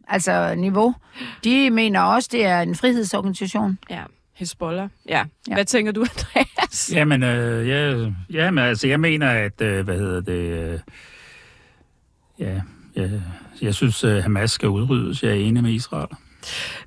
altså, 0.07 0.55
niveau. 0.57 0.95
De 1.43 1.69
mener 1.69 2.01
også, 2.01 2.29
det 2.31 2.45
er 2.45 2.61
en 2.61 2.75
frihedsorganisation. 2.75 3.77
Ja, 3.89 4.03
Hezbollah. 4.33 4.89
Ja. 5.09 5.17
Ja. 5.17 5.23
ja. 5.47 5.53
Hvad 5.53 5.65
tænker 5.65 5.91
du, 5.91 6.01
Andreas? 6.35 6.91
Jamen, 6.93 7.23
øh, 7.23 7.67
ja, 7.67 8.09
jamen, 8.33 8.63
altså, 8.63 8.87
jeg 8.87 8.99
mener, 8.99 9.29
at, 9.29 9.61
øh, 9.61 9.83
hvad 9.85 9.97
hedder 9.97 10.21
det, 10.21 10.33
øh, 10.73 10.79
ja, 12.39 12.61
ja, 12.95 13.09
jeg 13.61 13.75
synes, 13.75 14.03
øh, 14.03 14.23
Hamas 14.23 14.51
skal 14.51 14.69
udryddes. 14.69 15.23
Jeg 15.23 15.31
er 15.31 15.35
enig 15.35 15.63
med 15.63 15.71
Israel. 15.71 16.07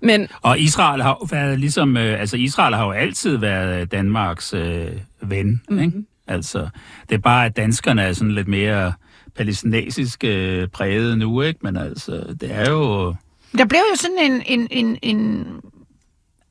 Men 0.02 0.28
Og 0.42 0.58
Israel 0.58 1.02
har 1.02 1.10
jo 1.20 1.26
været 1.30 1.60
ligesom, 1.60 1.96
øh, 1.96 2.20
altså 2.20 2.36
Israel 2.36 2.74
har 2.74 2.84
jo 2.84 2.90
altid 2.90 3.36
været 3.36 3.92
Danmarks 3.92 4.54
øh, 4.54 4.86
ven, 5.22 5.46
Mhm. 5.46 5.60
mm-hmm. 5.68 5.84
ikke? 5.84 6.02
Altså, 6.26 6.68
det 7.08 7.14
er 7.14 7.18
bare, 7.18 7.46
at 7.46 7.56
danskerne 7.56 8.02
er 8.02 8.12
sådan 8.12 8.32
lidt 8.34 8.48
mere 8.48 8.92
palæstinensisk 9.36 10.24
øh, 10.24 10.68
præget 10.68 11.18
nu, 11.18 11.42
ikke? 11.42 11.60
Men 11.62 11.76
altså, 11.76 12.36
det 12.40 12.54
er 12.54 12.70
jo... 12.70 13.14
Der 13.58 13.64
blev 13.64 13.80
jo 13.92 13.96
sådan 13.96 14.18
en, 14.18 14.42
en, 14.46 14.68
en, 14.70 14.98
en 15.02 15.46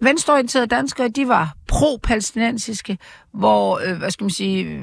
venstreorienterede 0.01 0.67
danskere, 0.67 1.07
de 1.07 1.27
var 1.27 1.53
pro-palæstinensiske, 1.67 2.97
hvor, 3.33 3.81
øh, 3.85 3.97
hvad 3.97 4.11
skal 4.11 4.23
man 4.23 4.29
sige, 4.29 4.79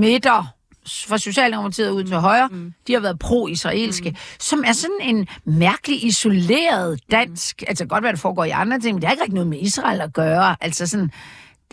midter 0.00 0.54
fra 0.86 1.18
Socialdemokratiet 1.18 1.90
ud 1.90 2.04
til 2.04 2.16
højre, 2.16 2.48
mm. 2.48 2.72
de 2.86 2.92
har 2.92 3.00
været 3.00 3.18
pro-israelske, 3.18 4.10
mm. 4.10 4.16
som 4.40 4.64
er 4.66 4.72
sådan 4.72 4.98
en 5.02 5.28
mærkelig 5.44 6.04
isoleret 6.04 7.00
dansk, 7.10 7.62
mm. 7.62 7.66
altså 7.68 7.86
godt 7.86 8.02
være, 8.02 8.12
det 8.12 8.20
foregår 8.20 8.44
i 8.44 8.50
andre 8.50 8.80
ting, 8.80 8.94
men 8.94 9.00
det 9.02 9.08
har 9.08 9.12
ikke 9.12 9.22
rigtig 9.22 9.34
noget 9.34 9.48
med 9.48 9.58
Israel 9.58 10.00
at 10.00 10.12
gøre, 10.12 10.56
altså 10.60 10.86
sådan, 10.86 11.10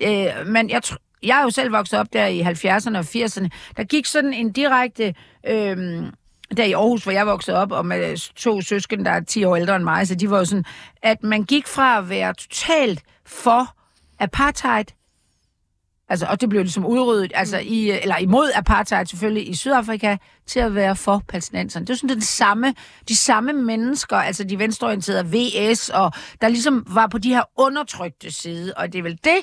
øh, 0.02 0.48
men 0.48 0.70
jeg 0.70 0.84
tror, 0.84 0.98
jeg 1.24 1.40
er 1.40 1.44
jo 1.44 1.50
selv 1.50 1.72
vokset 1.72 2.00
op 2.00 2.14
der 2.14 2.26
i 2.26 2.42
70'erne 2.42 2.98
og 2.98 3.06
80'erne. 3.16 3.48
Der 3.78 3.84
gik 3.84 4.06
sådan 4.06 4.34
en 4.34 4.52
direkte... 4.52 5.14
Øh, 5.48 6.04
der 6.58 6.64
i 6.64 6.72
Aarhus, 6.72 7.04
hvor 7.04 7.12
jeg 7.12 7.28
voksede 7.28 7.58
op, 7.58 7.72
og 7.72 7.86
med 7.86 8.34
to 8.36 8.62
søskende, 8.62 9.06
der 9.06 9.12
er 9.12 9.20
10 9.20 9.44
år 9.44 9.56
ældre 9.56 9.76
end 9.76 9.84
mig, 9.84 10.08
så 10.08 10.16
de 10.16 10.30
var 10.30 10.38
jo 10.38 10.46
sådan, 10.46 10.66
at 11.04 11.24
man 11.24 11.44
gik 11.44 11.68
fra 11.68 11.98
at 11.98 12.10
være 12.10 12.34
totalt 12.34 13.04
for 13.26 13.76
apartheid, 14.20 14.86
altså, 16.10 16.26
og 16.30 16.42
det 16.42 16.50
blev 16.50 16.62
ligesom 16.62 16.86
udryddet, 16.86 17.32
altså 17.36 17.58
i, 17.58 17.90
eller 17.90 18.18
imod 18.18 18.52
apartheid 18.56 19.06
selvfølgelig 19.06 19.50
i 19.50 19.56
Sydafrika, 19.56 20.18
til 20.48 20.60
at 20.60 20.76
være 20.76 20.96
for 20.96 21.24
palæstinenserne. 21.28 21.86
Det 21.86 21.94
er 21.94 21.98
sådan 21.98 22.16
det 22.16 22.24
samme, 22.24 22.74
de 23.08 23.16
samme 23.16 23.54
mennesker, 23.54 24.18
altså 24.18 24.44
de 24.44 24.60
venstreorienterede 24.60 25.26
VS, 25.26 25.90
og 25.90 26.12
der 26.42 26.48
ligesom 26.48 26.86
var 26.90 27.08
på 27.08 27.18
de 27.18 27.30
her 27.30 27.44
undertrykte 27.58 28.32
side, 28.32 28.74
og 28.78 28.94
det 28.94 29.00
er 29.00 29.04
vel 29.04 29.20
det, 29.24 29.40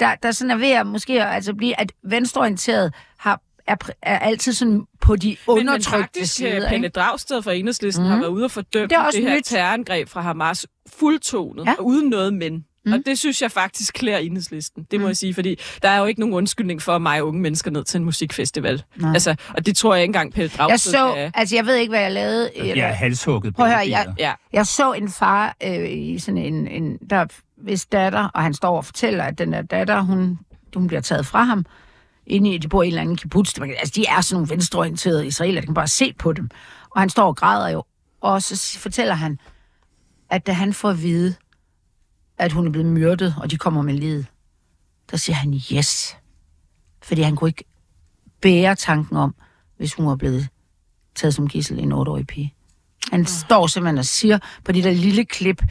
der, 0.00 0.14
der 0.14 0.30
sådan 0.30 0.50
er 0.50 0.56
ved 0.56 0.70
at 0.70 0.86
måske 0.86 1.24
altså 1.24 1.54
blive, 1.54 1.80
at 1.80 1.92
venstreorienteret 2.02 2.94
har 3.18 3.40
er, 3.66 3.76
er 4.02 4.18
altid 4.18 4.52
sådan 4.52 4.86
på 5.00 5.16
de 5.16 5.28
Men, 5.28 5.36
men 5.56 5.68
undertrykte 5.68 6.02
faktisk, 6.02 6.34
sider. 6.34 6.68
Pelle 6.68 6.86
ikke? 6.86 6.88
Dragsted 6.88 7.42
fra 7.42 7.52
Enhedslisten 7.52 8.04
mm. 8.04 8.10
har 8.10 8.18
været 8.18 8.30
ude 8.30 8.44
og 8.44 8.50
fordømme 8.50 8.88
Det 8.88 8.96
er 8.96 9.10
det 9.10 9.22
her 9.22 9.36
nyt. 9.36 9.44
terrorangreb 9.44 10.08
fra 10.08 10.20
Hamas 10.20 10.66
fuldtonet, 10.88 11.66
ja. 11.66 11.74
og 11.78 11.86
uden 11.86 12.08
noget 12.08 12.34
men. 12.34 12.64
Mm. 12.86 12.92
Og 12.92 12.98
det 13.06 13.18
synes 13.18 13.42
jeg 13.42 13.50
faktisk 13.50 13.94
klæder 13.94 14.18
Enhedslisten. 14.18 14.86
Det 14.90 15.00
må 15.00 15.06
jeg 15.06 15.16
sige, 15.16 15.34
fordi 15.34 15.58
der 15.82 15.88
er 15.88 15.98
jo 15.98 16.04
ikke 16.04 16.20
nogen 16.20 16.34
undskyldning 16.34 16.82
for 16.82 16.98
mig 16.98 17.22
unge 17.24 17.40
mennesker 17.40 17.70
ned 17.70 17.84
til 17.84 17.98
en 17.98 18.04
musikfestival. 18.04 18.82
Nej. 18.96 19.12
Altså, 19.12 19.34
og 19.56 19.66
det 19.66 19.76
tror 19.76 19.94
jeg 19.94 20.02
ikke 20.02 20.08
engang 20.08 20.32
Pelle 20.32 20.50
Jeg 20.58 20.58
Dragsted 20.68 20.92
så, 20.92 21.12
kan- 21.14 21.30
altså 21.34 21.56
jeg 21.56 21.66
ved 21.66 21.74
ikke, 21.76 21.90
hvad 21.90 22.00
jeg 22.00 22.12
lavede. 22.12 22.50
Ja, 22.56 22.86
halshugget 22.92 23.54
Prøv 23.54 23.66
at 23.66 23.72
høre, 23.72 23.88
jeg, 23.88 24.14
Ja. 24.18 24.32
jeg 24.52 24.66
så 24.66 24.92
en 24.92 25.08
far 25.08 25.56
øh, 25.64 25.90
i 25.90 26.18
sådan 26.18 26.38
en, 26.38 26.68
en 26.68 26.98
der 27.10 27.26
hvis 27.56 27.86
datter, 27.86 28.28
og 28.34 28.42
han 28.42 28.54
står 28.54 28.76
og 28.76 28.84
fortæller, 28.84 29.24
at 29.24 29.38
den 29.38 29.52
der 29.52 29.62
datter, 29.62 30.00
hun, 30.00 30.38
hun 30.74 30.86
bliver 30.86 31.00
taget 31.00 31.26
fra 31.26 31.42
ham, 31.42 31.64
inde 32.26 32.54
i, 32.54 32.58
de 32.58 32.68
bor 32.68 32.82
i 32.82 32.86
en 32.86 32.90
eller 32.92 33.02
anden 33.02 33.16
kibbutz. 33.16 33.58
Altså, 33.60 33.92
de 33.96 34.06
er 34.08 34.20
sådan 34.20 34.34
nogle 34.36 34.50
venstreorienterede 34.50 35.26
israeler, 35.26 35.60
det 35.60 35.68
kan 35.68 35.74
bare 35.74 35.88
se 35.88 36.14
på 36.18 36.32
dem. 36.32 36.50
Og 36.90 37.00
han 37.00 37.08
står 37.10 37.26
og 37.26 37.36
græder 37.36 37.68
jo. 37.68 37.84
Og 38.20 38.42
så 38.42 38.78
fortæller 38.78 39.14
han, 39.14 39.38
at 40.30 40.46
da 40.46 40.52
han 40.52 40.72
får 40.72 40.90
at 40.90 41.02
vide, 41.02 41.34
at 42.44 42.52
hun 42.52 42.66
er 42.66 42.70
blevet 42.70 42.88
myrdet, 42.92 43.34
og 43.40 43.50
de 43.50 43.56
kommer 43.58 43.82
med 43.82 43.94
livet, 43.94 44.26
der 45.10 45.16
siger 45.16 45.36
han 45.36 45.54
yes. 45.72 46.16
Fordi 47.02 47.22
han 47.22 47.36
kunne 47.36 47.50
ikke 47.50 47.64
bære 48.40 48.74
tanken 48.74 49.16
om, 49.16 49.34
hvis 49.76 49.94
hun 49.94 50.06
var 50.06 50.16
blevet 50.16 50.48
taget 51.14 51.34
som 51.34 51.48
gissel 51.48 51.78
en 51.78 51.92
8-årig 51.92 52.26
pige. 52.26 52.54
Han 53.10 53.20
Ah. 53.20 53.26
står 53.26 53.66
simpelthen 53.66 53.98
og 53.98 54.04
siger 54.04 54.38
på 54.64 54.72
det 54.72 54.84
der 54.84 54.90
lille 54.92 55.24
klip, 55.24 55.62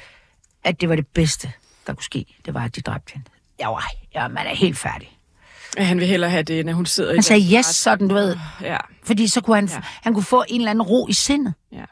at 0.64 0.82
det 0.82 0.90
var 0.90 0.96
det 0.96 1.08
bedste, 1.08 1.52
der 1.88 1.94
kunne 1.94 2.04
ske. 2.04 2.26
Det 2.46 2.54
var, 2.54 2.64
at 2.64 2.76
de 2.76 2.82
dræbte 2.82 3.14
hende. 3.14 3.30
Jeg 3.60 3.68
var, 3.70 3.92
ja, 4.16 4.28
man 4.28 4.48
er 4.48 4.56
helt 4.56 4.78
færdig. 4.78 5.18
Ja, 5.78 5.84
han 5.84 6.00
vil 6.00 6.08
hellere 6.08 6.30
have 6.32 6.44
det, 6.44 6.66
når 6.66 6.74
hun 6.74 6.86
sidder 6.86 7.12
i 7.12 7.16
Han 7.16 7.24
sagde 7.24 7.42
yes, 7.44 7.54
ret. 7.54 7.66
sådan 7.66 8.08
du 8.08 8.14
ved. 8.16 8.38
Ja. 8.62 8.78
Fordi 9.04 9.28
så 9.28 9.42
kunne 9.42 9.56
han. 9.56 9.66
Ja. 9.68 9.82
han 9.84 10.14
kunne 10.14 10.24
få 10.24 10.44
en 10.48 10.62
eller 10.62 10.72
anden 10.72 10.82
ro 10.82 11.08
i 11.08 11.14
sindet. 11.14 11.54
Ja. 11.72 11.86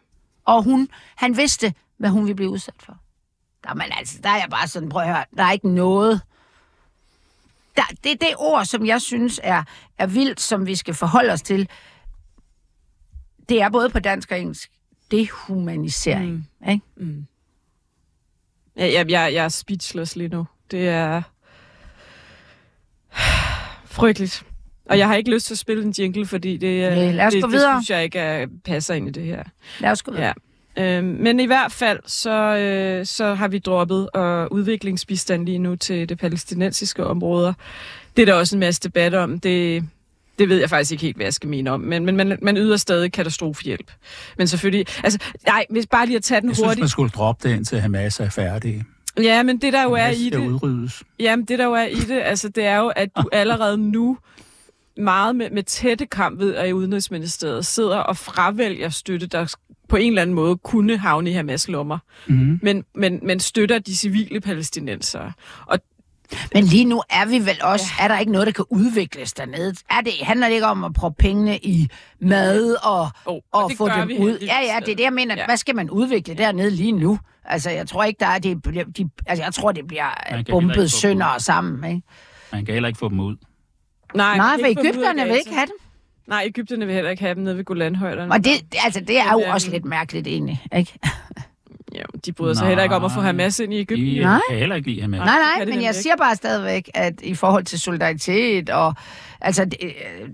Og 0.45 0.63
hun, 0.63 0.87
han 1.15 1.37
vidste, 1.37 1.73
hvad 1.97 2.09
hun 2.09 2.23
ville 2.23 2.35
blive 2.35 2.49
udsat 2.49 2.73
for. 2.79 2.97
Der, 3.63 3.73
men 3.73 3.85
altså, 3.97 4.19
der 4.23 4.29
er 4.29 4.35
jeg 4.37 4.47
bare 4.49 4.67
sådan, 4.67 4.89
prøv 4.89 5.01
at 5.01 5.07
høre, 5.07 5.25
der 5.37 5.43
er 5.43 5.51
ikke 5.51 5.69
noget. 5.69 6.21
Der, 7.75 7.81
det 8.03 8.11
er 8.11 8.15
det 8.15 8.33
ord, 8.37 8.65
som 8.65 8.85
jeg 8.85 9.01
synes 9.01 9.39
er, 9.43 9.63
er 9.97 10.07
vildt, 10.07 10.41
som 10.41 10.65
vi 10.67 10.75
skal 10.75 10.93
forholde 10.93 11.33
os 11.33 11.41
til. 11.41 11.69
Det 13.49 13.61
er 13.61 13.69
både 13.69 13.89
på 13.89 13.99
dansk 13.99 14.31
og 14.31 14.39
engelsk. 14.39 14.71
Dehumanisering. 15.11 16.49
Mm. 16.59 16.69
Ikke? 16.69 17.25
Ja, 18.77 18.85
jeg, 18.93 19.09
jeg, 19.11 19.33
jeg 19.33 19.43
er 19.45 19.49
speechless 19.49 20.15
lige 20.15 20.27
nu. 20.27 20.47
Det 20.71 20.87
er 20.89 21.21
frygteligt. 23.85 24.43
Og 24.85 24.97
jeg 24.97 25.07
har 25.07 25.15
ikke 25.15 25.31
lyst 25.31 25.45
til 25.45 25.53
at 25.53 25.57
spille 25.57 25.83
en 25.83 25.91
jingle, 25.97 26.25
fordi 26.25 26.57
det, 26.57 26.67
øh, 26.91 26.97
Nej, 26.97 27.11
lad 27.11 27.25
os 27.25 27.33
det, 27.33 27.43
gå 27.43 27.47
det 27.47 27.53
videre. 27.53 27.81
synes 27.81 27.89
jeg 27.89 28.03
ikke 28.03 28.19
er, 28.19 28.47
passer 28.65 28.93
ind 28.93 29.07
i 29.07 29.11
det 29.11 29.23
her. 29.23 29.43
Lad 29.79 29.91
os 29.91 30.03
gå 30.03 30.11
videre. 30.11 30.25
Ja. 30.27 30.33
Øhm, 30.77 31.05
men 31.05 31.39
i 31.39 31.45
hvert 31.45 31.71
fald, 31.71 31.99
så, 32.05 32.55
øh, 32.57 33.05
så 33.05 33.33
har 33.33 33.47
vi 33.47 33.59
droppet 33.59 34.09
og 34.09 34.53
udviklingsbistand 34.53 35.45
lige 35.45 35.59
nu 35.59 35.75
til 35.75 36.09
det 36.09 36.17
palæstinensiske 36.19 37.05
områder. 37.05 37.53
Det 38.15 38.21
er 38.21 38.25
der 38.25 38.33
også 38.33 38.55
en 38.55 38.59
masse 38.59 38.81
debat 38.81 39.13
om. 39.13 39.39
Det, 39.39 39.83
det 40.39 40.49
ved 40.49 40.59
jeg 40.59 40.69
faktisk 40.69 40.91
ikke 40.91 41.01
helt, 41.01 41.15
hvad 41.15 41.25
jeg 41.25 41.33
skal 41.33 41.49
mene 41.49 41.71
om. 41.71 41.79
Men, 41.79 42.05
men 42.05 42.15
man, 42.15 42.39
man 42.41 42.57
yder 42.57 42.77
stadig 42.77 43.11
katastrofehjælp. 43.11 43.91
Men 44.37 44.47
selvfølgelig... 44.47 44.85
Altså, 45.03 45.19
nej, 45.45 45.65
hvis 45.69 45.87
bare 45.87 46.05
lige 46.05 46.15
at 46.15 46.23
tage 46.23 46.41
den 46.41 46.49
Jeg 46.49 46.55
synes, 46.55 46.65
hurtigt. 46.65 46.79
man 46.79 46.89
skulle 46.89 47.09
droppe 47.09 47.49
det, 47.49 47.55
indtil 47.55 47.79
Hamas 47.79 48.19
er 48.19 48.29
færdige. 48.29 48.85
Ja, 49.21 49.43
men 49.43 49.57
det 49.57 49.73
der 49.73 49.83
jo 49.83 49.93
er 49.93 50.09
i 50.09 50.29
det... 50.29 50.37
udryddes. 50.37 51.03
Jamen, 51.19 51.45
det 51.45 51.59
der 51.59 51.65
jo 51.65 51.73
er 51.73 51.85
i 51.85 51.95
det, 51.95 52.21
altså, 52.23 52.49
det 52.49 52.65
er 52.65 52.77
jo, 52.77 52.87
at 52.87 53.09
du 53.17 53.29
allerede 53.33 53.77
nu 53.77 54.17
meget 54.99 55.35
med, 55.35 55.49
med 55.49 55.63
tætte 55.63 56.05
kamp 56.05 56.39
ved, 56.39 56.55
at 56.55 56.69
i 56.69 56.73
Udenrigsministeriet 56.73 57.65
sidder 57.65 57.97
og 57.97 58.17
fravælger 58.17 58.89
støtte, 58.89 59.27
der 59.27 59.53
på 59.89 59.95
en 59.95 60.07
eller 60.11 60.21
anden 60.21 60.33
måde 60.35 60.57
kunne 60.57 60.97
havne 60.97 61.29
i 61.29 61.33
Hamas 61.33 61.67
lommer, 61.67 61.97
Mm. 62.27 62.59
men, 62.61 62.83
men, 62.95 63.19
men 63.23 63.39
støtter 63.39 63.79
de 63.79 63.95
civile 63.97 64.41
palæstinensere. 64.41 65.31
Og 65.65 65.79
Men 66.53 66.63
lige 66.63 66.85
nu 66.85 67.01
er 67.09 67.25
vi 67.25 67.39
vel 67.39 67.57
også, 67.63 67.85
ja. 67.99 68.03
er 68.03 68.07
der 68.07 68.19
ikke 68.19 68.31
noget, 68.31 68.47
der 68.47 68.53
kan 68.53 68.65
udvikles 68.69 69.33
dernede? 69.33 69.75
Er 69.91 70.01
det, 70.01 70.13
handler 70.21 70.47
det 70.47 70.53
ikke 70.53 70.65
om 70.67 70.83
at 70.83 70.93
prøve 70.93 71.13
pengene 71.19 71.57
i 71.57 71.87
mad 72.21 72.75
og, 72.83 73.01
Oh, 73.01 73.07
og, 73.25 73.43
og 73.51 73.63
og 73.63 73.69
det 73.69 73.77
få 73.77 73.87
dem 73.89 74.11
ud? 74.19 74.37
Ja, 74.41 74.59
ja, 74.73 74.79
det 74.85 74.91
er 74.91 74.95
det, 74.95 75.03
jeg 75.03 75.13
mener. 75.13 75.35
Ja. 75.37 75.45
Hvad 75.45 75.57
skal 75.57 75.75
man 75.75 75.89
udvikle 75.89 76.33
dernede 76.33 76.71
lige 76.71 76.91
nu? 76.91 77.19
Altså, 77.45 77.69
jeg 77.69 77.87
tror 77.87 78.03
ikke, 78.03 78.19
der 78.19 78.25
er 78.25 78.39
det, 78.39 78.65
de, 78.97 79.09
altså, 79.25 79.43
jeg 79.43 79.53
tror, 79.53 79.71
det 79.71 79.87
bliver 79.87 80.05
bumpet 80.49 80.91
sønder 80.91 81.35
ud. 81.35 81.39
sammen, 81.39 81.91
ikke? 81.95 82.07
Man 82.51 82.65
kan 82.65 82.73
heller 82.73 82.87
ikke 82.87 82.99
få 82.99 83.09
dem 83.09 83.19
ud. 83.19 83.35
nej, 84.13 84.37
Nej, 84.37 84.57
for 84.59 84.65
ikke 84.65 84.81
Ægypterne 84.81 85.23
vil 85.23 85.35
ikke 85.35 85.53
have 85.53 85.65
dem. 85.65 85.75
Nej, 86.27 86.43
Ægypterne 86.45 86.85
vil 86.85 86.95
heller 86.95 87.11
ikke 87.11 87.23
have 87.23 87.35
dem 87.35 87.43
nede 87.43 87.57
ved 87.57 87.63
Golanhøjderne. 87.63 88.31
Og 88.31 88.43
det, 88.45 88.51
altså, 88.85 88.99
det 88.99 89.19
er 89.19 89.31
jo 89.31 89.43
også 89.53 89.71
lidt 89.71 89.85
mærkeligt, 89.85 90.27
egentlig, 90.27 90.63
ikke? 90.75 90.99
Ja, 91.95 92.03
de 92.25 92.31
bryder 92.31 92.53
sig 92.53 92.67
heller 92.67 92.83
ikke 92.83 92.95
om 92.95 93.05
at 93.05 93.11
få 93.11 93.19
Nej. 93.19 93.25
Hamas 93.25 93.59
ind 93.59 93.73
i 93.73 93.79
Ægypten. 93.79 94.05
De 94.05 94.19
Nej. 94.19 94.39
kan 94.49 94.59
heller 94.59 94.75
ikke 94.75 94.89
lide 94.89 95.01
Hamas. 95.01 95.17
Nej, 95.17 95.25
nej, 95.25 95.35
de 95.59 95.59
men 95.59 95.69
jeg 95.69 95.75
nemlig 95.75 95.95
siger 95.95 96.15
bare 96.15 96.35
stadigvæk, 96.35 96.89
at 96.93 97.21
i 97.23 97.35
forhold 97.35 97.63
til 97.63 97.79
solidaritet 97.79 98.69
og... 98.69 98.93
Altså, 99.41 99.65
det- 99.65 99.79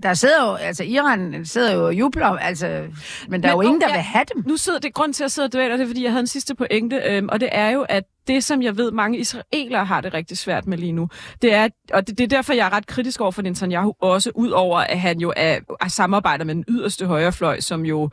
der 0.02 0.14
sidder 0.14 0.46
jo... 0.50 0.54
Altså, 0.54 0.84
Iran 0.84 1.44
sidder 1.44 1.74
jo 1.74 1.86
og 1.86 1.94
jubler, 1.94 2.26
altså... 2.26 2.82
Men 3.28 3.42
der 3.42 3.48
er 3.48 3.52
jo 3.52 3.58
Men, 3.58 3.66
ingen, 3.66 3.80
der 3.80 3.86
oh, 3.86 3.92
vil 3.92 3.96
ja. 3.98 4.02
have 4.02 4.24
dem. 4.34 4.44
Nu 4.46 4.56
sidder 4.56 4.78
det 4.78 4.94
grund 4.94 5.14
til 5.14 5.24
at 5.24 5.32
sidde 5.32 5.46
og 5.46 5.52
dvæle, 5.52 5.72
og 5.74 5.78
det 5.78 5.84
er, 5.84 5.88
fordi 5.88 6.02
jeg 6.02 6.10
havde 6.10 6.20
en 6.20 6.26
sidste 6.26 6.54
pointe, 6.54 6.96
øhm, 7.06 7.28
og 7.32 7.40
det 7.40 7.48
er 7.52 7.70
jo, 7.70 7.86
at 7.88 8.04
det, 8.28 8.44
som 8.44 8.62
jeg 8.62 8.76
ved, 8.76 8.90
mange 8.92 9.18
israelere 9.18 9.84
har 9.84 10.00
det 10.00 10.14
rigtig 10.14 10.38
svært 10.38 10.66
med 10.66 10.78
lige 10.78 10.92
nu, 10.92 11.08
det 11.42 11.54
er, 11.54 11.68
og 11.92 12.06
det, 12.06 12.18
det 12.18 12.24
er 12.24 12.28
derfor, 12.28 12.52
jeg 12.52 12.66
er 12.66 12.72
ret 12.72 12.86
kritisk 12.86 13.20
over 13.20 13.30
for 13.30 13.42
Netanyahu, 13.42 13.94
også 14.00 14.30
ud 14.34 14.50
over, 14.50 14.78
at 14.78 15.00
han 15.00 15.20
jo 15.20 15.32
er, 15.36 15.58
er 15.80 15.88
samarbejder 15.88 16.44
med 16.44 16.54
den 16.54 16.64
yderste 16.68 17.06
højrefløj, 17.06 17.60
som 17.60 17.84
jo 17.86 18.10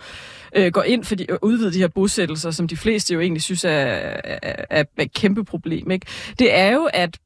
øh, 0.56 0.72
går 0.72 0.84
ind 0.84 1.04
for 1.04 1.16
de, 1.16 1.26
at 1.32 1.38
udvide 1.42 1.74
de 1.74 1.80
her 1.80 1.88
bosættelser, 1.88 2.52
som 2.52 2.68
de 2.68 2.78
fleste 2.78 3.14
jo 3.14 3.20
egentlig 3.20 3.42
synes 3.44 3.66
er, 3.66 3.70
er, 3.72 4.64
er 4.70 4.84
et 5.00 5.14
kæmpe 5.14 5.44
problem. 5.46 5.92
Ikke? 5.92 6.06
Det 6.40 6.58
er 6.58 6.72
jo, 6.72 6.90
at 6.94 7.18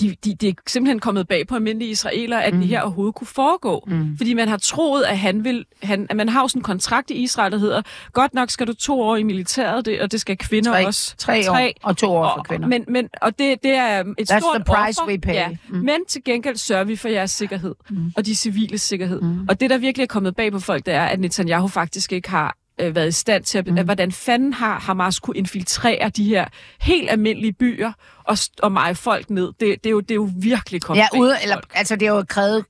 de, 0.00 0.16
de, 0.24 0.34
det 0.34 0.48
er 0.48 0.52
simpelthen 0.66 1.00
kommet 1.00 1.28
bag 1.28 1.46
på 1.46 1.54
almindelige 1.54 1.90
israelere, 1.90 2.44
at 2.44 2.54
mm. 2.54 2.60
det 2.60 2.68
her 2.68 2.80
overhovedet 2.80 3.14
kunne 3.14 3.26
foregå. 3.26 3.84
Mm. 3.86 4.16
Fordi 4.16 4.34
man 4.34 4.48
har 4.48 4.56
troet, 4.56 5.02
at 5.02 5.18
han 5.18 5.44
vil... 5.44 5.64
Han, 5.82 6.06
at 6.10 6.16
man 6.16 6.28
har 6.28 6.46
sådan 6.46 6.60
en 6.60 6.62
kontrakt 6.62 7.10
i 7.10 7.14
Israel, 7.14 7.52
der 7.52 7.58
hedder, 7.58 7.82
godt 8.12 8.34
nok 8.34 8.50
skal 8.50 8.66
du 8.66 8.72
to 8.72 9.00
år 9.00 9.16
i 9.16 9.22
militæret, 9.22 9.86
det, 9.86 10.00
og 10.00 10.12
det 10.12 10.20
skal 10.20 10.38
kvinder 10.38 10.70
Tre, 10.70 10.86
også. 10.86 11.16
tre 11.16 11.50
år 11.50 11.70
og 11.82 11.96
to 11.96 12.12
år 12.12 12.32
for 12.36 12.42
kvinder. 12.42 12.68
Men, 12.68 12.84
men, 12.88 13.08
og 13.22 13.38
det, 13.38 13.62
det 13.62 13.70
er 13.70 14.00
et 14.18 14.32
That's 14.32 14.38
stort 14.38 14.54
the 14.54 14.64
price 14.64 15.00
offer, 15.02 15.12
we 15.12 15.18
pay. 15.18 15.34
Ja. 15.34 15.48
Mm. 15.68 15.76
Men 15.76 15.96
til 16.08 16.24
gengæld 16.24 16.56
sørger 16.56 16.84
vi 16.84 16.96
for 16.96 17.08
jeres 17.08 17.30
sikkerhed, 17.30 17.74
mm. 17.90 18.12
og 18.16 18.26
de 18.26 18.34
civile 18.34 18.78
sikkerhed. 18.78 19.20
Mm. 19.20 19.46
Og 19.48 19.60
det, 19.60 19.70
der 19.70 19.78
virkelig 19.78 20.02
er 20.02 20.08
kommet 20.08 20.36
bag 20.36 20.52
på 20.52 20.58
folk, 20.60 20.86
det 20.86 20.94
er, 20.94 21.04
at 21.04 21.20
Netanyahu 21.20 21.68
faktisk 21.68 22.12
ikke 22.12 22.30
har 22.30 22.56
øh, 22.80 22.94
været 22.94 23.08
i 23.08 23.12
stand 23.12 23.44
til, 23.44 23.58
at, 23.58 23.66
mm. 23.66 23.78
at 23.78 23.84
hvordan 23.84 24.12
fanden 24.12 24.52
har 24.52 24.78
Hamas 24.80 25.18
kunne 25.20 25.36
infiltrere 25.36 26.08
de 26.08 26.24
her 26.24 26.46
helt 26.80 27.10
almindelige 27.10 27.52
byer 27.52 27.92
og, 28.24 28.38
og 28.62 28.72
meje 28.72 28.94
folk 28.94 29.30
ned. 29.30 29.46
Det, 29.46 29.60
det, 29.60 29.86
er, 29.86 29.90
jo, 29.90 30.00
det 30.00 30.10
er 30.10 30.14
jo 30.14 30.28
virkelig 30.36 30.82
kommet 30.82 31.02
Ja, 31.12 31.18
ude, 31.18 31.34
eller, 31.42 31.56
altså 31.74 31.96
det 31.96 32.08
er 32.08 32.12
jo 32.12 32.24
krævet, 32.28 32.64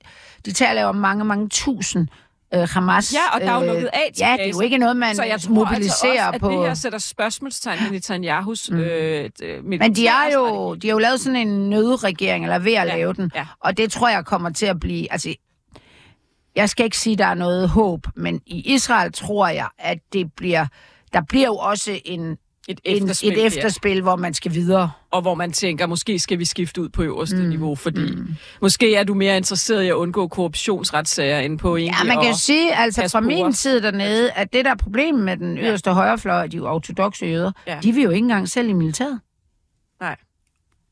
de 0.47 0.53
taler 0.53 0.83
jo 0.83 0.89
om 0.89 0.97
mange, 0.97 1.25
mange 1.25 1.49
tusind 1.49 2.09
øh, 2.55 2.69
Hamas. 2.69 3.15
Ja, 3.15 3.35
og 3.35 3.41
der 3.41 3.51
er 3.51 3.55
jo 3.55 3.61
øh, 3.63 3.67
lukket 3.73 3.91
af 3.93 4.11
til 4.15 4.25
Ja, 4.25 4.33
det 4.39 4.45
er 4.45 4.49
jo 4.55 4.61
ikke 4.61 4.79
noget, 4.79 4.97
man 4.97 5.15
Så 5.17 5.23
jeg 5.25 5.41
tror 5.41 5.53
mobiliserer 5.55 6.11
altså 6.11 6.27
også, 6.27 6.35
at 6.35 6.41
på. 6.41 6.51
det 6.51 6.59
her 6.59 6.75
sætter 6.75 6.99
spørgsmålstegn 6.99 7.79
ved 7.85 7.91
Netanyahus 7.91 8.71
mm. 8.71 8.77
øh, 8.79 9.31
d- 9.43 9.63
Men 9.63 9.95
de 9.97 10.07
er 10.07 10.33
jo, 10.35 10.75
de 10.75 10.89
har 10.89 10.93
jo 10.95 10.99
lavet 10.99 11.21
sådan 11.21 11.49
en 11.49 11.71
nødregering, 11.71 12.45
eller 12.45 12.55
er 12.55 12.59
ved 12.59 12.73
at 12.75 12.87
Ja, 12.89 12.97
lave 12.97 13.13
den. 13.15 13.31
ja. 13.35 13.47
Og 13.61 13.77
det 13.77 13.93
tror 13.93 14.09
jeg 14.09 14.25
kommer 14.25 14.51
til 14.51 14.67
at 14.67 14.81
blive, 14.81 15.13
altså, 15.13 15.35
jeg 16.57 16.69
skal 16.71 16.85
ikke 16.85 16.99
sige, 16.99 17.13
at 17.13 17.19
der 17.19 17.27
er 17.27 17.35
noget 17.35 17.69
håb, 17.69 18.07
men 18.17 18.41
i 18.47 18.75
Israel 18.75 19.13
tror 19.13 19.49
jeg, 19.49 19.69
at 19.79 19.99
det 20.13 20.33
bliver, 20.33 20.67
der 21.13 21.21
bliver 21.29 21.47
jo 21.47 21.57
også 21.57 22.01
en, 22.05 22.37
et 22.69 22.81
en, 22.85 23.03
efterspil, 23.03 23.33
et 23.33 23.47
efterspil, 23.47 24.03
hvor 24.03 24.17
man 24.17 24.35
skal 24.35 24.55
videre. 24.55 24.91
og 25.11 25.23
hvor 25.23 25.35
man 25.35 25.53
tænker, 25.53 25.87
måske 25.87 26.19
skal 26.19 26.39
vi 26.39 26.45
skifte 26.45 26.83
ud 26.83 26.89
på 26.89 27.03
øverste 27.03 27.37
mm. 27.37 27.49
niveau, 27.49 27.75
fordi 27.75 28.15
mm. 28.15 28.35
måske 28.63 28.95
er 28.95 29.05
du 29.05 29.15
mere 29.15 29.37
interesseret 29.37 29.83
i 29.83 29.89
at 29.89 29.95
undgå 29.95 30.29
korruptionsretssager 30.29 31.39
end 31.39 31.59
på 31.59 31.77
egentlig 31.77 31.99
Ja, 32.03 32.15
man 32.15 32.23
kan 32.23 32.31
jo 32.33 32.39
sige, 32.39 32.75
altså 32.75 33.09
fra 33.09 33.21
min 33.21 33.53
side 33.53 33.83
dernede, 33.83 34.33
at 34.33 34.53
det 34.53 34.65
der 34.65 34.71
er 34.71 34.77
problemet 34.77 35.25
med 35.25 35.37
den 35.37 35.59
yderste 35.59 35.91
ja. 35.91 35.95
højrefløj, 35.95 36.47
de 36.47 36.61
ortodoxe 36.61 37.27
jøder, 37.27 37.53
Ja. 37.67 37.75
ja. 37.75 37.81
de 37.81 37.93
vil 37.93 38.03
jo 38.03 38.11
ikke 38.11 38.25
engang 38.25 38.49
selv 38.49 38.69
i 38.69 38.73
militæret. 38.73 39.21
Nej. 40.01 40.17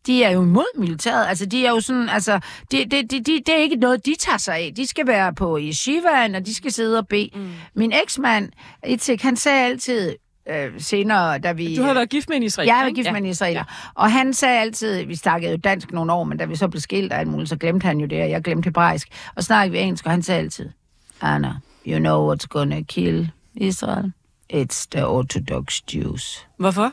De 0.06 0.24
er 0.24 0.30
jo 0.30 0.42
imod 0.42 0.78
militæret. 0.78 1.26
Altså, 1.26 1.46
de 1.46 1.66
er 1.66 1.70
jo 1.70 1.80
sådan, 1.80 2.08
altså, 2.08 2.40
det 2.70 2.90
de, 2.90 3.02
de, 3.02 3.20
de, 3.20 3.42
det 3.46 3.48
er 3.48 3.58
ikke 3.62 3.76
noget, 3.76 4.06
de 4.06 4.14
tager 4.18 4.38
sig 4.38 4.54
af. 4.54 4.72
De 4.76 4.86
skal 4.86 5.06
være 5.06 5.34
på 5.34 5.58
yeshivaen, 5.60 6.34
og 6.34 6.46
de 6.46 6.54
skal 6.54 6.72
sidde 6.72 6.98
og 6.98 7.08
bede. 7.08 7.30
Mm. 7.34 7.50
Min 7.74 7.92
eksmand, 7.92 8.48
Itzek, 8.86 9.22
han 9.22 9.36
sagde 9.36 9.64
altid, 9.64 10.14
øh, 10.48 10.70
senere, 10.78 11.38
da 11.38 11.52
vi... 11.52 11.76
Du 11.76 11.82
har 11.82 11.94
været 11.94 12.10
gift 12.10 12.28
med 12.28 12.36
en 12.36 12.42
israel, 12.42 12.66
Jeg 12.66 12.84
ikke? 12.88 13.02
gift 13.02 13.12
med 13.12 13.20
en 13.20 13.26
israeler. 13.26 13.60
Ja. 13.60 13.74
Og 13.94 14.12
han 14.12 14.34
sagde 14.34 14.60
altid, 14.60 15.04
vi 15.04 15.16
snakkede 15.16 15.52
jo 15.52 15.56
dansk 15.56 15.92
nogle 15.92 16.12
år, 16.12 16.24
men 16.24 16.38
da 16.38 16.44
vi 16.44 16.56
så 16.56 16.68
blev 16.68 16.80
skilt 16.80 17.12
og 17.12 17.18
alt 17.18 17.28
muligt, 17.28 17.48
så 17.48 17.56
glemte 17.56 17.84
han 17.86 17.98
jo 17.98 18.06
det, 18.06 18.22
og 18.22 18.30
jeg 18.30 18.42
glemte 18.42 18.66
hebraisk. 18.66 19.08
Og 19.36 19.44
snakkede 19.44 19.72
vi 19.72 19.78
engelsk, 19.78 20.04
og 20.04 20.10
han 20.10 20.22
sagde 20.22 20.40
altid, 20.40 20.68
Anna, 21.20 21.54
you 21.86 21.98
know 21.98 22.34
what's 22.34 22.46
gonna 22.48 22.80
kill 22.82 23.30
Israel? 23.54 24.12
It's 24.52 24.86
the 24.90 25.06
Orthodox 25.06 25.80
Jews. 25.94 26.46
Hvorfor? 26.56 26.92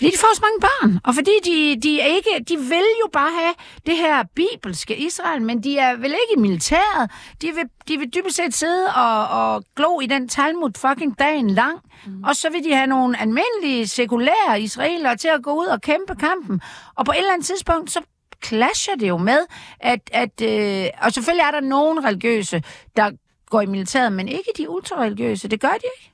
Fordi 0.00 0.10
de 0.10 0.18
får 0.18 0.34
så 0.34 0.42
mange 0.42 0.60
børn, 0.60 1.00
og 1.04 1.14
fordi 1.14 1.30
de, 1.44 1.80
de, 1.82 1.90
ikke, 2.16 2.44
de 2.48 2.56
vil 2.56 2.88
jo 3.00 3.08
bare 3.12 3.30
have 3.40 3.54
det 3.86 3.96
her 3.96 4.24
bibelske 4.34 4.96
Israel, 4.96 5.42
men 5.42 5.64
de 5.64 5.78
er 5.78 5.96
vel 5.96 6.04
ikke 6.10 6.34
i 6.36 6.40
militæret. 6.40 7.10
De 7.42 7.46
vil, 7.54 7.64
de 7.88 7.98
vil 7.98 8.14
dybest 8.14 8.36
set 8.36 8.54
sidde 8.54 8.86
og, 8.86 9.28
og 9.28 9.64
glo 9.76 10.00
i 10.00 10.06
den 10.06 10.28
Talmud 10.28 10.70
fucking 10.76 11.18
dagen 11.18 11.50
lang, 11.50 11.78
mm. 12.06 12.22
og 12.24 12.36
så 12.36 12.50
vil 12.50 12.64
de 12.64 12.74
have 12.74 12.86
nogle 12.86 13.20
almindelige, 13.20 13.86
sekulære 13.88 14.60
israelere 14.60 15.16
til 15.16 15.28
at 15.28 15.42
gå 15.42 15.52
ud 15.52 15.66
og 15.66 15.80
kæmpe 15.80 16.14
kampen. 16.14 16.60
Og 16.94 17.04
på 17.04 17.12
et 17.12 17.18
eller 17.18 17.32
andet 17.32 17.46
tidspunkt, 17.46 17.90
så 17.90 18.00
clasher 18.44 18.94
det 18.94 19.08
jo 19.08 19.16
med, 19.16 19.38
at, 19.80 20.00
at 20.12 20.42
øh, 20.42 20.86
og 21.02 21.12
selvfølgelig 21.12 21.42
er 21.42 21.50
der 21.50 21.60
nogle 21.60 22.08
religiøse, 22.08 22.62
der 22.96 23.10
går 23.50 23.60
i 23.60 23.66
militæret, 23.66 24.12
men 24.12 24.28
ikke 24.28 24.50
de 24.56 24.70
ultrareligiøse. 24.70 25.48
Det 25.48 25.60
gør 25.60 25.68
de 25.68 25.86
ikke. 25.98 26.09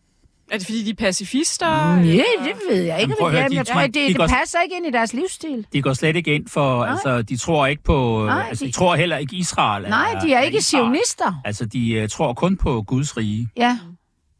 Er 0.50 0.58
det 0.58 0.66
fordi, 0.66 0.84
de 0.84 0.90
er 0.90 0.94
pacifister? 0.94 1.66
Nej, 1.68 2.00
eller? 2.00 2.24
det 2.44 2.52
ved 2.70 2.76
jeg 2.82 3.00
ikke. 3.00 3.00
Jamen, 3.00 3.16
Jamen, 3.20 3.32
høre, 3.38 3.48
de- 3.48 3.54
jeg 3.56 3.66
tror, 3.66 3.80
de- 3.80 3.86
det, 3.86 3.94
de 3.94 4.08
det 4.08 4.16
går- 4.16 4.26
passer 4.26 4.58
ikke 4.60 4.76
ind 4.76 4.86
i 4.86 4.90
deres 4.90 5.12
livsstil. 5.12 5.66
De 5.72 5.82
går 5.82 5.92
slet 5.92 6.16
ikke 6.16 6.34
ind 6.34 6.48
for, 6.48 6.78
Nej. 6.84 6.90
altså, 6.92 7.22
de 7.22 7.36
tror 7.36 7.66
ikke 7.66 7.82
på, 7.82 8.24
Nej, 8.26 8.46
altså, 8.48 8.64
de, 8.64 8.68
de- 8.70 8.74
tror 8.74 8.96
heller 8.96 9.16
ikke 9.16 9.36
Israel. 9.36 9.88
Nej, 9.88 10.18
de 10.22 10.32
er 10.32 10.40
ikke 10.40 10.58
Israel. 10.58 10.84
sionister. 10.84 11.40
Altså, 11.44 11.64
de 11.66 12.00
uh, 12.02 12.08
tror 12.08 12.32
kun 12.34 12.56
på 12.56 12.82
Guds 12.82 13.16
rige. 13.16 13.48
Ja. 13.56 13.78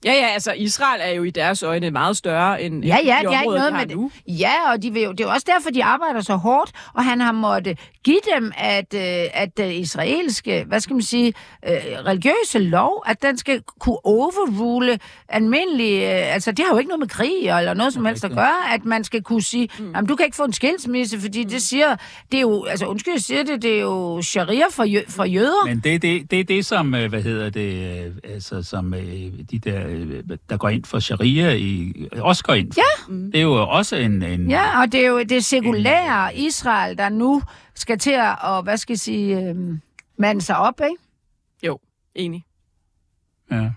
Ja, 0.05 0.13
ja, 0.13 0.27
altså 0.27 0.53
Israel 0.53 1.01
er 1.05 1.11
jo 1.11 1.23
i 1.23 1.31
deres 1.31 1.63
øjne 1.63 1.91
meget 1.91 2.17
større 2.17 2.63
end 2.63 2.85
Ja, 2.85 2.97
ja, 2.97 2.99
de 2.99 3.05
det 3.05 3.11
har 3.11 3.21
ikke 3.21 3.29
områder, 3.39 3.59
noget 3.59 3.73
de 3.73 3.77
har 3.79 3.87
med 3.87 3.95
nu. 3.97 4.11
det. 4.27 4.41
Ja, 4.41 4.73
og 4.73 4.83
de 4.83 4.93
vil 4.93 5.03
jo, 5.03 5.13
det 5.13 5.21
er 5.21 5.25
jo 5.25 5.31
også 5.31 5.47
derfor, 5.55 5.71
de 5.71 5.85
arbejder 5.85 6.21
så 6.21 6.37
hårdt, 6.37 6.73
og 6.95 7.05
han 7.05 7.21
har 7.21 7.33
måttet 7.33 7.79
give 8.05 8.19
dem, 8.37 8.53
at, 8.57 8.95
øh, 8.95 9.01
at 9.35 9.57
den 9.57 9.73
israelske, 9.73 10.65
hvad 10.69 10.81
skal 10.81 10.95
man 10.95 11.03
sige, 11.03 11.35
øh, 11.69 11.71
religiøse 12.07 12.59
lov, 12.59 13.03
at 13.07 13.23
den 13.23 13.39
skal 13.39 13.63
kunne 13.81 14.07
overrule 14.07 14.99
almindelige, 15.29 16.01
øh, 16.27 16.35
altså 16.35 16.53
det 16.53 16.65
har 16.69 16.75
jo 16.75 16.79
ikke 16.79 16.89
noget 16.89 17.01
med 17.01 17.09
krig 17.09 17.49
eller 17.59 17.75
noget 17.75 17.93
som 17.93 18.05
helst 18.05 18.25
at 18.25 18.31
gøre, 18.31 18.75
at 18.75 18.85
man 18.85 19.05
skal 19.05 19.23
kunne 19.23 19.43
sige, 19.43 19.69
mm. 19.79 19.93
jamen 19.95 20.07
du 20.09 20.17
kan 20.17 20.27
ikke 20.27 20.37
få 20.37 20.45
en 20.45 20.53
skilsmisse, 20.53 21.21
fordi 21.21 21.45
det 21.45 21.63
siger, 21.63 21.97
det 22.33 22.39
er 22.39 22.43
jo, 22.43 22.65
altså 22.65 22.87
undskyld, 22.87 23.15
jeg 23.15 23.23
siger 23.23 23.43
det, 23.45 23.63
det 23.63 23.77
er 23.77 23.81
jo 23.81 24.23
sharia 24.23 24.65
for, 24.71 24.85
jø, 24.85 25.01
for 25.09 25.25
jøder. 25.25 25.67
Men 25.67 25.81
det 25.85 25.95
er 25.95 25.99
det, 25.99 26.31
det, 26.31 26.41
er 26.41 26.45
det 26.45 26.67
som, 26.67 26.95
øh, 26.95 27.09
hvad 27.09 27.23
hedder 27.23 27.51
det, 27.51 28.07
øh, 28.07 28.35
altså, 28.35 28.63
som 28.63 28.95
øh, 28.95 29.01
de 29.51 29.59
der, 29.59 29.86
øh, 29.86 29.86
der 30.51 30.57
går 30.57 30.69
ind 30.69 30.85
for 30.85 30.99
sharia, 30.99 31.53
i, 31.55 31.93
også 32.21 32.45
går 32.45 32.55
ind 32.55 32.73
for. 32.73 32.81
Ja. 33.13 33.15
Det 33.33 33.37
er 33.39 33.43
jo 33.43 33.69
også 33.69 33.97
en... 33.97 34.23
en 34.23 34.51
Ja, 34.51 34.81
og 34.81 34.93
det 34.93 35.05
er 35.05 35.09
jo 35.09 35.23
det 35.23 35.45
sekulære 35.45 36.37
Israel, 36.37 36.99
der 36.99 37.09
nu 37.09 37.43
skal 37.75 37.99
til 37.99 38.11
at, 38.11 38.35
og, 38.43 38.63
hvad 38.63 38.77
skal 38.77 38.93
jeg 38.93 38.99
sige, 39.01 39.41
øh, 39.41 39.55
mande 40.19 40.41
sig 40.43 40.57
op, 40.59 40.81
ikke? 40.81 40.97
Jo, 41.67 41.79
enig. 42.15 42.45
ja. 43.51 43.71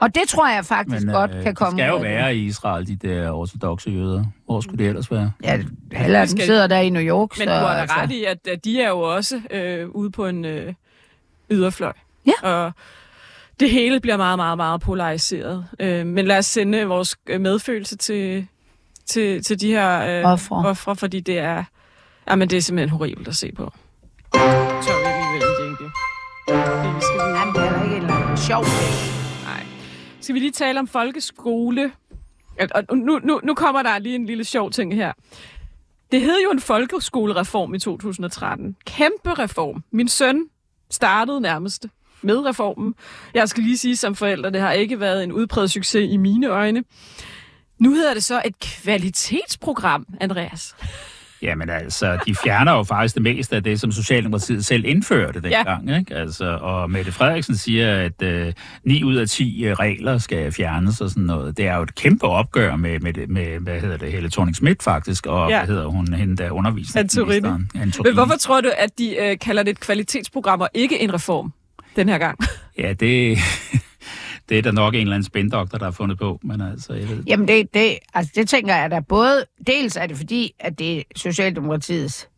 Og 0.00 0.14
det 0.14 0.22
tror 0.28 0.48
jeg 0.48 0.64
faktisk 0.64 1.06
Men 1.06 1.14
godt 1.14 1.30
øh, 1.34 1.42
kan 1.42 1.54
komme 1.54 1.78
de 1.78 1.82
skal 1.84 1.88
jo 1.88 1.96
af 1.96 2.02
det. 2.02 2.10
være 2.10 2.36
i 2.36 2.44
Israel, 2.46 2.86
de 2.86 2.96
der 3.08 3.30
ortodoxe 3.30 3.90
jøder. 3.90 4.24
Hvor 4.46 4.60
skulle 4.60 4.78
det 4.78 4.88
ellers 4.88 5.10
være? 5.10 5.32
Ja, 5.42 5.62
halvdelen 5.92 6.22
Vi 6.22 6.28
skal- 6.28 6.44
sidder 6.44 6.66
der 6.66 6.78
i 6.78 6.90
New 6.90 7.02
York. 7.02 7.38
Men 7.38 7.48
så, 7.48 7.54
du 7.60 7.66
har 7.66 7.74
da 7.74 7.80
altså- 7.80 7.96
ret 7.96 8.10
i, 8.10 8.24
at, 8.24 8.38
at 8.48 8.64
de 8.64 8.80
er 8.82 8.88
jo 8.88 8.98
også 9.00 9.40
øh, 9.50 9.88
ude 9.88 10.10
på 10.10 10.26
en 10.26 10.44
øh, 10.44 10.74
yderfløj. 11.50 11.92
Ja. 12.26 12.32
Og 12.64 12.72
det 13.62 13.70
hele 13.70 14.00
bliver 14.00 14.16
meget, 14.16 14.38
meget, 14.38 14.56
meget 14.56 14.80
polariseret. 14.80 15.66
Øh, 15.80 16.06
men 16.06 16.26
lad 16.26 16.38
os 16.38 16.46
sende 16.46 16.84
vores 16.84 17.16
øh, 17.26 17.40
medfølelse 17.40 17.96
til, 17.96 18.46
til, 19.06 19.44
til 19.44 19.60
de 19.60 19.66
her 19.72 20.20
øh, 20.20 20.32
Ofre. 20.32 20.56
ofre, 20.56 20.96
fordi 20.96 21.20
det 21.20 21.38
er, 21.38 21.64
jamen, 22.30 22.50
det 22.50 22.56
er 22.56 22.60
simpelthen 22.60 22.98
horribelt 22.98 23.28
at 23.28 23.36
se 23.36 23.52
på. 23.52 23.72
Så 24.32 24.38
er 24.38 24.98
vi 24.98 25.06
alligevel 25.06 25.42
en 25.48 25.64
jingle. 25.64 25.86
Det, 26.48 26.96
vi 26.96 27.00
skal 27.00 27.14
videre. 27.14 27.38
Jamen, 27.38 27.54
det 27.54 27.62
er 27.62 27.84
ikke 27.84 27.96
en 27.96 28.02
eller 28.02 28.14
anden 28.14 28.36
sjov 28.36 28.64
ting. 28.64 29.44
Nej. 29.44 29.66
Skal 30.20 30.34
vi 30.34 30.40
lige 30.40 30.52
tale 30.52 30.78
om 30.78 30.86
folkeskole? 30.86 31.92
Og 32.60 32.84
og 32.88 32.96
nu, 32.98 33.20
nu, 33.24 33.40
nu 33.44 33.54
kommer 33.54 33.82
der 33.82 33.98
lige 33.98 34.14
en 34.14 34.26
lille 34.26 34.44
sjov 34.44 34.70
ting 34.70 34.94
her. 34.94 35.12
Det 36.12 36.20
hed 36.20 36.42
jo 36.44 36.50
en 36.50 36.60
folkeskolereform 36.60 37.74
i 37.74 37.78
2013. 37.78 38.76
Kæmpe 38.86 39.34
reform. 39.34 39.84
Min 39.92 40.08
søn 40.08 40.44
startede 40.90 41.40
nærmest 41.40 41.86
med 42.22 42.46
reformen. 42.46 42.94
Jeg 43.34 43.48
skal 43.48 43.62
lige 43.62 43.78
sige 43.78 43.96
som 43.96 44.14
forældre, 44.14 44.50
det 44.50 44.60
har 44.60 44.72
ikke 44.72 45.00
været 45.00 45.24
en 45.24 45.32
udpræget 45.32 45.70
succes 45.70 46.08
i 46.12 46.16
mine 46.16 46.46
øjne. 46.46 46.84
Nu 47.78 47.90
hedder 47.94 48.14
det 48.14 48.24
så 48.24 48.42
et 48.44 48.54
kvalitetsprogram, 48.60 50.06
Andreas. 50.20 50.74
Jamen 51.42 51.70
altså, 51.70 52.18
de 52.26 52.34
fjerner 52.34 52.72
jo 52.72 52.82
faktisk 52.82 53.14
det 53.14 53.22
meste 53.22 53.56
af 53.56 53.62
det, 53.62 53.80
som 53.80 53.92
Socialdemokratiet 53.92 54.64
selv 54.66 54.84
indførte 54.84 55.40
dengang. 55.42 55.88
Ja. 55.88 55.98
Ikke? 55.98 56.14
Altså, 56.14 56.58
og 56.60 56.90
Mette 56.90 57.12
Frederiksen 57.12 57.56
siger, 57.56 57.94
at 58.04 58.22
øh, 58.22 58.52
9 58.84 59.04
ud 59.04 59.14
af 59.16 59.28
10 59.28 59.64
øh, 59.64 59.72
regler 59.72 60.18
skal 60.18 60.52
fjernes 60.52 61.00
og 61.00 61.10
sådan 61.10 61.22
noget. 61.22 61.56
Det 61.56 61.66
er 61.66 61.76
jo 61.76 61.82
et 61.82 61.94
kæmpe 61.94 62.26
opgør 62.26 62.76
med, 62.76 63.00
med, 63.00 63.26
med 63.26 63.58
hvad 63.58 63.80
hedder 63.80 63.96
det, 63.96 64.12
Helle 64.12 64.30
thorning 64.30 64.56
Schmidt 64.56 64.82
faktisk, 64.82 65.26
og 65.26 65.50
Ja. 65.50 65.58
hvad 65.58 65.74
hedder 65.74 65.86
hun, 65.88 66.14
hende 66.14 66.36
der 66.36 66.44
Antorini. 66.44 66.58
undervisningsministeren. 66.58 67.70
Men 68.04 68.14
hvorfor 68.14 68.36
tror 68.40 68.60
du, 68.60 68.70
at 68.78 68.98
de 68.98 69.16
øh, 69.16 69.38
kalder 69.38 69.62
det 69.62 69.70
et 69.70 69.80
kvalitetsprogram 69.80 70.60
og 70.60 70.68
ikke 70.74 71.00
en 71.00 71.14
reform 71.14 71.52
den 71.96 72.08
her 72.08 72.18
gang? 72.18 72.38
Ja, 72.78 72.92
det, 72.92 73.38
det 74.48 74.58
er 74.58 74.62
der 74.62 74.72
nok 74.72 74.94
en 74.94 75.00
eller 75.00 75.14
anden 75.14 75.24
spændoktor, 75.24 75.78
der 75.78 75.84
har 75.84 75.92
fundet 75.92 76.18
på, 76.18 76.40
men 76.42 76.60
altså, 76.60 76.92
jeg 76.92 77.08
ved 77.08 77.24
Jamen, 77.26 77.48
det, 77.48 77.74
det, 77.74 77.98
altså, 78.14 78.32
det 78.34 78.48
tænker 78.48 78.76
jeg 78.76 78.90
da 78.90 79.00
både... 79.00 79.44
Dels 79.66 79.96
er 79.96 80.06
det 80.06 80.16
fordi, 80.16 80.54
at 80.58 80.78
det 80.78 80.98
er 80.98 81.02
Socialdemokratiets 81.16 82.28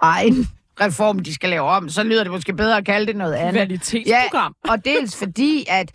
egen 0.00 0.48
reform, 0.80 1.18
de 1.18 1.34
skal 1.34 1.50
lave 1.50 1.62
om. 1.62 1.88
Så 1.88 2.02
lyder 2.02 2.22
det 2.24 2.32
måske 2.32 2.52
bedre 2.52 2.76
at 2.76 2.84
kalde 2.84 3.06
det 3.06 3.16
noget 3.16 3.34
andet. 3.34 3.54
Kvalitetsprogram. 3.54 4.54
Ja, 4.66 4.72
og 4.72 4.84
dels 4.84 5.16
fordi, 5.16 5.64
at 5.68 5.90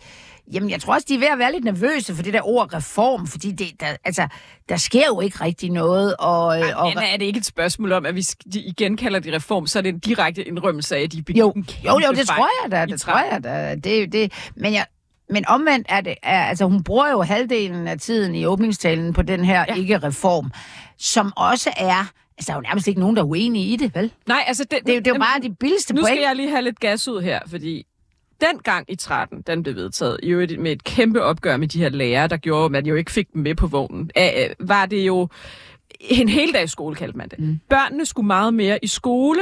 Jamen, 0.52 0.70
jeg 0.70 0.80
tror 0.80 0.94
også, 0.94 1.06
de 1.08 1.14
er 1.14 1.18
ved 1.18 1.26
at 1.26 1.38
være 1.38 1.52
lidt 1.52 1.64
nervøse 1.64 2.14
for 2.14 2.22
det 2.22 2.32
der 2.34 2.40
ord 2.48 2.74
reform, 2.74 3.26
fordi 3.26 3.52
det, 3.52 3.80
der, 3.80 3.86
altså, 4.04 4.28
der 4.68 4.76
sker 4.76 5.02
jo 5.06 5.20
ikke 5.20 5.44
rigtig 5.44 5.70
noget. 5.70 6.14
Og, 6.18 6.60
øh, 6.60 6.66
og, 6.76 6.88
Men 6.94 6.98
er 7.04 7.16
det 7.16 7.24
ikke 7.24 7.38
et 7.38 7.44
spørgsmål 7.46 7.92
om, 7.92 8.06
at 8.06 8.14
vi 8.14 8.20
de 8.22 8.60
igen 8.60 8.96
kalder 8.96 9.18
det 9.18 9.34
reform, 9.34 9.66
så 9.66 9.78
er 9.78 9.82
det 9.82 9.88
en 9.94 9.98
direkte 9.98 10.44
indrømmelse 10.48 10.96
af, 10.96 11.02
at 11.02 11.12
de 11.12 11.24
jo, 11.34 11.50
en 11.50 11.66
jo, 11.84 11.98
jo, 12.06 12.12
det 12.12 12.26
tror 12.28 12.48
jeg 12.64 12.70
da, 12.72 12.86
det 12.92 13.00
tror 13.00 13.32
jeg 13.32 13.44
da. 13.44 13.74
Det, 13.84 14.12
det, 14.12 14.32
men, 14.56 14.72
jeg, 14.72 14.86
men 15.30 15.44
omvendt 15.48 15.86
er 15.90 16.00
det, 16.00 16.14
er, 16.22 16.44
altså 16.44 16.64
hun 16.64 16.82
bruger 16.84 17.10
jo 17.10 17.22
halvdelen 17.22 17.88
af 17.88 17.98
tiden 17.98 18.34
i 18.34 18.46
åbningstalen 18.46 19.12
på 19.12 19.22
den 19.22 19.44
her 19.44 19.64
Ja. 19.68 19.74
ikke-reform, 19.74 20.50
som 20.98 21.32
også 21.36 21.70
er, 21.76 22.10
altså 22.38 22.46
der 22.46 22.52
er 22.52 22.56
jo 22.56 22.60
nærmest 22.60 22.88
ikke 22.88 23.00
nogen, 23.00 23.16
der 23.16 23.22
er 23.22 23.26
uenige 23.26 23.66
i 23.66 23.76
det, 23.76 23.94
vel? 23.94 24.12
Nej, 24.26 24.44
altså... 24.46 24.64
Det, 24.64 24.78
Det, 24.86 24.88
er 24.90 24.94
jo- 24.94 24.98
det 25.00 25.06
er 25.06 25.14
jo 25.14 25.18
bare 25.20 25.40
de 25.42 25.54
billigste 25.54 25.94
Nu 25.94 26.00
point. 26.00 26.16
skal 26.16 26.22
jeg 26.26 26.36
lige 26.36 26.50
have 26.50 26.62
lidt 26.62 26.80
gas 26.80 27.08
ud 27.08 27.22
her, 27.22 27.40
fordi 27.46 27.84
den 28.40 28.58
gang 28.58 28.90
i 28.90 28.96
13, 28.96 29.42
den 29.46 29.62
blev 29.62 29.74
vedtaget, 29.74 30.20
i 30.22 30.28
øvrigt 30.28 30.60
med 30.60 30.72
et 30.72 30.84
kæmpe 30.84 31.22
opgør 31.22 31.56
med 31.56 31.68
de 31.68 31.78
her 31.78 31.88
lærere, 31.88 32.28
der 32.28 32.36
gjorde, 32.36 32.64
at 32.64 32.70
man 32.70 32.86
jo 32.86 32.94
ikke 32.94 33.10
fik 33.10 33.32
dem 33.32 33.42
med 33.42 33.54
på 33.54 33.66
vognen, 33.66 34.10
Æh, 34.16 34.50
var 34.60 34.86
det 34.86 35.06
jo 35.06 35.28
en 36.00 36.28
heldags 36.28 36.72
skole, 36.72 36.96
kaldte 36.96 37.18
man 37.18 37.28
det. 37.28 37.38
Mm. 37.38 37.60
Børnene 37.70 38.06
skulle 38.06 38.26
meget 38.26 38.54
mere 38.54 38.78
i 38.82 38.86
skole, 38.86 39.40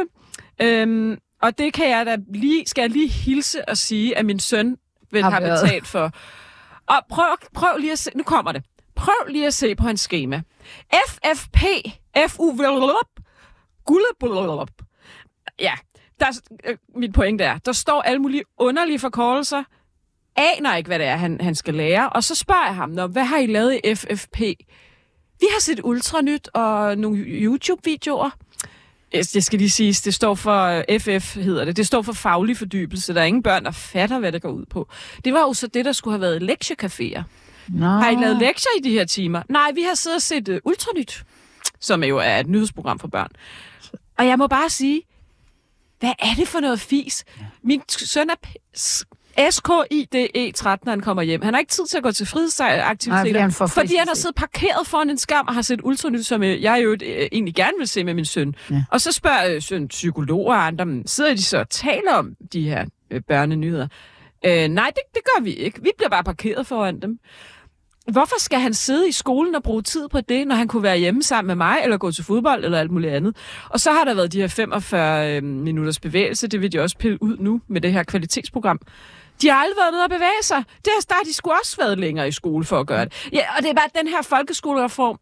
øhm, 0.62 1.18
og 1.42 1.59
det 1.59 1.72
kan 1.72 1.90
jeg 1.90 2.07
da 2.07 2.16
lige, 2.28 2.66
skal 2.66 2.82
jeg 2.82 2.90
lige 2.90 3.09
hilse 3.09 3.68
og 3.68 3.76
sige, 3.76 4.18
at 4.18 4.24
min 4.24 4.40
søn 4.40 4.76
vil 5.11 5.22
Har 5.22 5.30
have 5.30 5.51
betalt 5.51 5.86
for. 5.86 6.11
Og 6.86 6.97
prøv, 7.11 7.36
prøv 7.55 7.78
lige 7.78 7.92
at 7.92 7.99
se, 7.99 8.11
nu 8.14 8.22
kommer 8.22 8.53
det. 8.53 8.62
Prøv 8.94 9.28
lige 9.28 9.47
at 9.47 9.55
se 9.55 9.74
på 9.74 9.86
hans 9.86 10.01
schema. 10.01 10.42
FFP, 11.09 11.62
FU, 12.28 12.59
gulleblop. 13.86 14.70
Ja, 15.61 15.72
der, 16.20 16.26
er- 16.26 16.70
øh, 16.70 16.76
mit 16.96 17.12
pointe 17.12 17.44
er, 17.44 17.58
der 17.58 17.72
står 17.72 18.02
alle 18.02 18.18
mulige 18.18 18.42
underlige 18.58 18.98
forkortelser, 18.98 19.62
aner 20.36 20.76
ikke, 20.76 20.88
hvad 20.88 20.98
det 20.98 21.06
er, 21.06 21.16
han, 21.16 21.40
han 21.40 21.54
skal 21.54 21.74
lære, 21.74 22.08
og 22.08 22.24
så 22.24 22.34
spørger 22.34 22.64
jeg 22.66 22.74
ham, 22.74 22.90
Nå, 22.90 23.06
hvad 23.06 23.24
har 23.24 23.38
I 23.38 23.46
lavet 23.46 23.80
i 23.84 23.94
FFP? 23.94 24.38
Vi 25.40 25.46
har 25.52 25.60
set 25.60 25.80
ultranyt 25.84 26.48
og 26.54 26.98
nogle 26.98 27.18
YouTube-videoer. 27.26 28.30
Jeg 29.12 29.24
skal 29.42 29.58
lige 29.58 29.70
sige, 29.70 29.92
det 30.04 30.14
står 30.14 30.34
for 30.34 30.82
øh, 30.90 31.00
FF, 31.00 31.34
hedder 31.36 31.64
det. 31.64 31.76
Det 31.76 31.86
står 31.86 32.02
for 32.02 32.12
faglig 32.12 32.56
fordybelse. 32.56 33.14
Der 33.14 33.20
er 33.20 33.24
ingen 33.24 33.42
børn, 33.42 33.64
der 33.64 33.70
fatter, 33.70 34.18
hvad 34.18 34.32
det 34.32 34.42
går 34.42 34.48
ud 34.50 34.64
på. 34.66 34.88
Det 35.24 35.32
var 35.32 35.40
jo 35.40 35.52
så 35.54 35.66
det, 35.66 35.84
der 35.84 35.92
skulle 35.92 36.12
have 36.12 36.20
været 36.20 36.42
lektiecaféer. 36.42 37.22
Nå. 37.68 37.86
Har 37.86 38.10
I 38.10 38.14
lavet 38.14 38.36
lektier 38.36 38.70
i 38.78 38.80
de 38.82 38.90
her 38.90 39.04
timer? 39.04 39.42
Nej, 39.48 39.70
vi 39.74 39.82
har 39.82 39.94
siddet 39.94 40.16
og 40.16 40.22
set 40.22 40.48
uh, 40.48 40.56
Ultranyt, 40.64 41.24
som 41.80 42.04
jo 42.04 42.18
er 42.18 42.36
et 42.40 42.46
nyhedsprogram 42.46 42.98
for 42.98 43.08
børn. 43.08 43.28
Og 44.18 44.26
jeg 44.26 44.38
må 44.38 44.46
bare 44.46 44.70
sige, 44.70 45.02
hvad 46.01 46.12
er 46.18 46.34
det 46.38 46.49
for 46.49 46.61
noget 46.61 46.80
fis? 46.80 47.24
Min 47.62 47.82
t- 47.92 48.07
søn 48.07 48.30
er 49.36 49.51
SKIDE 49.51 50.53
13, 50.53 50.86
når 50.86 50.90
han 50.92 51.01
kommer 51.01 51.22
hjem. 51.22 51.42
Han 51.42 51.55
har 51.55 51.59
ikke 51.61 51.70
tid 51.72 51.86
til 51.86 51.97
at 51.97 52.03
gå 52.03 52.12
til 52.12 52.26
fordi 53.18 53.32
han 53.40 53.53
får 53.53 53.66
fordi 53.66 53.97
han 53.97 54.09
har 54.09 54.14
siddet 54.14 54.34
parkeret 54.36 54.86
foran 54.86 55.11
en 55.11 55.18
skærm 55.18 55.44
og 55.49 55.55
har 55.55 55.62
set 55.62 55.80
Ultranyt, 55.82 56.26
som 56.26 56.42
øh, 56.42 56.62
jeg 56.62 56.80
jo 56.84 56.90
øh, 56.92 56.99
egentlig 57.32 57.55
gerne 57.55 57.72
vil 57.78 57.88
se 57.88 58.05
med 58.05 58.14
min 58.14 58.24
søn. 58.24 58.55
Ja. 58.70 58.84
Og 58.90 59.01
så 59.01 59.12
spørger 59.12 59.55
øh, 59.55 59.62
søn 59.62 59.88
psykologer 59.88 60.55
og 60.55 60.66
andre, 60.66 60.86
"Men 60.86 61.07
sidder 61.07 61.34
de 61.34 61.42
så 61.42 61.59
og 61.59 61.68
taler 61.70 62.12
om 62.12 62.34
de 62.53 62.62
her 62.68 62.84
børnenyheder? 63.28 63.88
Øh, 64.47 64.68
nej, 64.68 64.86
det, 64.94 65.03
det 65.14 65.22
gør 65.24 65.42
vi 65.42 65.51
ikke. 65.53 65.82
Vi 65.82 65.90
bliver 65.99 66.09
bare 66.11 66.24
parkeret 66.24 66.66
foran 66.66 67.01
dem. 67.03 67.18
Hvorfor 68.12 68.40
skal 68.40 68.59
han 68.59 68.74
sidde 68.74 69.09
i 69.09 69.12
skolen 69.12 69.54
og 69.54 69.62
bruge 69.62 69.82
tid 69.82 70.09
på 70.09 70.20
det, 70.20 70.46
når 70.46 70.54
han 70.54 70.68
kunne 70.68 70.82
være 70.82 70.98
hjemme 70.98 71.22
sammen 71.22 71.46
med 71.46 71.54
mig, 71.54 71.78
eller 71.82 71.96
gå 71.96 72.11
til 72.11 72.24
fodbold, 72.24 72.64
eller 72.64 72.78
alt 72.78 72.90
muligt 72.90 73.12
andet? 73.12 73.36
Og 73.70 73.80
så 73.80 73.92
har 73.92 74.04
der 74.04 74.14
været 74.14 74.32
de 74.32 74.40
her 74.40 74.48
45 74.48 75.36
øh, 75.36 75.42
minutters 75.42 76.00
bevægelse, 76.00 76.48
det 76.48 76.61
vil 76.61 76.72
de 76.72 76.80
også 76.80 76.96
pille 76.98 77.22
ud 77.22 77.36
nu 77.38 77.61
med 77.68 77.80
det 77.80 77.92
her 77.92 78.02
kvalitetsprogram. 78.02 78.80
De 79.42 79.48
har 79.48 79.57
aldrig 79.57 79.76
været 79.76 79.92
nede 79.92 80.04
at 80.04 80.11
bevæge 80.11 80.42
sig. 80.42 80.64
Det 80.84 80.92
har, 80.96 81.14
der 81.14 81.14
de 81.24 81.32
skulle 81.32 81.54
også 81.62 81.76
været 81.76 81.98
længere 81.98 82.28
i 82.28 82.32
skole 82.32 82.64
for 82.64 82.80
at 82.80 82.86
gøre 82.86 83.04
det. 83.04 83.28
Ja, 83.32 83.57
og 83.57 83.62
det 83.62 83.70
er 83.70 83.74
bare 83.74 84.02
den 84.02 84.09
her 84.09 84.22
folkeskolereform. 84.22 85.18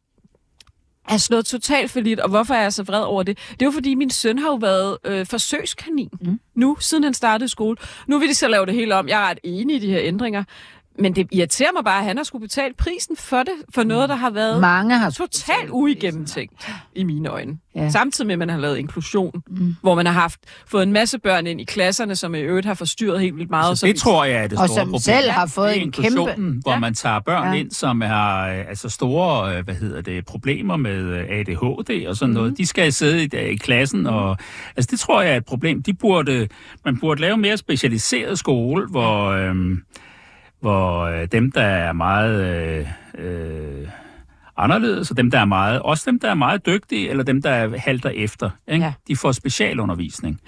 er 1.09 1.17
slået 1.17 1.47
totalt 1.47 1.91
for 1.91 2.01
lidt, 2.01 2.21
og 2.21 2.29
hvorfor 2.31 2.55
er 2.55 2.63
jeg 2.63 2.73
så 2.73 2.83
vred 2.83 3.03
over 3.03 3.23
det? 3.23 3.39
Det 3.51 3.63
er 3.63 3.67
jo 3.67 3.71
fordi, 3.71 3.95
min 3.95 4.11
søn 4.11 4.39
har 4.39 4.49
jo 4.49 4.55
været 4.55 4.99
øh, 5.05 5.27
forsøgskanin 5.27 6.11
mm. 6.21 6.41
nu, 6.55 6.77
siden 6.81 7.05
han 7.05 7.15
startede 7.15 7.49
skole. 7.49 7.77
Nu 8.07 8.19
vil 8.19 8.29
de 8.29 8.35
så 8.35 8.49
lave 8.49 8.67
det 8.67 8.75
hele 8.75 8.95
om. 8.95 9.09
Jeg 9.09 9.23
er 9.23 9.31
ret 9.31 9.39
enig 9.45 9.77
i 9.77 9.79
de 9.79 9.91
her 9.91 10.01
ændringer. 10.03 10.45
Men 10.99 11.17
det 11.17 11.29
irriterer 11.33 11.71
mig 11.77 11.85
bare, 11.85 11.99
at 11.99 12.05
han 12.05 12.17
har 12.17 12.25
skulle 12.25 12.43
betale 12.43 12.75
prisen 12.79 13.17
for 13.17 13.37
det, 13.39 13.53
for 13.75 13.83
noget, 13.83 14.09
der 14.09 14.15
har 14.15 14.31
været 14.31 14.61
Mange 14.61 14.99
har 14.99 15.11
totalt 15.11 15.71
uigennemtænkt 15.71 16.69
i 16.95 17.05
mine 17.05 17.29
øjne. 17.29 17.59
Ja. 17.77 17.91
Samtidig 17.91 18.27
med, 18.27 18.33
at 18.35 18.39
man 18.39 18.49
har 18.49 18.59
lavet 18.59 18.77
inklusion, 18.79 19.43
mm. 19.49 19.77
hvor 19.81 19.95
man 19.95 20.07
har 20.07 20.13
haft 20.13 20.41
fået 20.67 20.83
en 20.83 20.93
masse 20.93 21.19
børn 21.19 21.47
ind 21.47 21.61
i 21.61 21.65
klasserne, 21.65 22.17
som 22.17 22.35
i 22.35 22.39
øvrigt 22.41 22.67
har 22.67 22.75
forstyrret 22.75 23.21
helt 23.21 23.37
vildt 23.37 23.51
meget. 23.51 23.79
Så 23.79 23.87
det 23.87 23.97
tror 23.97 24.25
jeg 24.25 24.43
er 24.43 24.47
det 24.47 24.59
Og 24.59 24.69
store 24.69 24.79
som 24.81 24.87
problem. 24.87 25.01
selv 25.01 25.31
har 25.31 25.47
fået 25.47 25.83
en 25.83 25.93
kæmpe... 25.93 26.21
hvor 26.63 26.73
Ja. 26.73 26.79
man 26.79 26.95
tager 26.95 27.19
børn 27.21 27.55
Ja. 27.55 27.61
ind, 27.61 27.71
som 27.71 28.01
har 28.01 28.49
øh, 28.49 28.59
altså 28.69 28.89
store 28.89 29.57
øh, 29.59 29.65
hvad 29.65 29.75
hedder 29.75 30.01
det, 30.01 30.25
problemer 30.27 30.77
med 30.77 30.97
øh, 31.03 31.27
ADHD 31.31 32.07
og 32.09 32.17
sådan 32.17 32.31
Mhm. 32.31 32.41
noget. 32.41 32.59
De 32.59 32.67
skal 32.67 32.93
sidde 32.93 33.25
i, 33.25 33.53
i 33.53 33.57
klassen, 33.57 34.07
og 34.07 34.37
altså, 34.77 34.89
det 34.91 35.01
tror 35.01 35.23
jeg 35.23 35.33
er 35.33 35.37
et 35.37 35.45
problem. 35.45 35.83
De 35.83 35.95
burde, 35.95 36.49
man 36.85 37.01
burde 37.01 37.21
lave 37.21 37.37
mere 37.37 37.57
specialiseret 37.57 38.39
skole, 38.39 38.87
hvor, 38.87 39.25
øh, 39.29 39.55
hvor 40.65 41.01
øh, 41.01 41.29
dem, 41.33 41.53
der 41.53 41.63
er 41.63 41.93
meget... 41.93 42.45
Øh, 42.45 42.87
øh, 43.19 43.89
anderledes, 44.57 45.11
og 45.11 45.17
dem, 45.17 45.31
der 45.31 45.39
er 45.41 45.45
meget, 45.45 45.83
også 45.83 46.11
dem, 46.11 46.19
der 46.21 46.31
er 46.31 46.35
meget 46.35 46.67
dygtige, 46.67 47.11
eller 47.11 47.23
dem, 47.25 47.43
der 47.43 47.79
halter 47.79 48.11
efter, 48.11 48.51
ikke? 48.73 48.85
Ja. 48.85 48.93
de 49.09 49.17
får 49.17 49.33
specialundervisning. 49.33 50.41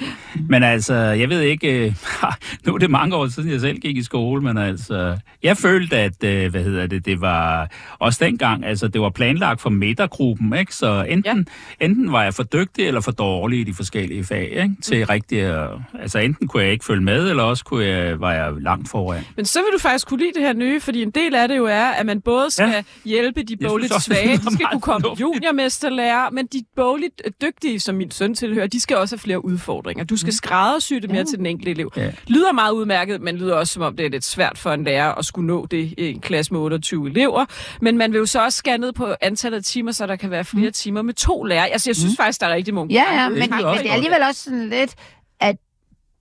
Men 0.49 0.63
altså, 0.63 0.95
jeg 0.95 1.29
ved 1.29 1.41
ikke, 1.41 1.87
øh, 1.87 1.95
nu 2.67 2.75
er 2.75 2.79
det 2.79 2.91
mange 2.91 3.17
år 3.17 3.27
siden, 3.29 3.51
jeg 3.51 3.61
selv 3.61 3.79
gik 3.79 3.97
i 3.97 4.03
skole, 4.03 4.43
men 4.43 4.59
altså, 4.59 5.19
jeg 5.43 5.57
følte, 5.57 5.97
at, 5.97 6.25
øh, 6.25 6.51
hvad 6.51 6.63
hedder 6.65 6.87
det, 6.87 7.05
det 7.07 7.21
var 7.21 7.71
også 7.99 8.25
dengang, 8.25 8.65
altså, 8.65 8.89
det 8.89 9.01
var 9.01 9.11
planlagt 9.11 9.61
for 9.61 9.71
midtergruppen, 9.71 10.55
ikke? 10.55 10.75
Så 10.75 11.05
enten, 11.09 11.47
ja. 11.81 11.85
enten 11.87 12.13
var 12.13 12.23
jeg 12.23 12.35
for 12.35 12.43
dygtig 12.43 12.87
eller 12.87 13.01
for 13.01 13.11
dårlig 13.13 13.61
i 13.61 13.65
de 13.65 13.75
forskellige 13.75 14.25
fag, 14.25 14.51
ikke? 14.51 14.75
Til 14.83 15.07
rigtig, 15.07 15.41
at- 15.41 15.71
altså, 16.01 16.19
enten 16.19 16.49
kunne 16.49 16.63
jeg 16.63 16.73
ikke 16.73 16.85
følge 16.85 17.03
med, 17.03 17.31
eller 17.31 17.43
også 17.43 17.65
kunne 17.65 17.85
jeg, 17.85 18.21
var 18.21 18.33
jeg 18.33 18.53
langt 18.61 18.89
foran. 18.91 19.23
Men 19.37 19.45
så 19.45 19.59
vil 19.59 19.69
du 19.75 19.79
faktisk 19.79 20.07
kunne 20.09 20.21
lide 20.21 20.31
det 20.35 20.43
her 20.43 20.53
nye, 20.53 20.81
fordi 20.81 21.03
en 21.03 21.11
del 21.11 21.35
af 21.35 21.49
det 21.49 21.57
jo 21.57 21.65
er, 21.65 21.85
at 21.87 22.07
man 22.07 22.21
både 22.21 22.51
skal 22.51 22.69
Ja. 22.69 22.83
hjælpe 23.05 23.43
de 23.43 23.57
bogligt 23.57 23.93
svage, 24.03 24.37
de 24.37 24.53
skal 24.55 24.67
kunne 24.73 24.81
komme 24.81 25.09
juniormesterlærer, 25.21 26.31
men 26.31 26.47
de 26.47 26.63
bogligt 26.77 27.23
dygtige, 27.43 27.81
som 27.81 27.95
min 27.95 28.11
søn 28.11 28.35
tilhører, 28.35 28.67
de 28.67 28.81
skal 28.81 28.97
også 28.97 29.17
have 29.17 29.21
flere 29.21 29.45
udfordringer. 29.45 30.05
Du 30.05 30.17
skal 30.17 30.33
skræddersy 30.33 30.95
det 30.95 31.11
mere 31.11 31.25
til 31.25 31.39
den 31.39 31.47
enkelte 31.47 31.71
elev. 31.71 31.93
Ja. 31.97 32.13
Lyder 32.27 32.53
meget 32.53 32.73
udmærket, 32.73 33.21
men 33.21 33.37
lyder 33.37 33.55
også 33.55 33.73
som 33.73 33.83
om, 33.83 33.97
det 33.97 34.07
er 34.07 34.11
lidt 34.11 34.25
svært 34.25 34.59
for 34.59 34.73
en 34.73 34.85
lærer 34.85 35.15
at 35.15 35.25
skulle 35.25 35.47
nå 35.47 35.67
det 35.67 35.95
i 35.99 36.11
en 36.11 36.21
klasse 36.21 36.53
med 36.53 36.61
28 36.61 37.09
elever. 37.11 37.45
Men 37.81 37.99
man 37.99 38.13
vil 38.13 38.19
jo 38.19 38.27
så 38.27 38.45
også 38.45 38.59
skære 38.59 38.79
ned 38.79 38.93
på 38.93 39.15
antallet 39.21 39.59
af 39.59 39.65
timer, 39.65 39.93
så 39.93 40.07
der 40.07 40.17
kan 40.17 40.31
være 40.31 40.45
flere 40.45 40.71
timer 40.71 41.03
med 41.03 41.15
to 41.15 41.43
lærere. 41.43 41.69
Altså, 41.69 41.91
jeg 41.91 41.97
synes 41.97 42.17
faktisk, 42.17 42.41
der 42.41 42.47
er 42.47 42.55
rigtig 42.55 42.75
mange 42.75 42.95
Ja, 42.95 43.23
ja, 43.23 43.29
men, 43.29 43.41
Det 43.43 43.51
men 43.51 43.59
det 43.59 43.89
er 43.89 43.93
alligevel 43.93 44.23
også 44.29 44.43
sådan 44.43 44.69
lidt 44.69 44.95
at 45.41 45.57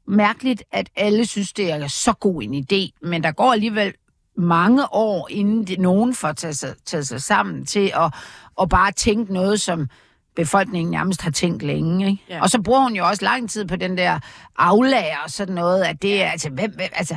mærkeligt, 0.08 0.64
at 0.72 0.90
alle 0.96 1.26
synes, 1.26 1.54
det 1.54 1.72
er 1.72 1.88
så 1.88 2.14
god 2.14 2.44
en 2.44 2.54
idé, 2.54 3.08
men 3.10 3.24
der 3.24 3.32
går 3.32 3.54
alligevel 3.54 3.94
mange 4.38 4.94
år, 4.94 5.28
inden 5.32 5.68
det, 5.68 5.80
nogen 5.80 6.16
får 6.16 6.32
taget 6.32 6.58
sig, 6.58 6.76
taget 6.86 7.08
sig 7.08 7.22
sammen 7.22 7.66
til 7.66 7.92
at, 7.96 8.14
at 8.62 8.70
bare 8.70 8.92
tænke 8.92 9.34
noget, 9.34 9.62
som 9.62 9.90
befolkningen 10.36 10.92
nærmest 10.92 11.22
har 11.22 11.32
tænkt 11.32 11.64
længe. 11.64 12.10
Ikke? 12.10 12.24
Ja. 12.30 12.42
Og 12.42 12.50
så 12.50 12.62
bruger 12.62 12.82
hun 12.82 12.96
jo 12.96 13.08
også 13.08 13.26
lang 13.26 13.50
tid 13.50 13.66
på 13.66 13.76
den 13.76 13.98
der 13.98 14.20
aflager 14.58 15.18
og 15.24 15.30
sådan 15.30 15.56
noget, 15.56 15.84
at 15.84 16.02
det 16.02 16.24
er, 16.24 16.32
altså, 16.32 16.50
hvem, 16.50 16.72
hvem 16.72 16.90
altså, 16.94 17.16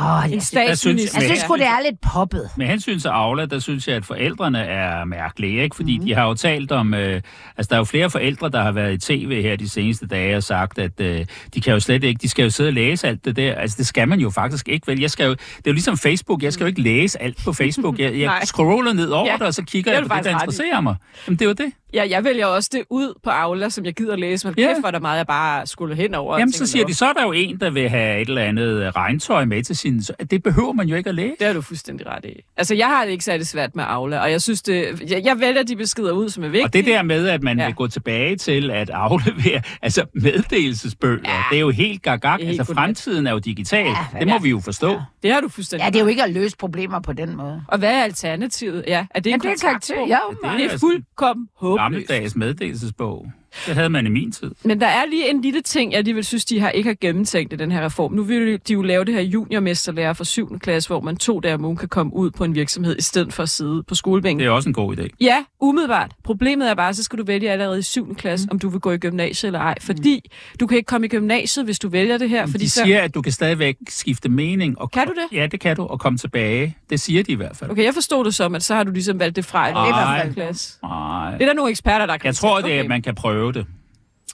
åh, 0.00 0.04
jeg, 0.04 0.24
En 0.24 0.30
synes, 0.30 0.44
statsminister. 0.44 1.18
jeg 1.20 1.28
synes 1.28 1.40
sgu, 1.40 1.54
det 1.56 1.66
er 1.66 1.82
lidt 1.90 2.00
poppet. 2.00 2.50
Med 2.56 2.66
hensyn 2.66 2.98
til 2.98 3.08
Aula, 3.08 3.44
der 3.46 3.58
synes 3.58 3.88
jeg, 3.88 3.96
at 3.96 4.04
forældrene 4.04 4.58
er 4.58 5.04
mærkelige, 5.04 5.62
ikke? 5.62 5.76
Fordi 5.76 5.98
mm. 5.98 6.04
de 6.04 6.14
har 6.14 6.26
jo 6.26 6.34
talt 6.34 6.72
om... 6.72 6.94
Øh, 6.94 7.20
altså, 7.56 7.68
der 7.70 7.74
er 7.74 7.78
jo 7.80 7.84
flere 7.84 8.10
forældre, 8.10 8.48
der 8.48 8.62
har 8.62 8.72
været 8.72 8.92
i 8.92 8.98
tv 8.98 9.42
her 9.42 9.56
de 9.56 9.68
seneste 9.68 10.06
dage 10.06 10.36
og 10.36 10.42
sagt, 10.42 10.78
at 10.78 11.00
øh, 11.00 11.26
de 11.54 11.60
kan 11.60 11.72
jo 11.72 11.80
slet 11.80 12.04
ikke... 12.04 12.18
De 12.22 12.28
skal 12.28 12.42
jo 12.42 12.50
sidde 12.50 12.68
og 12.68 12.74
læse 12.74 13.08
alt 13.08 13.24
det 13.24 13.36
der. 13.36 13.54
Altså, 13.54 13.76
det 13.78 13.86
skal 13.86 14.08
man 14.08 14.20
jo 14.20 14.30
faktisk 14.30 14.68
ikke, 14.68 14.86
vel? 14.86 15.00
Jeg 15.00 15.10
skal 15.10 15.24
jo, 15.26 15.30
det 15.32 15.38
er 15.56 15.60
jo 15.66 15.72
ligesom 15.72 15.98
Facebook. 15.98 16.42
Jeg 16.42 16.52
skal 16.52 16.64
jo 16.64 16.68
ikke 16.68 16.82
læse 16.82 17.22
alt 17.22 17.38
på 17.44 17.52
Facebook. 17.52 17.98
Jeg, 17.98 18.18
jeg 18.18 18.40
scroller 18.44 18.92
ned 18.92 19.08
over 19.10 19.26
Ja, 19.26 19.32
det, 19.32 19.42
og 19.42 19.54
så 19.54 19.62
kigger 19.64 19.92
er 19.92 19.94
jeg 19.96 20.06
på 20.06 20.14
det, 20.16 20.24
der 20.24 20.30
interesserer 20.30 20.80
mig. 20.80 20.96
Jamen, 21.26 21.38
det 21.38 21.44
er 21.44 21.48
jo 21.48 21.52
det. 21.52 21.72
Ja, 21.94 22.04
jeg 22.10 22.24
vælger 22.24 22.46
også 22.46 22.70
det 22.72 22.82
ud 22.90 23.18
på 23.24 23.30
Aula, 23.30 23.68
som 23.68 23.84
jeg 23.84 23.94
gider 23.94 24.16
læse. 24.16 24.46
Men 24.46 24.54
Ja. 24.58 24.66
kæft, 24.66 24.80
hvor 24.80 24.86
er 24.86 24.90
der 24.90 25.00
meget, 25.00 25.18
jeg 25.18 25.26
bare 25.26 25.66
skulle 25.66 25.94
hen 25.96 26.14
over. 26.14 26.38
Jamen, 26.38 26.52
så 26.52 26.66
siger 26.66 26.84
de, 26.84 26.94
så 26.94 27.06
er 27.06 27.12
der 27.12 27.22
jo 27.22 27.32
en, 27.32 27.60
der 27.60 27.70
vil 27.70 27.88
have 27.88 28.20
et 28.22 28.28
eller 28.28 28.42
andet 28.42 28.96
regntøj 28.96 29.44
med 29.44 29.62
til 29.62 29.76
sin... 29.82 30.02
så 30.02 30.12
Det 30.30 30.42
behøver 30.42 30.72
man 30.72 30.88
jo 30.88 30.96
ikke 30.96 31.08
at 31.08 31.14
læse. 31.14 31.34
Det 31.38 31.46
er 31.46 31.52
du 31.52 31.60
fuldstændig 31.60 32.06
ret 32.06 32.24
i. 32.24 32.40
Altså, 32.56 32.74
jeg 32.74 32.86
har 32.86 33.04
det 33.04 33.12
ikke 33.12 33.24
særlig 33.24 33.46
svært 33.46 33.76
med 33.76 33.84
Aula, 33.86 34.18
og 34.20 34.30
jeg 34.30 34.42
synes, 34.42 34.62
det, 34.62 35.02
jeg, 35.10 35.22
jeg 35.24 35.40
vælger 35.40 35.62
de 35.62 35.76
beskeder 35.76 36.12
ud, 36.12 36.28
som 36.28 36.44
er 36.44 36.48
vigtige. 36.48 36.64
Og 36.64 36.72
det 36.72 36.86
der 36.86 37.02
med, 37.02 37.28
at 37.28 37.42
man 37.42 37.58
ja. 37.58 37.66
Vil 37.66 37.74
gå 37.74 37.86
tilbage 37.86 38.36
til 38.36 38.70
at 38.70 38.90
aflevere 38.90 39.62
altså 39.82 40.04
meddelelsesbøger, 40.14 41.20
ja. 41.24 41.42
det 41.50 41.56
er 41.56 41.60
jo 41.60 41.70
helt 41.70 42.02
gagag. 42.02 42.40
Er 42.40 42.44
helt 42.46 42.60
Altså 42.60 42.74
fremtiden 42.74 43.26
er 43.26 43.30
jo 43.32 43.38
digital. 43.38 43.86
Ja, 43.86 44.18
det 44.18 44.28
må 44.28 44.38
vi 44.38 44.50
jo 44.50 44.60
forstå. 44.60 44.90
Ja. 44.90 45.00
det 45.22 45.32
har 45.32 45.40
du 45.40 45.48
fuldstændig 45.48 45.84
Ja, 45.84 45.90
det 45.90 45.96
er 45.96 46.00
jo 46.00 46.06
ikke 46.06 46.22
at 46.22 46.30
løse 46.30 46.56
problemer 46.56 47.00
på 47.00 47.12
den 47.12 47.36
måde. 47.36 47.62
Og 47.68 47.78
hvad 47.78 47.94
er 47.94 48.02
alternativet? 48.02 48.84
Ja, 48.86 49.06
er 49.14 49.20
det 49.20 49.32
en 49.32 49.40
Ja, 49.44 49.48
det 49.50 49.62
er 49.62 49.66
karakter. 49.68 49.94
Ja, 50.08 50.18
det 50.42 50.58
Det 50.58 50.64
er 50.66 50.70
er 50.74 50.78
fuldkommen 50.78 51.48
håbløst. 51.56 51.82
Gammeldags 51.82 52.36
meddelelsesbog. 52.36 53.26
Det 53.66 53.74
havde 53.74 53.90
man 53.90 54.06
i 54.06 54.10
min 54.10 54.32
tid. 54.32 54.50
Men 54.64 54.80
der 54.80 54.86
er 54.86 55.06
lige 55.10 55.30
en 55.30 55.40
lille 55.42 55.60
ting, 55.60 55.92
jeg 55.92 55.98
alligevel 55.98 56.24
synes, 56.24 56.44
de 56.44 56.60
har 56.60 56.70
ikke 56.70 56.88
har 56.88 56.96
gennemtænkt 57.00 57.52
i 57.52 57.56
den 57.56 57.72
her 57.72 57.84
reform. 57.84 58.12
Nu 58.12 58.22
vil 58.22 58.60
de 58.68 58.72
jo 58.72 58.82
lave 58.82 59.04
det 59.04 59.14
her 59.14 59.20
juniormesterlærer 59.20 60.12
fra 60.12 60.24
7. 60.24 60.58
klasse, 60.58 60.88
hvor 60.88 61.00
man 61.00 61.16
to 61.16 61.40
dage 61.40 61.54
om 61.54 61.64
ugen 61.64 61.76
kan 61.76 61.88
komme 61.88 62.14
ud 62.14 62.30
på 62.30 62.44
en 62.44 62.54
virksomhed, 62.54 62.96
i 62.98 63.02
stedet 63.02 63.32
for 63.32 63.42
at 63.42 63.48
sidde 63.48 63.82
på 63.82 63.94
skolebænken. 63.94 64.40
Det 64.40 64.46
er 64.46 64.50
også 64.50 64.68
en 64.68 64.72
god 64.72 64.96
idé. 64.96 65.08
Ja, 65.20 65.44
umiddelbart. 65.60 66.10
Problemet 66.24 66.70
er 66.70 66.74
bare, 66.74 66.94
så 66.94 67.02
skal 67.02 67.18
du 67.18 67.24
vælge 67.24 67.50
allerede 67.50 67.78
i 67.78 67.82
7. 67.82 68.14
klasse, 68.14 68.46
mm. 68.46 68.50
om 68.52 68.58
du 68.58 68.68
vil 68.68 68.80
gå 68.80 68.90
i 68.92 68.98
gymnasiet 68.98 69.48
eller 69.48 69.60
ej. 69.60 69.74
Fordi 69.80 70.30
du 70.60 70.66
kan 70.66 70.76
ikke 70.76 70.86
komme 70.86 71.06
i 71.06 71.08
gymnasiet, 71.10 71.64
hvis 71.64 71.78
du 71.78 71.88
vælger 71.88 72.18
det 72.18 72.28
her. 72.28 72.46
Fordi 72.46 72.64
De 72.64 72.70
så... 72.70 72.82
siger, 72.84 73.00
at 73.00 73.14
du 73.14 73.22
kan 73.22 73.32
stadigvæk 73.32 73.76
skifte 73.88 74.28
mening. 74.28 74.78
Og 74.80 74.90
Kan 74.90 75.06
du 75.06 75.12
det? 75.12 75.38
Ja, 75.38 75.46
det 75.46 75.60
kan 75.60 75.76
du, 75.76 75.82
og 75.82 76.00
komme 76.00 76.18
tilbage. 76.18 76.76
Det 76.90 77.00
siger 77.00 77.22
de 77.22 77.32
i 77.32 77.34
hvert 77.34 77.56
fald. 77.56 77.70
Okay, 77.70 77.84
jeg 77.84 77.94
forstod 77.94 78.24
det 78.24 78.34
som, 78.34 78.54
at 78.54 78.62
så 78.62 78.74
har 78.74 78.84
du 78.84 78.90
ligesom 78.90 79.18
valgt 79.18 79.36
det 79.36 79.44
fra 79.44 79.68
i 79.68 79.72
Ej. 79.72 79.84
den 79.84 79.94
hvert 80.24 80.34
klasse. 80.34 80.78
Nej. 80.82 81.30
Det 81.32 81.42
er 81.42 81.46
der 81.46 81.54
nogle 81.54 81.70
eksperter, 81.70 82.06
der 82.06 82.16
kan 82.16 82.26
Jeg 82.26 82.34
tror, 82.34 82.60
det 82.60 82.74
er, 82.74 82.80
at 82.80 82.88
man 82.88 83.02
kan 83.02 83.14
prøve 83.14 83.41
det. 83.50 83.66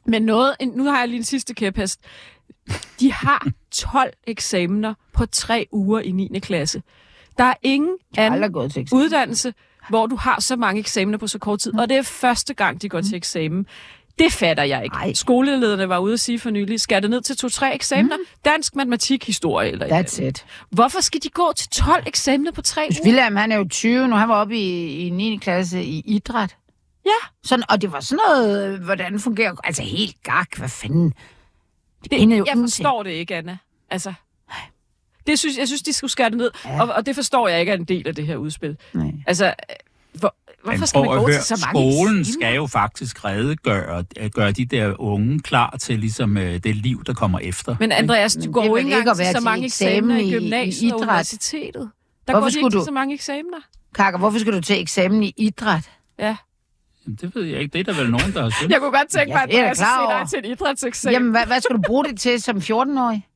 Men 0.07 0.23
noget, 0.23 0.55
nu 0.75 0.85
har 0.85 0.99
jeg 0.99 1.09
lige 1.09 1.19
en 1.19 1.25
sidste 1.25 1.55
kæphest. 1.55 2.01
De 3.01 3.13
har 3.13 3.47
12 3.93 4.13
eksamener 4.27 4.95
på 5.15 5.27
tre 5.27 5.67
uger 5.73 6.01
i 6.01 6.11
9. 6.11 6.39
klasse. 6.39 6.83
Der 7.39 7.45
er 7.45 7.55
ingen 7.63 7.97
anden 8.17 8.53
gået 8.53 8.73
til 8.73 8.83
eksamen. 8.83 9.05
uddannelse, 9.05 9.55
hvor 9.89 10.07
du 10.07 10.17
har 10.17 10.41
så 10.41 10.57
mange 10.57 10.79
eksamener 10.79 11.19
på 11.19 11.27
så 11.27 11.39
kort 11.39 11.59
tid. 11.59 11.79
Og 11.79 11.89
det 11.89 11.97
er 11.97 12.03
første 12.03 12.55
gang, 12.55 12.83
de 12.83 12.89
går 12.89 13.01
til 13.01 13.15
eksamen. 13.15 13.67
Det 14.19 14.33
fatter 14.33 14.63
jeg 14.63 14.85
ikke. 14.85 14.95
Ej. 14.97 15.13
Skolelederne 15.13 15.89
var 15.89 15.99
ude 15.99 16.13
at 16.13 16.21
sige 16.21 16.39
for 16.39 16.51
nylig, 16.51 16.81
skal 16.81 17.03
det 17.03 17.11
ned 17.11 17.21
til 17.21 17.37
to-tre 17.37 17.75
eksamener? 17.75 18.17
Dansk, 18.45 18.77
matematik, 18.77 19.27
historie 19.27 19.71
eller 19.71 19.87
That's 20.03 20.23
it. 20.23 20.47
Hvorfor 20.71 21.01
skal 21.01 21.21
de 21.23 21.29
gå 21.29 21.53
til 21.57 21.69
12 21.69 22.03
eksamener 22.07 22.53
på 22.53 22.63
tre 22.63 22.89
uger? 22.91 23.05
William, 23.05 23.37
han 23.37 23.53
er 23.53 23.57
jo 23.57 23.65
20 23.71 24.09
nu. 24.09 24.17
Han 24.17 24.29
var 24.29 24.35
oppe 24.35 24.57
i, 24.59 24.89
i 25.07 25.11
9. 25.11 25.37
klasse 25.37 25.83
i 25.85 26.03
idræt. 26.07 26.57
Ja. 27.09 27.27
Sådan, 27.45 27.65
og 27.69 27.83
det 27.83 27.93
var 27.93 28.01
sådan 28.01 28.21
noget, 28.29 28.69
øh, 28.75 28.85
hvordan 28.85 29.21
fungerer... 29.21 29.55
Altså 29.65 29.83
helt 29.83 30.23
gak, 30.23 30.57
hvad 30.57 30.69
fanden? 30.69 31.15
Det, 32.03 32.11
det 32.11 32.39
jo 32.39 32.45
Jeg 32.49 32.57
forstår 32.57 33.03
det 33.03 33.11
ikke, 33.11 33.37
Anna. 33.37 33.59
Altså, 33.91 34.13
det 35.27 35.39
synes, 35.39 35.59
jeg 35.59 35.67
synes, 35.67 35.83
de 35.83 35.93
skulle 35.93 36.11
skære 36.11 36.31
det 36.31 36.39
ned. 36.39 36.51
Ja. 36.65 36.83
Og, 36.83 36.89
og 36.95 37.07
det 37.07 37.15
forstår 37.15 37.49
jeg 37.49 37.61
ikke 37.61 37.73
er 37.73 37.77
en 37.77 37.85
del 37.85 38.09
af 38.09 38.15
det 38.15 38.27
her 38.27 38.37
udspil. 38.37 38.77
Nej. 38.93 39.13
Altså, 39.27 39.47
øh, 39.47 39.53
hvor, 40.13 40.35
hvorfor 40.63 40.79
Men 40.79 40.87
skal 40.87 41.01
man 41.01 41.09
gå 41.09 41.27
høre, 41.27 41.33
til 41.37 41.43
så 41.45 41.67
mange 41.67 41.93
skolen 41.95 42.21
eksamener? 42.21 42.25
skal 42.49 42.55
jo 42.57 42.67
faktisk 42.67 43.25
redegøre 43.25 44.05
øh, 44.19 44.31
gøre 44.31 44.53
de 44.53 44.65
der 44.65 45.01
unge 45.01 45.41
klar 45.41 45.77
til 45.81 45.99
ligesom, 45.99 46.35
det 46.35 46.77
liv, 46.77 47.05
der 47.05 47.15
kommer 47.15 47.39
efter. 47.39 47.77
Men 47.81 47.93
Andreas, 47.93 48.35
du 48.45 48.53
går 48.53 48.65
jo 48.65 48.77
ikke 48.77 48.93
engang 48.97 49.17
til 49.17 49.27
så 49.27 49.41
mange 49.41 49.65
eksamen 49.65 49.95
eksamener 50.11 50.17
i 50.17 50.23
i- 50.25 50.29
i 50.29 50.33
gymnasiet 50.39 50.93
og 50.93 50.99
idræt. 50.99 51.09
universitetet. 51.09 51.91
Der 52.27 52.33
Hvorfor 52.33 52.41
går 52.41 52.49
de 52.51 52.57
ikke 52.59 52.65
du- 52.65 52.71
til 52.81 52.85
så 52.85 52.91
mange 52.91 53.15
eksamener. 53.15 53.59
Kakker, 53.95 54.19
hvorfor 54.19 54.39
skal 54.39 54.53
du 54.53 54.61
til 54.61 54.81
eksamen 54.81 55.23
i 55.23 55.35
idræt? 55.37 55.91
Ja. 56.19 56.37
Jamen, 57.09 57.19
Det 57.21 57.35
ved 57.35 57.45
jeg 57.45 57.61
ikke. 57.61 57.73
Det 57.79 57.89
er 57.89 57.93
der 57.93 58.01
vel 58.03 58.11
nogen, 58.11 58.33
der 58.33 58.43
har 58.43 58.51
syntes. 58.51 58.73
Jeg 58.73 58.81
kunne 58.81 58.91
godt 58.99 59.09
tænke 59.09 59.31
Ja, 59.31 59.35
mig, 59.47 59.55
er 59.55 59.59
jeg 59.61 59.71
at 59.71 59.77
klar 59.77 60.01
jeg 60.01 60.07
over. 60.17 60.27
se 60.27 60.37
dig 60.37 60.43
til 60.43 60.51
en 60.51 60.57
idrætseksamen. 60.57 61.13
Jamen, 61.13 61.31
hvad, 61.31 61.47
hvad 61.47 61.61
skal 61.61 61.77
du 61.77 61.81
bruge 61.87 62.05
det 62.05 62.21
til 62.21 62.43
som 62.43 62.57
14-årig? 62.57 63.27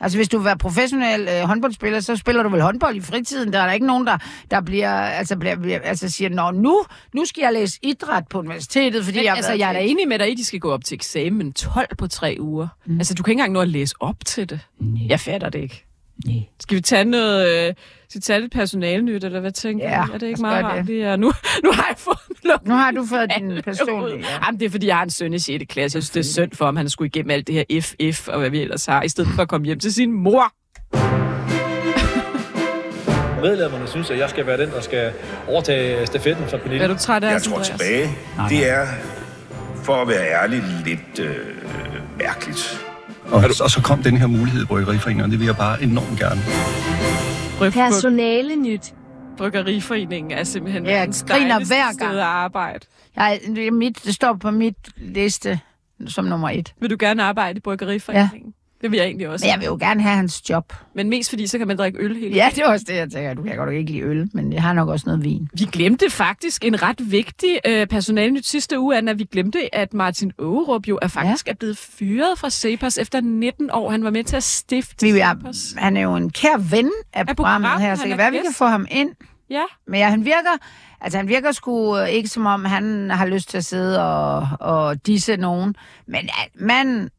Altså, 0.00 0.18
hvis 0.18 0.28
du 0.28 0.38
vil 0.38 0.44
være 0.44 0.58
professionel 0.58 1.28
øh, 1.28 1.40
håndboldspiller, 1.48 2.00
så 2.00 2.16
spiller 2.16 2.42
du 2.42 2.48
vel 2.48 2.60
håndbold 2.60 2.96
i 2.96 3.00
fritiden. 3.00 3.52
Der 3.52 3.58
er 3.60 3.66
der 3.66 3.72
ikke 3.72 3.86
nogen, 3.86 4.06
der, 4.06 4.18
der 4.50 4.60
bliver, 4.60 4.90
altså, 4.94 5.36
bliver, 5.36 5.56
bliver, 5.56 5.80
altså 5.80 6.10
siger, 6.10 6.30
Nå, 6.30 6.50
nu, 6.50 6.84
nu 7.14 7.24
skal 7.24 7.42
jeg 7.42 7.52
læse 7.52 7.78
idræt 7.82 8.24
på 8.30 8.38
universitetet, 8.38 9.04
fordi 9.04 9.18
Men, 9.18 9.24
jeg 9.24 9.36
altså, 9.36 9.52
jeg 9.52 9.68
er 9.68 9.72
da 9.72 9.78
enig 9.84 10.08
med 10.08 10.18
dig 10.18 10.28
i, 10.28 10.32
at 10.32 10.38
de 10.38 10.44
skal 10.44 10.60
gå 10.60 10.72
op 10.72 10.84
til 10.84 10.94
eksamen 10.94 11.52
12 11.52 11.96
på 11.98 12.06
tre 12.06 12.36
uger. 12.40 12.68
Mm. 12.86 12.98
Altså, 12.98 13.14
du 13.14 13.22
kan 13.22 13.32
ikke 13.32 13.40
engang 13.40 13.52
nå 13.52 13.60
at 13.60 13.68
læse 13.68 13.94
op 14.00 14.16
til 14.26 14.50
det. 14.50 14.60
Nej. 14.80 15.06
Jeg 15.08 15.20
fatter 15.20 15.48
det 15.50 15.58
ikke. 15.60 15.84
Nej. 16.26 16.36
Skal 16.60 16.76
vi 16.76 16.80
tage 16.80 17.04
noget... 17.04 17.68
Øh, 17.68 17.74
skal 18.08 18.18
vi 18.18 18.22
tage 18.22 18.40
lidt 18.40 18.52
personalnyt, 18.52 19.24
eller 19.24 19.40
hvad 19.40 19.52
tænker 19.52 19.90
Ja, 19.90 20.04
du? 20.06 20.12
Er 20.12 20.18
det 20.18 20.26
ikke 20.26 20.40
meget 20.40 20.64
rart? 20.64 20.78
det. 20.78 20.86
Det 20.86 21.02
er, 21.02 21.16
nu, 21.16 21.32
nu 21.64 21.72
har 21.72 21.86
jeg 21.88 21.96
fået 21.98 22.18
lukket 22.44 22.68
Nu 22.68 22.74
har 22.74 22.90
du 22.90 23.06
fået 23.06 23.30
din 23.38 23.62
personlige... 23.64 24.18
Ja. 24.18 24.44
Jamen, 24.46 24.60
det 24.60 24.66
er, 24.66 24.70
fordi 24.70 24.86
jeg 24.86 24.96
har 24.96 25.02
en 25.02 25.10
søn 25.10 25.34
i 25.34 25.38
6. 25.38 25.64
klasse. 25.68 25.96
Jeg 25.96 26.02
synes, 26.02 26.10
det 26.10 26.20
er 26.20 26.24
synd 26.44 26.52
for 26.52 26.64
ham, 26.64 26.76
han 26.76 26.88
skulle 26.88 27.06
igennem 27.06 27.30
alt 27.30 27.46
det 27.46 27.54
her 27.54 27.80
FF 27.80 28.28
og 28.28 28.38
hvad 28.38 28.50
vi 28.50 28.60
ellers 28.60 28.86
har, 28.86 29.02
i 29.02 29.08
stedet 29.08 29.30
for 29.34 29.42
at 29.42 29.48
komme 29.48 29.66
hjem 29.66 29.78
til 29.78 29.92
sin 29.94 30.12
mor. 30.12 30.52
medlemmerne 33.42 33.86
synes, 33.86 34.10
at 34.10 34.18
jeg 34.18 34.30
skal 34.30 34.46
være 34.46 34.58
den, 34.58 34.70
der 34.70 34.80
skal 34.80 35.12
overtage 35.48 36.06
stafetten 36.06 36.46
fra 36.48 36.56
Pernille. 36.56 36.84
Er 36.84 36.88
du 36.88 36.96
træt 36.98 37.24
af 37.24 37.32
Jeg 37.32 37.42
tror 37.42 37.62
tilbage. 37.62 38.10
Det 38.48 38.70
er, 38.70 38.86
for 39.84 39.94
at 39.94 40.08
være 40.08 40.42
ærlig, 40.42 40.62
lidt 40.84 41.18
øh, 41.18 41.36
mærkeligt. 42.18 42.84
Og, 43.32 43.44
og 43.62 43.70
så 43.70 43.80
kom 43.84 44.02
den 44.02 44.16
her 44.16 44.26
mulighed 44.26 44.62
i 44.62 44.66
Bryggeriforeningen, 44.66 45.24
og 45.24 45.30
det 45.30 45.38
vil 45.38 45.46
jeg 45.46 45.56
bare 45.56 45.82
enormt 45.82 46.18
gerne. 46.18 46.40
Personale 47.72 48.56
nyt. 48.56 48.94
Bryggeriforeningen 49.36 50.32
er 50.32 50.44
simpelthen 50.44 50.86
Ja, 50.86 50.92
verdens 50.98 51.24
griner 51.28 51.56
hver 51.64 51.90
sted 51.92 51.98
gang. 51.98 52.12
at 52.14 52.20
arbejde. 52.20 52.86
Jeg, 53.16 53.40
det, 53.46 53.72
mit, 53.72 54.04
det 54.04 54.14
står 54.14 54.32
på 54.34 54.50
mit 54.50 54.76
liste 54.96 55.60
som 56.06 56.24
nummer 56.24 56.50
et. 56.50 56.74
Vil 56.80 56.90
du 56.90 56.96
gerne 56.98 57.22
arbejde 57.22 57.56
i 57.56 57.60
Bryggeriforeningen? 57.60 58.54
Ja. 58.56 58.63
Det 58.84 58.90
vil 58.90 58.96
jeg 58.96 59.06
egentlig 59.06 59.28
også. 59.28 59.46
Men 59.46 59.50
jeg 59.50 59.60
vil 59.60 59.66
jo 59.66 59.76
gerne 59.80 60.02
have 60.02 60.16
hans 60.16 60.50
job. 60.50 60.72
Men 60.94 61.08
mest 61.10 61.30
fordi, 61.30 61.46
så 61.46 61.58
kan 61.58 61.68
man 61.68 61.78
drikke 61.78 61.98
øl 61.98 62.16
hele 62.16 62.36
Ja, 62.36 62.48
det 62.54 62.58
er 62.58 62.68
også 62.68 62.84
det, 62.88 62.94
jeg 62.96 63.10
tænker. 63.10 63.34
Du 63.34 63.42
kan 63.42 63.56
godt 63.56 63.72
ikke 63.72 63.92
lide 63.92 64.02
øl, 64.02 64.30
men 64.32 64.52
jeg 64.52 64.62
har 64.62 64.72
nok 64.72 64.88
også 64.88 65.06
noget 65.06 65.24
vin. 65.24 65.48
Vi 65.58 65.64
glemte 65.72 66.10
faktisk 66.10 66.64
en 66.64 66.82
ret 66.82 67.10
vigtig 67.10 67.58
øh, 67.66 67.86
personalnyt 67.86 68.46
sidste 68.46 68.80
uge, 68.80 68.96
Anna. 68.96 69.12
Vi 69.12 69.24
glemte, 69.24 69.74
at 69.74 69.94
Martin 69.94 70.32
Ågerup 70.38 70.88
jo 70.88 70.98
er 71.02 71.08
faktisk 71.08 71.46
ja. 71.46 71.52
er 71.52 71.56
blevet 71.56 71.78
fyret 71.78 72.38
fra 72.38 72.50
Cepos 72.50 72.98
efter 72.98 73.20
19 73.20 73.70
år. 73.72 73.90
Han 73.90 74.04
var 74.04 74.10
med 74.10 74.24
til 74.24 74.36
at 74.36 74.42
stifte 74.42 75.06
Vi 75.12 75.18
er, 75.18 75.34
Cepos. 75.34 75.74
han 75.76 75.96
er 75.96 76.00
jo 76.00 76.16
en 76.16 76.30
kær 76.30 76.56
ven 76.56 76.90
af 77.12 77.20
Af 77.20 77.36
programmet 77.36 77.36
programmet, 77.36 77.80
her, 77.80 77.94
så 77.94 78.02
det 78.02 78.08
kan 78.08 78.18
være, 78.18 78.30
vi 78.30 78.38
kan 78.44 78.54
få 78.54 78.64
ham 78.64 78.86
ind. 78.90 79.10
Ja, 79.50 79.62
Men 79.86 80.00
ja, 80.00 80.08
han 80.10 80.24
virker, 80.24 80.56
altså 81.00 81.18
han 81.18 81.28
virker 81.28 81.52
sgu 81.52 81.98
øh, 81.98 82.08
ikke 82.08 82.28
som 82.28 82.46
om, 82.46 82.64
han 82.64 83.10
har 83.10 83.26
lyst 83.26 83.48
til 83.48 83.56
at 83.56 83.64
sidde 83.64 84.02
og, 84.02 84.48
og 84.60 85.06
disse 85.06 85.36
nogen. 85.36 85.76
Men 86.06 86.28
manden 86.54 87.10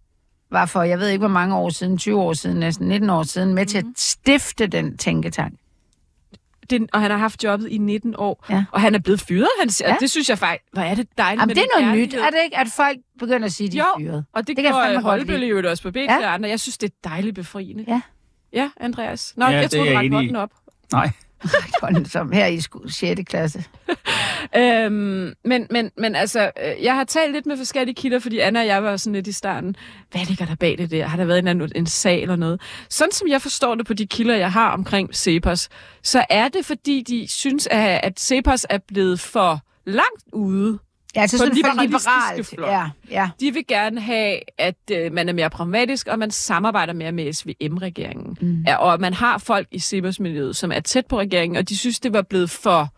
var 0.56 0.66
for, 0.66 0.84
jeg 0.84 1.00
ved 1.00 1.08
ikke 1.08 1.20
hvor 1.20 1.28
mange 1.28 1.56
år 1.56 1.70
siden, 1.70 1.98
20 1.98 2.22
år 2.22 2.34
siden, 2.34 2.58
næsten 2.60 2.88
19 2.88 3.10
år 3.10 3.24
siden, 3.24 3.54
med 3.54 3.64
mm. 3.64 3.68
til 3.68 3.78
at 3.78 3.86
stifte 3.98 4.68
den 4.68 4.98
tænketank. 4.98 5.54
det, 6.70 6.90
og 6.94 7.02
han 7.02 7.12
har 7.12 7.18
haft 7.18 7.44
jobbet 7.44 7.70
i 7.70 7.78
19 7.78 8.16
år. 8.18 8.46
Ja. 8.50 8.66
Og 8.72 8.82
han 8.82 8.96
er 8.96 9.00
blevet 9.00 9.22
fyret. 9.22 9.48
Han, 9.60 9.70
siger, 9.70 9.90
Ja. 9.90 9.96
Det 10.00 10.12
synes 10.12 10.30
jeg 10.30 10.38
faktisk, 10.38 10.64
hvor 10.74 10.82
er 10.82 10.96
det 10.96 11.08
dejligt 11.18 11.40
Jamen, 11.42 11.48
med 11.48 11.56
det 11.56 11.62
er 11.62 11.78
den 11.78 11.86
noget 11.86 11.98
nyt, 11.98 12.02
ærlighed. 12.14 12.22
er 12.26 12.30
det 12.30 12.38
ikke? 12.44 12.58
At 12.58 12.68
folk 12.76 12.98
begynder 13.20 13.46
at 13.46 13.52
sige, 13.52 13.68
at 13.68 13.74
de 13.74 13.80
er 13.80 13.84
Jo, 14.00 14.06
fyret. 14.06 14.26
Og 14.34 14.42
det, 14.42 14.48
Det 14.48 14.48
det 14.48 14.56
kan 14.56 14.66
jeg 14.76 14.90
gjorde 14.92 15.02
Holbølle 15.04 15.46
jo 15.48 15.70
også 15.70 15.84
på 15.84 15.92
BT 15.92 15.96
Ja. 15.98 16.02
ja. 16.22 16.34
andre. 16.34 16.50
Jeg 16.50 16.60
synes, 16.60 16.78
det 16.78 16.90
er 16.90 17.10
dejligt 17.10 17.36
befriende. 17.36 17.86
Ja. 17.88 18.02
Ja, 18.54 18.70
Andreas. 18.80 19.34
Nå, 19.38 19.46
Ja, 19.46 19.52
jeg 19.52 19.64
det 19.64 19.72
troede, 19.72 19.92
er 19.94 20.00
du 20.00 20.06
i. 20.06 20.10
hånden 20.10 20.36
op. 20.36 20.50
Nej. 20.92 21.10
Sådan 21.80 22.06
som 22.06 22.32
her 22.32 22.46
i 22.46 22.62
6. 22.90 23.22
klasse. 23.26 23.64
Øhm, 24.58 25.34
men, 25.46 25.68
men, 25.72 25.92
men 25.98 26.16
altså, 26.16 26.52
øh, 26.64 26.84
jeg 26.84 26.96
har 26.96 27.04
talt 27.04 27.32
lidt 27.34 27.46
med 27.46 27.58
forskellige 27.58 27.96
kilder, 27.96 28.20
fordi 28.20 28.40
Anna 28.40 28.60
og 28.60 28.68
jeg 28.68 28.84
var 28.84 28.98
sådan 28.98 29.14
lidt 29.14 29.28
i 29.28 29.32
starten. 29.32 29.76
Hvad 30.12 30.26
ligger 30.26 30.46
der 30.46 30.56
bag 30.56 30.78
det 30.78 30.92
der? 30.92 31.06
Har 31.06 31.18
der 31.18 31.26
været 31.26 31.40
en, 31.40 31.48
anden, 31.48 31.72
en 31.76 31.86
sag 31.86 32.22
eller 32.22 32.36
noget? 32.36 32.62
Sådan 32.90 33.12
som 33.12 33.28
jeg 33.28 33.42
forstår 33.42 33.76
det 33.76 33.86
på 33.86 33.94
de 33.94 34.08
kilder, 34.08 34.36
jeg 34.36 34.52
har 34.52 34.70
omkring 34.70 35.16
Cepos, 35.16 35.70
så 36.04 36.26
er 36.30 36.48
det, 36.48 36.66
fordi 36.66 37.02
de 37.02 37.28
synes, 37.28 37.68
at, 37.68 38.00
at 38.04 38.20
Cepos 38.20 38.66
er 38.70 38.78
blevet 38.88 39.20
for 39.20 39.60
langt 39.86 40.24
ude. 40.34 40.80
Ja, 41.16 41.22
altså 41.22 41.38
På 41.38 41.44
sådan 41.44 41.56
den 41.56 41.66
for 41.66 41.82
liberalt. 41.82 42.48
fløj. 42.48 42.70
Ja, 42.72 42.86
ja. 43.12 43.30
De 43.40 43.52
vil 43.54 43.68
gerne 43.68 44.02
have, 44.02 44.40
at 44.58 44.76
øh, 44.92 45.14
man 45.14 45.30
er 45.30 45.34
mere 45.34 45.50
pragmatisk, 45.50 46.08
og 46.08 46.20
man 46.20 46.32
samarbejder 46.32 46.94
mere 46.94 47.12
med 47.12 47.34
SVM-regeringen. 47.34 48.38
Mm. 48.42 48.64
Ja, 48.68 48.76
og 48.76 49.00
man 49.02 49.14
har 49.14 49.38
folk 49.38 49.68
i 49.72 49.80
Cepos-miljøet, 49.80 50.56
som 50.56 50.72
er 50.72 50.80
tæt 50.80 51.06
på 51.06 51.20
regeringen, 51.20 51.58
og 51.58 51.70
de 51.70 51.78
synes, 51.78 52.00
det 52.00 52.14
var 52.14 52.22
blevet 52.22 52.50
for 52.50 52.90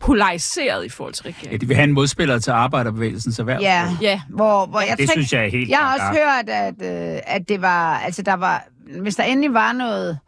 polariseret 0.00 0.84
i 0.84 0.88
forhold 0.88 1.14
til 1.14 1.24
Ja, 1.24 1.30
regeringen. 1.30 1.60
de 1.60 1.66
vil 1.66 1.76
have 1.76 1.84
en 1.84 1.92
modspiller 1.92 2.38
til 2.38 2.50
arbejderbevægelsens 2.50 3.38
erhverv. 3.38 3.60
Ja, 3.62 3.96
Ja. 4.02 4.20
hvor, 4.28 4.66
hvor 4.66 4.80
jeg 4.80 4.88
Det 4.90 4.98
tænker- 4.98 5.12
synes 5.12 5.32
jeg 5.32 5.44
er 5.44 5.48
helt 5.50 5.70
Jeg 5.70 5.78
har 5.78 5.92
også 5.94 6.20
hørt, 6.20 6.48
at, 6.48 7.14
øh, 7.14 7.20
at 7.26 7.48
det 7.48 7.62
var, 7.62 7.98
altså 7.98 8.22
der 8.22 8.34
var, 8.34 8.64
hvis 9.00 9.16
der 9.16 9.22
endelig 9.22 9.54
var 9.54 9.72
noget 9.72 10.18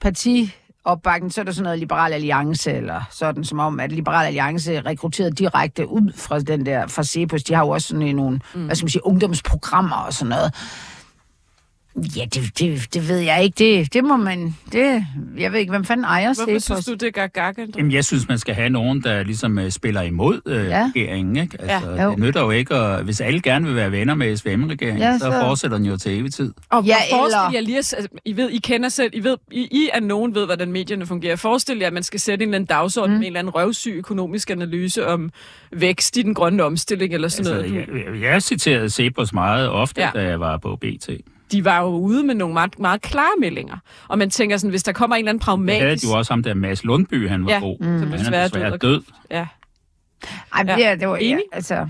parti 0.00 0.54
opbakning, 0.86 1.32
så 1.32 1.40
er 1.40 1.44
der 1.44 1.52
sådan 1.52 1.64
noget 1.64 1.78
Liberal 1.78 2.12
Alliance, 2.12 2.72
eller 2.72 3.00
sådan 3.10 3.44
som 3.44 3.58
om, 3.58 3.80
at 3.80 3.92
Liberal 3.92 4.26
Alliance 4.26 4.80
rekrutterede 4.80 5.30
direkte 5.30 5.88
ud 5.88 6.12
fra 6.16 6.40
den 6.40 6.66
der, 6.66 6.86
fra 6.86 7.04
Cepos. 7.04 7.42
De 7.42 7.54
har 7.54 7.64
jo 7.64 7.68
også 7.68 7.88
sådan 7.88 8.16
nogle, 8.16 8.40
mm. 8.54 8.64
hvad 8.64 8.76
skal 8.76 8.84
man 8.84 8.90
sige, 8.90 9.06
ungdomsprogrammer 9.06 9.96
og 9.96 10.12
sådan 10.12 10.28
noget. 10.28 10.54
Ja, 12.16 12.24
det, 12.24 12.58
det, 12.58 12.94
det 12.94 13.08
ved 13.08 13.18
jeg 13.18 13.42
ikke. 13.44 13.54
Det, 13.78 13.92
det 13.94 14.04
må 14.04 14.16
man... 14.16 14.56
Det, 14.72 15.04
jeg 15.38 15.52
ved 15.52 15.60
ikke, 15.60 15.70
hvem 15.70 15.84
fanden 15.84 16.04
ejer 16.04 16.34
Hvorfor 16.34 16.50
Cepos? 16.50 16.62
synes 16.62 16.84
du, 16.86 16.94
det 16.94 17.14
gør 17.14 17.26
gak, 17.26 17.58
Andreas? 17.58 17.76
Jamen, 17.76 17.92
jeg 17.92 18.04
synes, 18.04 18.28
man 18.28 18.38
skal 18.38 18.54
have 18.54 18.68
nogen, 18.68 19.02
der 19.02 19.22
ligesom 19.22 19.58
øh, 19.58 19.70
spiller 19.70 20.02
imod 20.02 20.40
øh, 20.46 20.66
Ja. 20.66 20.90
regeringen. 20.96 21.36
Ikke? 21.36 21.56
Altså, 21.62 21.90
Ja. 21.90 22.02
Jo. 22.04 22.10
Det 22.10 22.18
nytter 22.18 22.40
jo 22.42 22.50
ikke, 22.50 22.74
og 22.80 23.02
hvis 23.02 23.20
alle 23.20 23.40
gerne 23.42 23.66
vil 23.66 23.76
være 23.76 23.92
venner 23.92 24.14
med 24.14 24.36
SVM-regeringen, 24.36 24.98
Ja, 24.98 25.06
ja, 25.10 25.18
så- 25.18 25.24
så... 25.24 25.40
fortsætter 25.40 25.76
den 25.76 25.86
jo 25.86 25.96
til 25.96 26.18
evig 26.18 26.34
tid. 26.34 26.52
Og 26.70 26.84
Ja, 26.84 26.88
ja, 27.10 27.16
forestil 27.16 27.36
eller- 27.36 27.50
jer 27.52 27.60
lige, 27.60 27.76
altså, 27.76 28.08
I 28.24 28.36
ved, 28.36 28.50
I 28.50 28.58
kender 28.58 28.88
selv, 28.88 29.10
I 29.14 29.24
ved, 29.24 29.36
I, 29.52 29.68
I 29.70 29.88
at 29.92 30.02
nogen 30.02 30.34
ved, 30.34 30.46
hvordan 30.46 30.72
medierne 30.72 31.06
fungerer. 31.06 31.36
Forestil 31.36 31.78
jer, 31.78 31.86
at 31.86 31.92
man 31.92 32.02
skal 32.02 32.20
sætte 32.20 32.42
en 32.42 32.48
eller 32.48 32.56
anden 32.56 32.66
dagsorden 32.66 33.10
mm. 33.14 33.18
med 33.18 33.26
en 33.26 33.30
eller 33.30 33.40
anden 33.40 33.54
røvsyg 33.54 33.94
økonomisk 33.96 34.50
analyse 34.50 35.06
om 35.06 35.30
vækst 35.72 36.16
i 36.16 36.22
den 36.22 36.34
grønne 36.34 36.62
omstilling 36.64 37.14
eller 37.14 37.28
sådan 37.28 37.52
Altså, 37.52 37.70
noget. 37.72 37.88
jeg, 37.88 38.14
jeg, 38.14 38.22
jeg 38.32 38.42
citerede 38.42 38.90
Cepos 38.90 39.32
meget 39.32 39.68
ofte, 39.68 40.00
Ja. 40.00 40.10
ja. 40.14 40.20
da 40.22 40.28
jeg 40.28 40.40
var 40.40 40.56
på 40.56 40.76
BT. 40.76 41.10
De 41.52 41.64
var 41.64 41.80
jo 41.80 41.86
ude 41.88 42.24
med 42.24 42.34
nogle 42.34 42.54
meget, 42.54 42.78
meget 42.78 43.02
klare 43.02 43.30
meldinger. 43.40 43.76
Og 44.08 44.18
man 44.18 44.30
tænker 44.30 44.56
sådan, 44.56 44.70
hvis 44.70 44.82
der 44.82 44.92
kommer 44.92 45.16
en 45.16 45.28
eller 45.28 45.30
anden 45.30 45.68
Jeg 45.68 45.74
havde 45.74 45.80
pragmatisk... 45.86 46.04
jo 46.12 46.18
også 46.18 46.32
ham 46.32 46.42
der 46.42 46.54
Mads 46.54 46.84
Lundby, 46.84 47.28
han 47.28 47.44
var 47.46 47.52
Ja, 47.52 47.58
god. 47.60 47.76
som 47.80 47.86
Men 48.08 48.18
han 48.20 48.34
er 48.34 48.42
desværre 48.42 48.70
død. 48.70 48.78
død. 48.78 49.02
Ja, 49.30 49.46
Ej, 50.54 50.64
Ja. 50.68 50.90
det, 50.92 51.00
det 51.00 51.08
var, 51.08 51.16
ja, 51.16 51.22
Enig? 51.24 51.44
altså... 51.52 51.88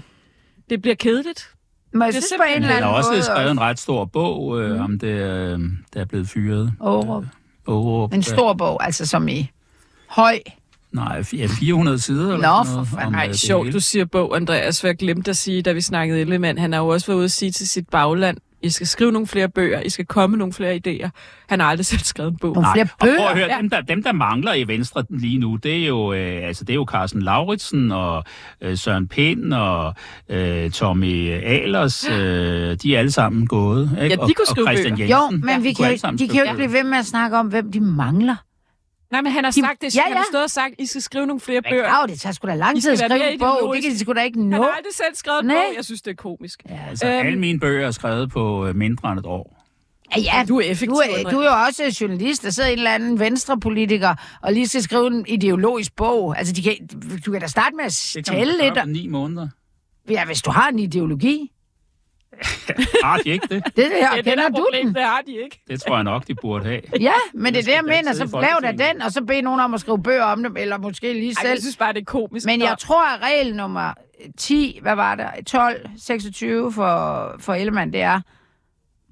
det 0.71 0.83
bliver 0.83 0.95
kedeligt. 0.95 1.49
Men 1.93 2.03
jeg 2.03 2.09
Det 2.13 2.17
er 2.19 2.21
synes 2.23 2.33
på 2.39 2.43
en 2.49 2.55
eller 2.63 2.69
Han 2.75 2.83
har 2.83 2.89
anden 2.91 2.99
også 2.99 3.11
måde... 3.11 3.23
skrevet 3.23 3.51
en 3.51 3.61
ret 3.61 3.79
stor 3.79 4.05
bog 4.05 4.61
øh, 4.63 4.85
om 4.85 4.99
det, 4.99 5.09
øh, 5.09 5.61
der 5.95 6.01
er 6.01 6.05
blevet 6.05 6.29
fyret. 6.29 6.73
Aarup. 6.81 7.25
Aarup. 7.69 8.13
En 8.15 8.23
stor 8.23 8.53
bog, 8.53 8.85
altså 8.85 9.07
som 9.07 9.29
i 9.29 9.51
høj. 10.09 10.39
Nej, 10.93 11.25
ja, 11.33 11.47
400 11.61 11.99
sider 11.99 12.35
eller 12.35 12.49
Nå, 12.59 12.65
sådan 12.65 12.73
noget. 12.75 12.89
for 12.89 12.97
fanden. 12.97 13.07
om, 13.07 13.13
Nej, 13.13 13.25
øh, 13.25 13.31
det 13.33 13.39
sjovt, 13.41 13.73
du 13.73 13.81
siger 13.81 14.05
bog, 14.05 14.37
Andreas, 14.37 14.81
for 14.81 14.89
jeg 14.89 14.97
glemte 14.97 15.31
at 15.31 15.37
sige, 15.37 15.63
da 15.63 15.73
vi 15.73 15.81
snakkede 15.81 16.21
Ellemann. 16.21 16.59
Han 16.59 16.73
har 16.73 16.81
jo 16.81 16.89
også 16.89 17.07
været 17.07 17.17
ude 17.17 17.25
at 17.25 17.31
sige 17.31 17.51
til 17.51 17.69
sit 17.69 17.89
bagland, 17.89 18.37
I 18.63 18.71
skal 18.71 18.87
skrive 18.87 19.13
nogle 19.13 19.27
flere 19.27 19.49
bøger, 19.49 19.81
I 19.81 19.89
skal 19.89 20.05
komme 20.07 20.37
nogle 20.37 20.53
flere 20.53 20.81
idéer. 20.87 21.09
Han 21.49 21.61
har 21.61 21.67
aldrig 21.67 21.87
selv 21.87 22.01
skrevet 22.01 22.31
en 22.33 22.39
bog. 22.41 22.55
Nogle 22.55 22.69
flere 22.75 22.85
og 22.93 22.99
prøv 23.01 23.11
at 23.11 23.17
bøger. 23.19 23.35
høre, 23.35 23.47
Ja. 23.55 23.57
dem, 23.61 23.71
der, 23.71 23.81
dem 23.81 24.03
der 24.03 24.13
mangler 24.13 24.55
i 24.55 24.69
Venstre 24.69 25.05
lige 25.11 25.39
nu, 25.39 25.57
det 25.57 25.83
er 25.83 25.87
jo, 25.87 26.13
øh, 26.13 26.47
altså, 26.49 26.65
det 26.65 26.71
er 26.71 26.75
jo 26.75 26.87
Carsten 26.91 27.23
Lauritsen 27.23 27.93
og 27.93 28.25
øh, 28.61 28.77
Søren 28.79 29.09
Pind 29.09 29.53
og 29.55 29.95
øh, 30.29 30.71
Tommy 30.71 31.31
Ahlers. 31.31 32.09
Øh, 32.11 32.17
de 32.83 32.95
er 32.95 32.99
alle 32.99 33.11
sammen 33.11 33.47
gået. 33.47 33.91
Ikke? 34.03 34.03
Ja, 34.03 34.15
de 34.15 34.21
og, 34.21 34.31
kunne 34.37 34.47
skrive 34.47 34.67
og 34.67 34.73
Christian 34.73 34.97
bøger. 34.97 35.17
Jensen. 35.31 35.41
Jo, 35.51 35.55
men 35.55 35.65
vi 35.65 35.69
de 35.69 35.75
kunne 35.75 35.99
kan, 35.99 36.17
de 36.19 36.29
kan 36.29 36.37
jo 36.37 36.43
ikke 36.43 36.55
bøger. 36.55 36.55
blive 36.55 36.73
ved 36.73 36.85
med 36.91 36.99
at 36.99 37.07
snakke 37.07 37.37
om, 37.39 37.47
hvem 37.47 37.73
de 37.73 37.81
mangler. 37.81 38.37
Nej, 39.11 39.21
men 39.21 39.33
han 39.33 39.45
har 39.45 39.51
De- 39.51 39.61
sagt 39.61 39.83
det. 39.83 39.95
Ja, 39.97 40.03
Han 40.03 40.13
har 40.13 40.19
ja. 40.19 40.25
stået 40.31 40.45
og 40.45 40.51
sagt, 40.51 40.75
I 40.79 40.87
skal 40.87 41.03
skrive 41.03 41.27
nogle 41.27 41.41
flere 41.41 41.63
bøger. 41.63 41.89
Grav, 41.89 42.07
det 42.07 42.21
tager 42.21 42.33
sgu 42.33 42.49
da 42.49 42.55
lang 42.55 42.83
tid 42.83 42.93
at 42.93 42.99
skrive 42.99 43.33
en 43.33 43.39
bog. 43.39 43.75
Det 43.75 43.83
kan 43.83 43.93
de 43.93 43.99
sgu 43.99 44.13
da 44.13 44.21
ikke 44.23 44.39
Han 44.39 44.49
nå. 44.49 44.57
har 44.57 44.69
aldrig 44.71 44.95
selv 44.95 45.15
skrevet 45.15 45.41
en 45.41 45.49
bog. 45.49 45.75
Jeg 45.77 45.85
synes, 45.85 46.03
det 46.03 46.11
er 46.11 46.15
komisk. 46.15 46.63
Ja. 46.69 46.79
Altså, 46.91 47.07
Øhm. 47.07 47.27
alle 47.27 47.39
mine 47.39 47.61
bøger 47.61 47.87
er 47.87 47.91
skrevet 47.91 48.31
på 48.31 48.67
øh, 48.67 48.77
mindre 48.77 49.11
end 49.13 49.21
et 49.21 49.27
år. 49.27 49.53
Ja, 50.17 50.21
ja, 50.21 50.45
Du 50.49 50.57
er 50.57 50.63
effektiv, 50.65 50.91
Du 50.91 50.97
er, 50.97 51.31
du 51.31 51.39
er 51.39 51.45
jo 51.45 51.51
også 51.67 51.99
journalist, 52.01 52.43
der 52.43 52.51
sidder 52.51 52.69
en 52.69 52.79
eller 52.79 52.91
anden 52.91 53.21
venstrepolitiker 53.21 54.15
og 54.43 54.53
lige 54.53 54.69
skal 54.69 54.83
skrive 54.83 55.07
en 55.07 55.25
ideologisk 55.29 55.97
bog. 55.97 56.39
Altså, 56.39 56.53
de 56.55 56.63
kan, 56.63 56.75
du 57.27 57.33
kan 57.33 57.41
da 57.41 57.47
starte 57.47 57.77
med 57.77 57.85
at 57.85 58.11
Det 58.15 58.25
kan 58.27 58.35
man 58.39 58.47
tælle 58.47 58.71
gøre 58.75 58.87
lidt. 58.87 58.93
ni 59.03 59.07
måneder. 59.09 59.49
Ja, 60.11 60.25
hvis 60.25 60.43
du 60.43 60.51
har 60.51 60.69
en 60.69 60.79
ideologi. 60.79 61.51
Har 63.05 63.17
de 63.17 63.29
ikke 63.31 63.47
det? 63.55 63.65
Det 63.77 63.85
er 63.85 63.89
det 63.89 63.99
her, 64.01 64.11
Det 64.11 64.11
er 64.11 64.15
det, 64.17 64.25
kender 64.25 64.43
der 64.43 64.49
du 64.49 64.55
problem, 64.65 64.87
den? 64.87 64.95
det 64.95 65.03
har 65.03 65.23
de 65.27 65.33
ikke. 65.45 65.61
Det 65.69 65.81
tror 65.83 65.95
jeg 65.95 66.05
nok, 66.05 66.27
de 66.29 66.35
burde 66.35 66.65
have. 66.65 66.81
Ja, 67.01 67.13
men 67.35 67.55
det 67.55 67.59
er 67.61 67.65
det, 67.65 67.73
jeg 67.73 67.85
mener. 67.85 68.13
Så 68.13 68.25
lav 68.41 68.73
da 68.73 68.85
den, 68.93 69.03
og 69.03 69.13
så 69.13 69.25
bed 69.25 69.43
nogen 69.43 69.61
om 69.61 69.75
at 69.75 69.81
skrive 69.81 70.03
bøger 70.03 70.25
om 70.25 70.43
dem, 70.43 70.57
eller 70.57 70.79
måske 70.79 71.13
lige 71.13 71.29
Ej, 71.29 71.43
selv. 71.43 71.51
jeg 71.51 71.59
synes 71.61 71.77
bare, 71.77 71.93
det 71.93 72.01
er 72.01 72.05
komisk. 72.05 72.47
Men 72.47 72.61
jeg 72.61 72.77
tror, 72.81 73.15
at 73.15 73.23
regel 73.23 73.57
nummer 73.57 73.93
10, 74.39 74.79
hvad 74.83 74.95
var 74.95 75.15
der, 75.15 75.31
12, 75.47 75.89
26 75.99 76.73
for, 76.73 77.35
for 77.39 77.55
Ellemann, 77.55 77.93
det 77.93 78.03
er, 78.03 78.21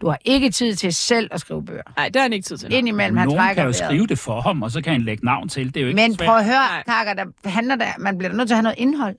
du 0.01 0.09
har 0.09 0.19
ikke 0.25 0.51
tid 0.51 0.75
til 0.75 0.95
selv 0.95 1.29
at 1.33 1.41
skrive 1.41 1.65
bøger. 1.65 1.83
Nej, 1.97 2.07
det 2.07 2.17
har 2.17 2.23
han 2.23 2.33
ikke 2.33 2.45
tid 2.47 2.57
til. 2.57 2.73
Indimellem, 2.73 3.17
han 3.17 3.29
Nogen 3.29 3.39
trækker 3.41 3.55
kan 3.55 3.63
jo 3.63 3.67
vejret. 3.81 3.91
skrive 3.91 4.07
det 4.07 4.19
for 4.19 4.41
ham, 4.41 4.63
og 4.63 4.71
så 4.71 4.83
kan 4.83 4.93
han 4.93 5.03
lægge 5.03 5.25
navn 5.25 5.49
til. 5.49 5.67
Det 5.67 5.77
er 5.77 5.81
jo 5.81 5.87
ikke 5.89 5.97
Men 6.03 6.15
svært. 6.15 6.27
prøv 6.27 6.37
at 6.37 6.45
høre, 6.45 6.55
Nej. 6.55 6.83
Kakker, 7.05 7.25
der 7.25 7.49
handler 7.49 7.77
der, 7.77 7.87
man 7.99 8.19
bliver 8.19 8.33
nødt 8.33 8.49
til 8.49 8.55
at 8.55 8.57
have 8.57 8.63
noget 8.63 8.79
indhold. 8.79 9.17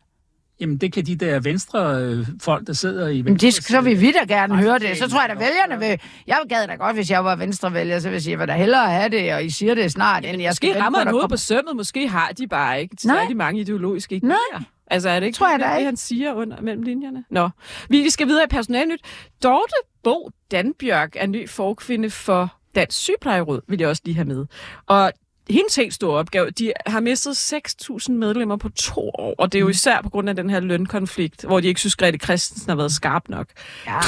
Jamen, 0.60 0.78
det 0.78 0.94
kan 0.94 1.06
de 1.06 1.16
der 1.16 1.40
venstre 1.40 2.02
øh, 2.02 2.28
folk, 2.42 2.68
der 2.68 2.74
sidder 2.74 3.08
i 3.08 3.22
venstre. 3.22 3.48
det, 3.48 3.54
så 3.54 3.82
vil 3.82 4.02
vi 4.02 4.12
da 4.12 4.34
gerne 4.34 4.54
Ej, 4.54 4.62
høre 4.62 4.80
det 4.80 4.98
Så 4.98 5.10
tror 5.10 5.22
jeg, 5.22 5.30
at 5.30 5.40
vælgerne 5.40 5.80
vil... 5.80 6.00
Jeg 6.28 6.38
gad 6.50 6.68
da 6.68 6.76
godt, 6.76 6.96
hvis 6.96 7.12
jeg 7.12 7.26
var 7.26 7.36
venstrevælger, 7.36 8.00
så 8.00 8.08
vil 8.08 8.14
jeg 8.14 8.22
sige, 8.22 8.40
jeg 8.40 8.48
da 8.48 8.54
hellere 8.54 8.90
have 8.90 9.10
det, 9.10 9.34
og 9.34 9.46
I 9.46 9.50
siger 9.50 9.76
det 9.76 9.92
snart, 9.92 10.26
end 10.26 10.42
jeg 10.42 10.54
skal 10.56 10.70
Måske 10.70 10.82
rammer 10.82 11.10
hovedet 11.10 11.30
på 11.30 11.38
sømmet. 11.38 11.76
Måske 11.76 12.08
har 12.08 12.30
de 12.38 12.48
bare 12.48 12.82
ikke 12.82 12.96
Nej. 13.06 13.34
mange 13.34 13.62
ideologiske 13.62 14.16
idéer. 14.16 14.28
Nej. 14.28 14.64
Altså, 14.88 15.10
er 15.10 15.20
det 15.20 15.28
ikke 15.28 15.36
Tror 15.38 15.50
jeg 15.50 15.60
det, 15.60 15.68
da 15.68 15.76
ikke. 15.76 15.86
han 15.86 15.98
siger 15.98 16.34
under 16.34 16.62
mellem 16.62 16.84
linjerne? 16.84 17.24
Nå. 17.30 17.50
Vi, 17.90 18.02
vi 18.02 18.10
skal 18.10 18.28
videre 18.28 18.44
i 18.44 18.48
personalnyt. 18.48 19.00
Dorte 19.44 19.74
Bo 20.04 20.30
Danbjørk 20.52 21.16
er 21.16 21.28
ny 21.28 21.50
forkvinde 21.50 22.10
for 22.10 22.56
Dansk 22.76 22.98
Sygeplejeråd, 22.98 23.62
vil 23.68 23.80
jeg 23.80 23.90
også 23.90 24.02
lige 24.06 24.16
have 24.16 24.28
med. 24.28 24.46
Og 24.88 25.12
hendes 25.50 25.76
helt 25.76 25.94
store 25.94 26.18
opgave. 26.20 26.50
De 26.50 26.72
har 26.86 27.00
mistet 27.00 27.32
6.000 27.54 28.12
medlemmer 28.12 28.56
på 28.58 28.70
to 28.70 29.00
år, 29.20 29.36
og 29.38 29.52
det 29.52 29.58
er 29.58 29.62
jo 29.62 29.70
især 29.70 30.02
på 30.02 30.10
grund 30.10 30.30
af 30.30 30.36
den 30.36 30.50
her 30.50 30.60
lønkonflikt, 30.60 31.44
hvor 31.44 31.60
de 31.60 31.68
ikke 31.68 31.80
synes, 31.80 31.96
Grete 31.96 32.18
Christensen 32.18 32.70
har 32.70 32.76
været 32.76 32.92
skarp 32.92 33.30
nok. 33.30 33.48
Ja. 33.88 34.00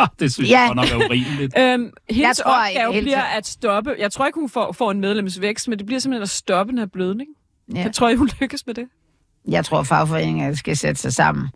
det 0.20 0.32
synes 0.32 0.50
Ja. 0.50 0.58
jeg 0.60 0.68
godt 0.74 0.92
nok 0.92 1.02
er 1.02 1.06
urimeligt. 1.06 1.54
Øhm, 1.60 1.90
hendes 2.10 2.38
tror, 2.38 2.66
i 2.66 2.70
opgave 2.70 2.92
hele 2.92 3.04
bliver 3.04 3.22
at 3.22 3.46
stoppe, 3.46 3.94
jeg 3.98 4.12
tror 4.12 4.26
ikke, 4.26 4.40
hun 4.40 4.48
får, 4.48 4.72
får 4.72 4.90
en 4.90 5.00
medlemsvækst, 5.00 5.68
men 5.68 5.78
det 5.78 5.86
bliver 5.86 5.98
simpelthen 6.00 6.22
at 6.22 6.30
stoppe 6.30 6.70
den 6.70 6.78
her 6.78 6.86
blødning. 6.86 7.28
Ja. 7.74 7.82
Jeg 7.82 7.92
tror, 7.92 8.16
hun 8.16 8.30
lykkes 8.40 8.66
med 8.66 8.74
det. 8.74 8.88
Jeg 9.48 9.64
tror, 9.64 9.82
fagforeningerne 9.82 10.56
skal 10.56 10.76
sætte 10.76 11.00
sig 11.00 11.12
sammen 11.12 11.48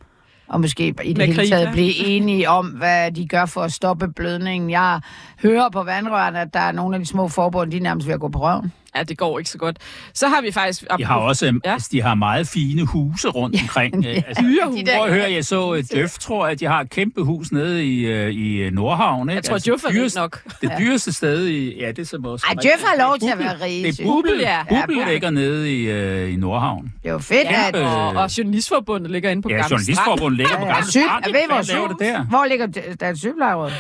og 0.49 0.61
måske 0.61 0.87
i 0.87 0.93
det 0.93 1.17
Med 1.17 1.27
hele 1.27 1.49
taget 1.49 1.69
blive 1.73 2.07
enige 2.07 2.49
om, 2.49 2.67
hvad 2.67 3.13
de 3.13 3.29
gør 3.29 3.47
for 3.47 3.63
at 3.63 3.73
stoppe 3.73 4.09
blødningen. 4.09 4.71
Jeg 4.71 5.01
hører 5.43 5.69
på 5.71 5.83
vandrørene, 5.83 6.41
at 6.41 6.55
der 6.55 6.61
er 6.61 6.73
nogle 6.73 6.97
af 6.97 7.01
de 7.01 7.07
små 7.07 7.29
forbund, 7.29 7.71
de 7.71 7.77
er 7.77 7.81
nærmest 7.81 8.07
ved 8.07 8.15
at 8.15 8.21
gå 8.21 8.29
på 8.29 8.39
røven. 8.41 8.73
Ja, 8.97 9.03
det 9.03 9.19
går 9.19 9.39
ikke 9.39 9.51
så 9.51 9.59
godt. 9.59 9.77
Så 10.15 10.29
har 10.29 10.41
vi 10.43 10.51
faktisk... 10.53 10.85
De 10.99 11.05
har 11.05 11.17
også 11.17 11.47
ja. 11.47 11.53
Ja. 11.65 11.73
altså, 11.73 11.89
de 11.93 12.03
har 12.03 12.15
meget 12.15 12.49
fine 12.49 12.83
huse 12.87 13.29
rundt 13.29 13.57
omkring. 13.63 14.07
øh, 14.07 14.17
Altså, 14.29 14.43
Dyrehus. 14.43 14.81
Prøv 14.97 15.05
at 15.07 15.15
høre, 15.15 15.33
jeg 15.33 15.45
så 15.45 15.71
uh, 15.73 15.79
Døf, 15.95 16.11
tror 16.19 16.45
jeg, 16.47 16.53
at 16.53 16.61
de 16.61 16.65
har 16.67 16.81
et 16.81 16.91
kæmpe 16.91 17.23
hus 17.23 17.53
nede 17.53 17.87
i, 17.87 18.27
uh, 18.27 18.35
i 18.67 18.71
Nordhavn. 18.71 19.29
Ikke? 19.29 19.35
Jeg 19.37 19.45
tror, 19.45 19.59
Djøf 19.59 19.85
er 19.85 19.89
rig 19.89 19.95
dyreste- 19.97 20.19
nok. 20.21 20.43
Det 20.61 20.73
dyreste 20.79 21.13
sted 21.13 21.47
i... 21.47 21.79
Ja, 21.81 21.89
det 21.89 21.99
er 21.99 22.05
som 22.05 22.25
også... 22.25 22.47
Ej, 22.49 22.55
Djøf 22.63 22.83
har 22.85 23.09
lov 23.09 23.19
til 23.19 23.29
at 23.33 23.39
være 23.39 23.65
rige, 23.65 23.87
Det 23.87 24.01
er. 24.01 24.05
Bubel, 24.05 24.39
ja. 24.41 24.59
ja. 24.71 24.81
Bubel 24.87 24.97
Ja, 24.99 25.13
ligger 25.13 25.31
nede 25.31 25.83
i, 25.83 25.91
uh, 26.27 26.33
i 26.33 26.37
Nordhavn. 26.37 26.93
Det 27.03 27.09
er 27.09 27.13
jo 27.13 27.19
fedt, 27.19 27.45
Ja, 27.45 27.69
at... 27.69 27.77
Øh, 27.77 27.97
og, 27.99 28.09
og 28.23 28.39
Journalistforbundet 28.39 29.11
ligger 29.11 29.31
inde 29.31 29.43
på 29.43 29.49
Ja, 29.49 29.55
Gamle 29.57 29.71
Journalistforbundet 29.71 30.37
ligger 30.39 30.57
på 30.59 30.65
Ja, 30.67 30.73
Gamle 30.73 30.91
syg, 30.91 31.01
Strand. 31.03 31.25
ved 31.25 31.41
I, 31.41 31.45
hvor, 31.49 31.55
Hvad 31.55 31.65
laver 31.75 31.89
det 31.89 31.97
der? 32.01 32.25
hvor 32.25 32.45
ligger 32.45 32.67
det- 32.67 33.01
der 33.01 33.07
er 33.07 33.11
et 33.11 33.19
sygeplejeråd? 33.19 33.71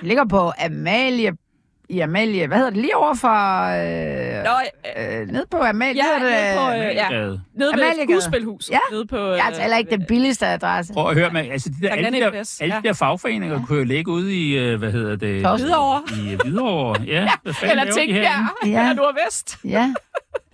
Det 0.00 0.08
ligger 0.08 0.24
på 0.24 0.52
Amalie... 0.64 1.32
I 1.92 2.00
Amalie... 2.00 2.46
Hvad 2.46 2.56
hedder 2.56 2.70
det? 2.70 2.80
Lige 2.80 2.96
over 2.96 3.14
for... 3.14 3.28
Øh, 4.38 4.44
Nå, 4.44 4.50
øh, 5.20 5.28
ned 5.28 5.46
på 5.50 5.56
Amalie... 5.56 5.94
ja, 5.94 6.18
hedder 6.18 6.36
det, 6.36 6.54
nede 6.54 6.56
på, 6.56 6.88
øh, 6.88 6.94
ja, 6.94 7.08
nede 7.54 7.72
ved 7.72 8.08
skuespilhus. 8.08 8.70
Ja. 8.70 8.78
Nede 8.92 9.06
på, 9.06 9.16
Jeg 9.16 9.38
er 9.38 9.42
altså 9.42 9.60
heller 9.60 9.76
ikke 9.76 9.90
den 9.90 10.04
billigste 10.08 10.46
adresse. 10.46 10.92
Prøv 10.92 11.08
at 11.08 11.14
høre, 11.14 11.30
man, 11.30 11.50
altså 11.52 11.68
de 11.80 11.86
der, 11.86 11.92
alle, 11.92 12.10
de 12.10 12.20
der, 12.20 12.56
alle 12.60 12.74
de 12.74 12.82
der 12.88 12.92
fagforeninger 12.92 13.56
ja. 13.58 13.64
kunne 13.66 13.78
jo 13.78 13.84
ligge 13.84 14.10
ude 14.10 14.34
i, 14.36 14.58
øh, 14.58 14.78
hvad 14.78 14.92
hedder 14.92 15.16
det? 15.16 15.58
Hvidovre. 15.58 16.02
I 16.24 16.32
øh, 16.32 16.40
Hvidovre, 16.40 17.02
ja. 17.02 17.28
Hvad 17.42 17.54
Eller 17.62 17.92
tænk 17.92 18.10
ja. 18.10 18.22
Ja. 18.22 18.38
eller 18.66 18.94
nordvest. 18.94 19.58
Ja. 19.64 19.94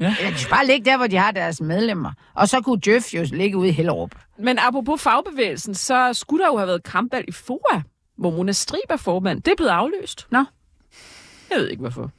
Ja. 0.00 0.14
Eller 0.20 0.36
de 0.36 0.44
bare 0.50 0.66
ligge 0.66 0.90
der, 0.90 0.96
hvor 0.96 1.06
de 1.06 1.16
har 1.16 1.30
deres 1.30 1.60
medlemmer. 1.60 2.12
Og 2.34 2.48
så 2.48 2.60
kunne 2.60 2.80
Djøf 2.80 3.14
jo 3.14 3.24
ligge 3.32 3.58
ude 3.58 3.68
i 3.68 3.72
Hellerup. 3.72 4.10
Men 4.38 4.58
apropos 4.58 5.02
fagbevægelsen, 5.02 5.74
så 5.74 6.10
skulle 6.12 6.44
der 6.44 6.50
jo 6.50 6.56
have 6.56 6.66
været 6.68 6.82
kampvalg 6.82 7.28
i 7.28 7.32
FOA, 7.32 7.80
hvor 8.18 8.30
Mona 8.30 8.52
Strib 8.52 8.90
er 8.90 8.96
formand. 8.96 9.42
Det 9.42 9.50
er 9.50 9.56
blevet 9.56 9.70
aflyst. 9.70 10.26
Nå. 10.30 10.44
Jeg 11.50 11.58
ved 11.58 11.68
ikke, 11.68 11.80
hvorfor. 11.80 12.10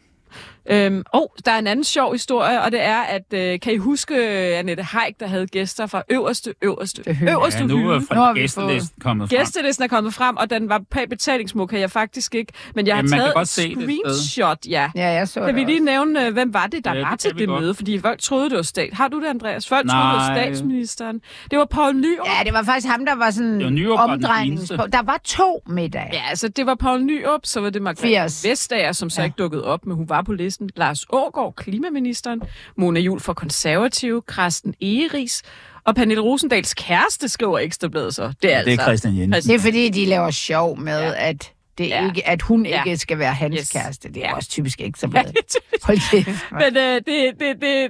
Øhm, 0.72 1.04
og 1.14 1.34
der 1.46 1.52
er 1.52 1.60
en 1.60 1.68
anden 1.68 1.84
sjov 1.84 2.12
historie, 2.14 2.62
og 2.62 2.72
det 2.72 2.82
er, 2.84 2.98
at 3.02 3.34
øh, 3.34 3.60
kan 3.60 3.74
I 3.74 3.78
huske 3.78 4.16
øh, 4.16 4.60
Annette 4.60 4.84
Haik, 4.84 5.20
der 5.20 5.28
havde 5.28 5.48
gæster 5.48 5.88
fra 5.88 6.04
øverste, 6.10 6.54
øverste, 6.62 7.04
øverste 7.30 7.60
Ja, 7.60 7.66
nu 7.68 7.76
er 7.78 7.80
hylde? 7.80 7.88
Nu 7.90 7.92
har 7.92 8.00
fra 8.00 8.34
gæstelisten 8.34 9.02
kommet 9.02 9.30
frem. 9.30 9.40
Gæstelisten 9.40 9.84
er 9.84 9.88
kommet 9.88 10.14
frem, 10.14 10.38
og 10.38 10.50
den 10.50 10.70
var 10.70 10.82
på 10.92 11.00
betalingsmål, 11.10 11.68
kan 11.68 11.80
jeg 11.80 11.92
faktisk 11.92 12.36
ikke. 12.36 12.54
Men 12.76 12.88
jeg 12.88 12.96
har 12.96 13.04
Jamen, 13.04 13.34
taget 13.34 13.42
et 13.42 13.48
screenshot, 13.48 14.58
ja. 14.70 14.92
Ja, 14.96 15.08
jeg 15.08 15.28
så 15.28 15.40
Kan 15.40 15.48
det 15.48 15.56
vi 15.56 15.64
lige 15.64 15.76
også. 15.78 15.84
nævne, 15.86 16.26
øh, 16.28 16.34
hvem 16.34 16.54
var 16.54 16.68
det, 16.68 16.86
der 16.86 16.94
Ja, 16.94 17.02
var 17.02 17.10
det 17.12 17.20
til 17.20 17.38
det 17.38 17.48
godt. 17.48 17.62
møde? 17.62 17.74
Fordi 17.74 18.00
folk 18.00 18.20
troede, 18.22 18.50
det 18.50 18.56
var 18.56 18.62
stat. 18.64 18.94
Har 18.94 19.08
du 19.08 19.22
det, 19.22 19.28
Andreas? 19.28 19.68
Folk 19.68 19.90
troede, 19.90 20.04
det 20.06 20.14
var 20.14 20.28
Nej. 20.36 20.44
statsministeren. 20.44 21.22
Det 21.52 21.60
var 21.60 21.66
Poul 21.66 21.96
Nyrup. 21.96 22.28
Ja, 22.40 22.44
det 22.46 22.54
var 22.54 22.64
faktisk 22.64 22.88
ham, 22.88 23.06
der 23.06 23.16
var 23.16 23.32
sådan 23.32 23.74
Nyrup 23.74 24.00
omdrejnings... 24.00 24.68
Der 24.70 25.04
var 25.06 25.20
to 25.26 25.64
middage. 25.68 26.10
Ja, 26.14 26.22
altså 26.30 26.48
det 26.48 26.66
var 26.66 26.76
Poul 26.76 27.02
Nyrup, 27.04 27.40
så 27.44 27.62
var 27.62 27.70
det 27.70 27.82
Margrethe 27.82 28.08
80. 28.30 28.46
Vestager, 28.46 28.92
som 28.92 29.10
så 29.10 29.22
Ja. 29.22 29.26
ikke 29.26 29.36
dukkede 29.38 29.66
op, 29.66 29.86
men 29.86 29.96
hun 29.96 30.10
var 30.10 30.22
på 30.22 30.34
listen. 30.34 30.59
Lars 30.76 31.06
Ågaard, 31.10 31.54
klimaministeren, 31.56 32.42
Mona 32.78 33.00
Jul 33.00 33.20
fra 33.20 33.34
Konservative, 33.34 34.22
Kristen 34.22 34.74
Egeris 34.82 35.42
og 35.84 35.96
Pernille 35.96 36.22
Rosendals 36.22 36.74
kæreste, 36.74 37.28
skriver 37.30 37.60
Ekstrabladet 37.60 38.16
så. 38.16 38.34
Det 38.42 38.54
er, 38.54 38.64
Det 38.64 38.68
er 38.68 38.72
altså, 38.72 38.84
Christian 38.86 39.18
Jensen. 39.18 39.50
Det 39.52 39.56
er 39.56 39.60
fordi, 39.64 39.90
de 39.90 40.06
laver 40.06 40.32
sjov 40.32 40.80
med, 40.80 41.00
Ja. 41.02 41.30
at, 41.30 41.52
det 41.78 41.88
Ja. 41.90 42.06
ikke, 42.08 42.28
at 42.28 42.42
hun 42.42 42.66
Ja. 42.66 42.84
ikke 42.84 42.98
skal 42.98 43.20
være 43.20 43.34
hans 43.34 43.56
Yes. 43.60 43.72
kæreste. 43.72 44.08
Det 44.08 44.18
er 44.18 44.22
Ja. 44.28 44.36
også 44.36 44.50
typisk 44.50 44.82
ikke 44.82 45.00
så 45.00 45.08
bladet. 45.08 45.36
Hold 45.84 46.12
kæft. 46.12 46.46
Men 46.52 46.78
øh, 46.78 46.96
det, 46.96 47.06
det, 47.40 47.62
det, 47.62 47.90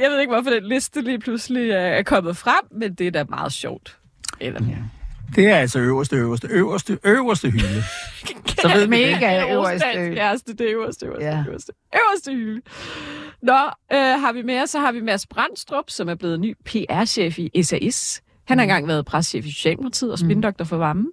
jeg 0.00 0.10
ved 0.10 0.20
ikke, 0.20 0.32
hvorfor 0.32 0.50
den 0.50 0.64
liste 0.68 1.00
lige 1.02 1.18
pludselig 1.18 1.70
øh, 1.70 1.76
er 1.82 2.02
kommet 2.02 2.36
frem, 2.36 2.64
men 2.80 2.94
det 2.94 3.06
er 3.06 3.10
da 3.10 3.24
meget 3.28 3.52
sjovt. 3.52 3.96
Eller, 4.40 4.60
ja. 4.68 4.76
Det 5.36 5.46
er 5.48 5.56
altså 5.56 5.78
øverste, 5.78 6.16
øverste, 6.16 6.48
øverste, 6.50 6.98
øverste 7.04 7.50
hylde. 7.50 7.82
Så 8.62 8.68
ved. 8.74 8.86
Mega 8.86 9.52
øverste. 9.52 9.86
Kæreste, 10.14 10.52
det 10.52 10.60
er 10.70 10.74
øverste, 10.74 11.06
øverste, 11.06 11.24
Ja. 11.24 11.36
ja. 11.36 11.44
øverste, 11.48 11.72
øverste 11.94 12.32
hylde. 12.32 12.60
Nå, 13.42 13.52
øh, 13.92 13.98
har 14.20 14.32
vi 14.32 14.42
mere, 14.42 14.66
så 14.66 14.78
har 14.80 14.92
vi 14.92 15.00
Mads 15.00 15.26
Brandstrup, 15.26 15.84
som 15.88 16.08
er 16.08 16.14
blevet 16.14 16.40
ny 16.40 16.56
PR-chef 16.64 17.38
i 17.38 17.62
SAS. 17.62 18.22
Han 18.48 18.58
har 18.58 18.62
engang 18.62 18.88
været 18.88 19.06
preschef 19.06 19.46
i 19.46 19.50
Socialdemokratiet 19.52 20.12
og 20.12 20.18
spindoktor 20.18 20.64
for 20.64 20.76
Vammen. 20.76 21.06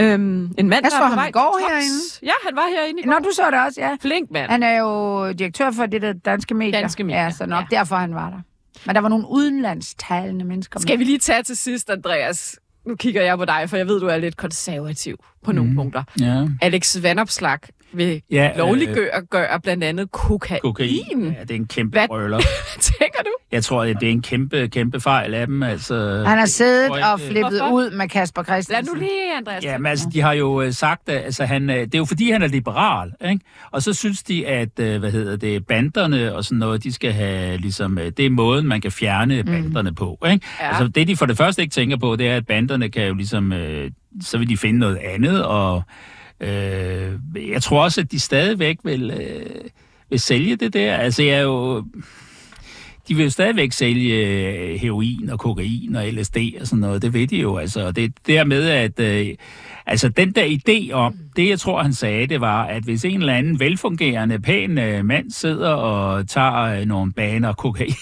Øhm, 0.00 0.10
en 0.58 0.68
mand, 0.68 0.72
Jeg 0.72 0.82
der 0.82 0.88
så 0.90 0.96
er 0.96 1.08
på 1.08 1.14
ham 1.14 1.28
i 1.28 1.30
går 1.30 1.40
tops. 1.60 1.72
herinde. 1.72 2.26
Ja, 2.26 2.32
han 2.46 2.56
var 2.56 2.62
herinde 2.76 3.00
i 3.02 3.04
går. 3.04 3.10
Nå, 3.12 3.18
du 3.18 3.30
så 3.34 3.42
det 3.50 3.60
også, 3.66 3.80
ja. 3.80 3.96
Flink 4.02 4.30
mand. 4.30 4.50
Han 4.50 4.62
er 4.62 4.78
jo 4.78 5.32
direktør 5.32 5.70
for 5.70 5.86
det 5.86 6.02
der 6.02 6.12
danske 6.12 6.54
medier. 6.54 6.80
Danske 6.80 7.04
Medier, 7.04 7.22
Ja, 7.22 7.30
så 7.30 7.46
nok 7.46 7.64
ja. 7.70 7.76
derfor 7.76 7.96
han 7.96 8.14
var 8.14 8.30
der. 8.30 8.38
Men 8.86 8.94
der 8.94 9.00
var 9.00 9.08
nogle 9.08 9.26
udenlandstalende 9.30 10.44
mennesker 10.44 10.78
med. 10.78 10.82
Skal 10.82 10.98
vi 10.98 11.04
lige 11.04 11.18
tage 11.18 11.42
til 11.42 11.56
sidst, 11.56 11.90
Andreas? 11.90 12.58
Nu 12.86 12.96
kigger 12.96 13.22
jeg 13.22 13.38
på 13.38 13.44
dig, 13.44 13.64
for 13.70 13.76
jeg 13.76 13.86
ved, 13.86 14.00
du 14.00 14.06
er 14.06 14.16
lidt 14.16 14.36
konservativ 14.36 15.16
på 15.44 15.52
nogle 15.52 15.74
punkter. 15.74 16.02
Ja. 16.20 16.48
Alex 16.62 17.02
Vandopslag 17.02 17.58
vil 17.94 18.22
Ja, 18.30 18.50
lovliggøre 18.56 19.22
gøre 19.30 19.60
blandt 19.60 19.84
andet 19.84 20.10
kokain. 20.10 20.60
Kokain. 20.62 21.24
Ja, 21.38 21.40
det 21.42 21.50
er 21.50 21.54
en 21.54 21.66
kæmpe 21.66 21.98
Hvad? 21.98 22.08
brøller. 22.08 22.38
Tænker 22.80 23.22
du? 23.24 23.30
Jeg 23.52 23.64
tror, 23.64 23.82
at 23.84 23.96
det 24.00 24.06
er 24.08 24.12
en 24.12 24.22
kæmpe, 24.22 24.68
kæmpe 24.68 25.00
fejl 25.00 25.34
af 25.34 25.46
dem. 25.46 25.62
Altså, 25.62 26.24
Han 26.26 26.38
har 26.38 26.46
siddet 26.46 26.90
og 26.90 27.18
det- 27.18 27.26
flippet 27.28 27.58
Hvorfor? 27.60 27.74
ud 27.74 27.90
med 27.90 28.08
Kasper 28.08 28.42
Lad 28.42 28.44
Christensen. 28.62 28.94
nu 28.96 29.00
lige, 29.00 29.36
Andreas. 29.36 29.64
Ja, 29.64 29.78
men 29.78 29.86
altså, 29.86 30.06
de 30.12 30.20
har 30.20 30.32
jo 30.32 30.62
øh, 30.62 30.72
sagt, 30.72 31.08
at 31.08 31.24
altså, 31.24 31.44
han, 31.44 31.70
øh, 31.70 31.76
det 31.76 31.94
er 31.94 31.98
jo 31.98 32.04
fordi, 32.04 32.30
han 32.30 32.42
er 32.42 32.46
liberal, 32.48 33.12
ikke? 33.30 33.44
Og 33.70 33.82
så 33.82 33.92
synes 33.92 34.22
de, 34.22 34.46
at, 34.46 34.78
øh, 34.80 34.98
hvad 35.00 35.10
hedder 35.12 35.36
det, 35.36 35.66
banderne 35.66 36.34
og 36.34 36.44
sådan 36.44 36.58
noget, 36.58 36.84
de 36.84 36.92
skal 36.92 37.12
have, 37.12 37.56
ligesom, 37.56 37.98
øh, 37.98 38.12
det 38.16 38.26
er 38.26 38.30
måden, 38.30 38.66
man 38.66 38.80
kan 38.80 38.92
fjerne 38.92 39.44
banderne 39.44 39.94
på, 39.94 40.18
ikke? 40.30 40.46
Ja. 40.60 40.68
Altså, 40.68 40.88
det 40.88 41.08
de 41.08 41.16
for 41.16 41.26
det 41.26 41.36
første 41.36 41.62
ikke 41.62 41.72
tænker 41.72 41.96
på, 41.96 42.16
det 42.16 42.28
er, 42.28 42.36
at 42.36 42.46
banderne 42.46 42.88
kan 42.88 43.06
jo 43.06 43.14
ligesom, 43.14 43.52
øh, 43.52 43.90
så 44.22 44.38
vil 44.38 44.48
de 44.48 44.56
finde 44.56 44.78
noget 44.78 44.96
andet, 44.96 45.44
og 45.44 45.82
øh, 46.42 47.50
jeg 47.50 47.62
tror 47.62 47.82
også, 47.82 48.00
at 48.00 48.12
de 48.12 48.20
stadigvæk 48.20 48.78
vil, 48.84 49.10
øh, 49.10 49.70
vil 50.10 50.20
sælge 50.20 50.56
det 50.56 50.72
der. 50.72 50.94
Altså, 50.94 51.22
jeg 51.22 51.34
er 51.34 51.42
jo 51.42 51.84
de 53.08 53.14
vil 53.14 53.22
jo 53.24 53.30
stadigvæk 53.30 53.72
sælge 53.72 54.14
øh, 54.14 54.80
heroin 54.80 55.30
og 55.30 55.38
kokain 55.38 55.96
og 55.96 56.06
LSD 56.06 56.36
og 56.60 56.66
sådan 56.66 56.80
noget. 56.80 57.02
Det 57.02 57.14
ved 57.14 57.26
de 57.26 57.36
jo. 57.36 57.56
Altså, 57.56 57.86
Og 57.86 57.96
det 57.96 58.04
er 58.04 58.08
dermed, 58.26 58.68
at 58.68 59.00
øh, 59.00 59.26
altså, 59.86 60.08
den 60.08 60.32
der 60.32 60.44
idé 60.44 60.92
om, 60.92 61.14
det 61.36 61.48
jeg 61.48 61.60
tror, 61.60 61.82
han 61.82 61.92
sagde, 61.92 62.26
det 62.26 62.40
var, 62.40 62.64
at 62.64 62.82
hvis 62.82 63.04
en 63.04 63.20
eller 63.20 63.34
anden 63.34 63.60
velfungerende, 63.60 64.38
pæn 64.38 64.78
øh, 64.78 65.04
mand 65.04 65.30
sidder 65.30 65.70
og 65.70 66.28
tager 66.28 66.62
øh, 66.62 66.86
nogle 66.86 67.12
baner 67.12 67.52
kokain 67.52 67.94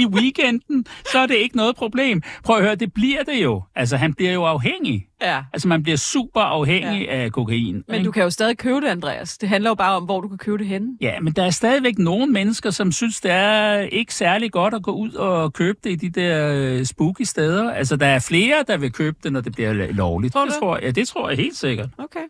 i 0.00 0.06
weekenden, 0.06 0.86
så 1.12 1.18
er 1.18 1.26
det 1.26 1.34
ikke 1.34 1.56
noget 1.56 1.76
problem. 1.76 2.22
Prøv 2.44 2.56
at 2.56 2.62
høre, 2.62 2.74
det 2.74 2.92
bliver 2.92 3.22
det 3.22 3.42
jo. 3.42 3.62
Altså, 3.76 3.96
han 3.96 4.14
bliver 4.14 4.32
jo 4.32 4.44
afhængig. 4.44 5.06
Ja. 5.22 5.42
Altså, 5.52 5.68
man 5.68 5.82
bliver 5.82 5.96
super 5.96 6.40
afhængig 6.40 7.02
ja. 7.06 7.16
af 7.16 7.32
kokain. 7.32 7.84
Men 7.88 7.94
ikke? 7.94 8.06
du 8.06 8.10
kan 8.10 8.22
jo 8.22 8.30
stadig 8.30 8.58
købe 8.58 8.80
det, 8.80 8.86
Andreas. 8.86 9.38
Det 9.38 9.48
handler 9.48 9.70
jo 9.70 9.74
bare 9.74 9.96
om, 9.96 10.04
hvor 10.04 10.20
du 10.20 10.28
kan 10.28 10.38
købe 10.38 10.58
det 10.58 10.66
henne. 10.66 10.88
Ja, 11.00 11.20
men 11.20 11.32
der 11.32 11.44
er 11.44 11.50
stadigvæk 11.50 11.98
nogle 11.98 12.32
mennesker, 12.32 12.70
som 12.70 12.92
synes, 12.92 13.20
det 13.20 13.30
er 13.30 13.78
ikke 13.78 14.14
særlig 14.14 14.52
godt 14.52 14.74
at 14.74 14.82
gå 14.82 14.90
ud 14.90 15.12
og 15.12 15.52
købe 15.52 15.78
det 15.84 15.90
i 15.90 15.94
de 15.94 16.20
der 16.20 16.52
øh, 16.54 16.84
spooky 16.84 17.22
steder. 17.22 17.70
Altså, 17.72 17.96
der 17.96 18.06
er 18.06 18.18
flere, 18.18 18.64
der 18.66 18.76
vil 18.76 18.92
købe 18.92 19.16
det, 19.22 19.32
når 19.32 19.40
det 19.40 19.52
bliver 19.52 19.72
lovligt. 19.72 20.32
Tror 20.32 20.40
du 20.40 20.46
det 20.46 20.54
det? 20.54 20.60
tror 20.60 20.78
ja, 20.82 20.90
det 20.90 21.08
tror 21.08 21.28
jeg 21.28 21.38
helt 21.38 21.56
sikkert. 21.56 21.88
Okay. 21.98 22.20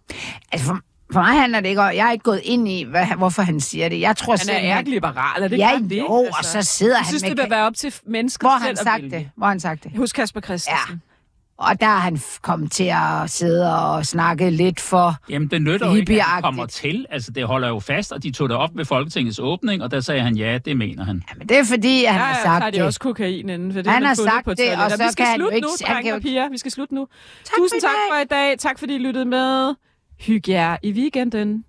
Altså, 0.52 0.66
for, 0.66 0.80
for 1.12 1.20
mig 1.20 1.40
handler 1.40 1.60
det 1.60 1.68
ikke 1.68 1.80
om, 1.80 1.86
jeg 1.94 2.06
er 2.08 2.12
ikke 2.12 2.22
gået 2.22 2.40
ind 2.44 2.68
i, 2.68 2.82
hvad, 2.82 3.06
hvorfor 3.06 3.42
han 3.42 3.60
siger 3.60 3.88
det. 3.88 4.00
Jeg 4.00 4.16
tror 4.16 4.32
Han 4.32 4.34
er 4.34 4.44
simpelthen- 4.44 4.70
ærkeliberal, 4.70 5.42
er 5.42 5.48
det 5.48 5.58
Ja, 5.58 5.72
ikke 5.74 5.88
det? 5.88 5.98
jo, 5.98 6.06
og 6.38 6.44
så 6.44 6.62
sidder 6.62 6.92
jeg 6.94 6.98
han 6.98 7.06
synes, 7.06 7.22
med 7.22 7.30
det 7.30 7.38
vil 7.42 7.50
være 7.50 7.66
op 7.66 7.74
til 7.74 7.94
mennesker 8.06 8.48
Hvor 8.48 8.58
selv 8.58 8.62
han 8.64 8.70
at 8.72 8.78
sagt 8.78 9.02
det? 9.12 9.30
Hvor 9.36 9.46
han 9.46 9.60
sagt 9.60 9.84
det? 9.84 9.92
Hos 9.96 10.12
Kasper 10.12 10.40
Christensen. 10.40 11.02
Og 11.60 11.80
der 11.80 11.86
har 11.86 11.98
han 11.98 12.20
kommet 12.42 12.72
til 12.72 12.84
at 12.94 13.30
sidde 13.30 13.76
og 13.80 14.06
snakke 14.06 14.50
lidt 14.50 14.80
for... 14.80 15.14
Jamen, 15.30 15.48
det 15.48 15.62
nytter 15.62 15.88
jo 15.88 15.94
ikke, 15.94 16.14
at 16.14 16.22
han 16.22 16.42
kommer 16.42 16.66
til. 16.66 17.06
Altså, 17.10 17.30
det 17.30 17.44
holder 17.46 17.68
jo 17.68 17.80
fast, 17.80 18.12
og 18.12 18.22
de 18.22 18.30
tog 18.32 18.48
det 18.48 18.56
op 18.56 18.70
ved 18.74 18.84
Folketingets 18.84 19.38
åbning, 19.38 19.82
og 19.82 19.90
der 19.90 20.00
sagde 20.00 20.20
han, 20.20 20.36
ja, 20.36 20.58
det 20.58 20.76
mener 20.76 21.04
han. 21.04 21.22
Men 21.38 21.48
det 21.48 21.58
er 21.58 21.64
fordi, 21.64 22.04
at 22.04 22.12
han 22.12 22.20
Ja, 22.20 22.26
har 22.26 22.36
ja, 22.54 22.60
sagt 22.60 22.74
det. 22.74 22.82
også 22.82 23.00
kokain 23.00 23.48
inden, 23.48 23.72
for 23.72 23.82
det 23.82 23.92
Han 23.92 24.02
er 24.02 24.06
har 24.06 24.14
sagt 24.14 24.44
på 24.44 24.54
det, 24.54 24.76
og 24.84 24.90
så 24.90 24.96
Vi 24.96 25.02
skal 25.12 25.16
kan 25.16 25.26
han 25.26 25.40
jo 25.40 25.44
slutte 25.44 25.56
ikke- 25.56 25.66
nu, 25.66 25.70
han 25.86 25.94
drenge 25.94 26.02
kan 26.02 26.10
jo 26.10 26.16
og 26.16 26.22
piger. 26.22 26.48
Vi 26.50 26.58
skal 26.58 26.70
slutte 26.72 26.94
nu. 26.94 27.06
Tak 27.44 27.54
Tusind 27.58 27.80
tak 27.80 27.90
for 28.12 28.20
i 28.20 28.24
dag. 28.24 28.58
Tak 28.58 28.78
fordi 28.78 28.94
I 28.94 28.98
lyttede 28.98 29.24
med. 29.24 29.74
Hygge 30.18 30.52
jer 30.52 30.76
i 30.82 30.92
weekenden. 30.92 31.64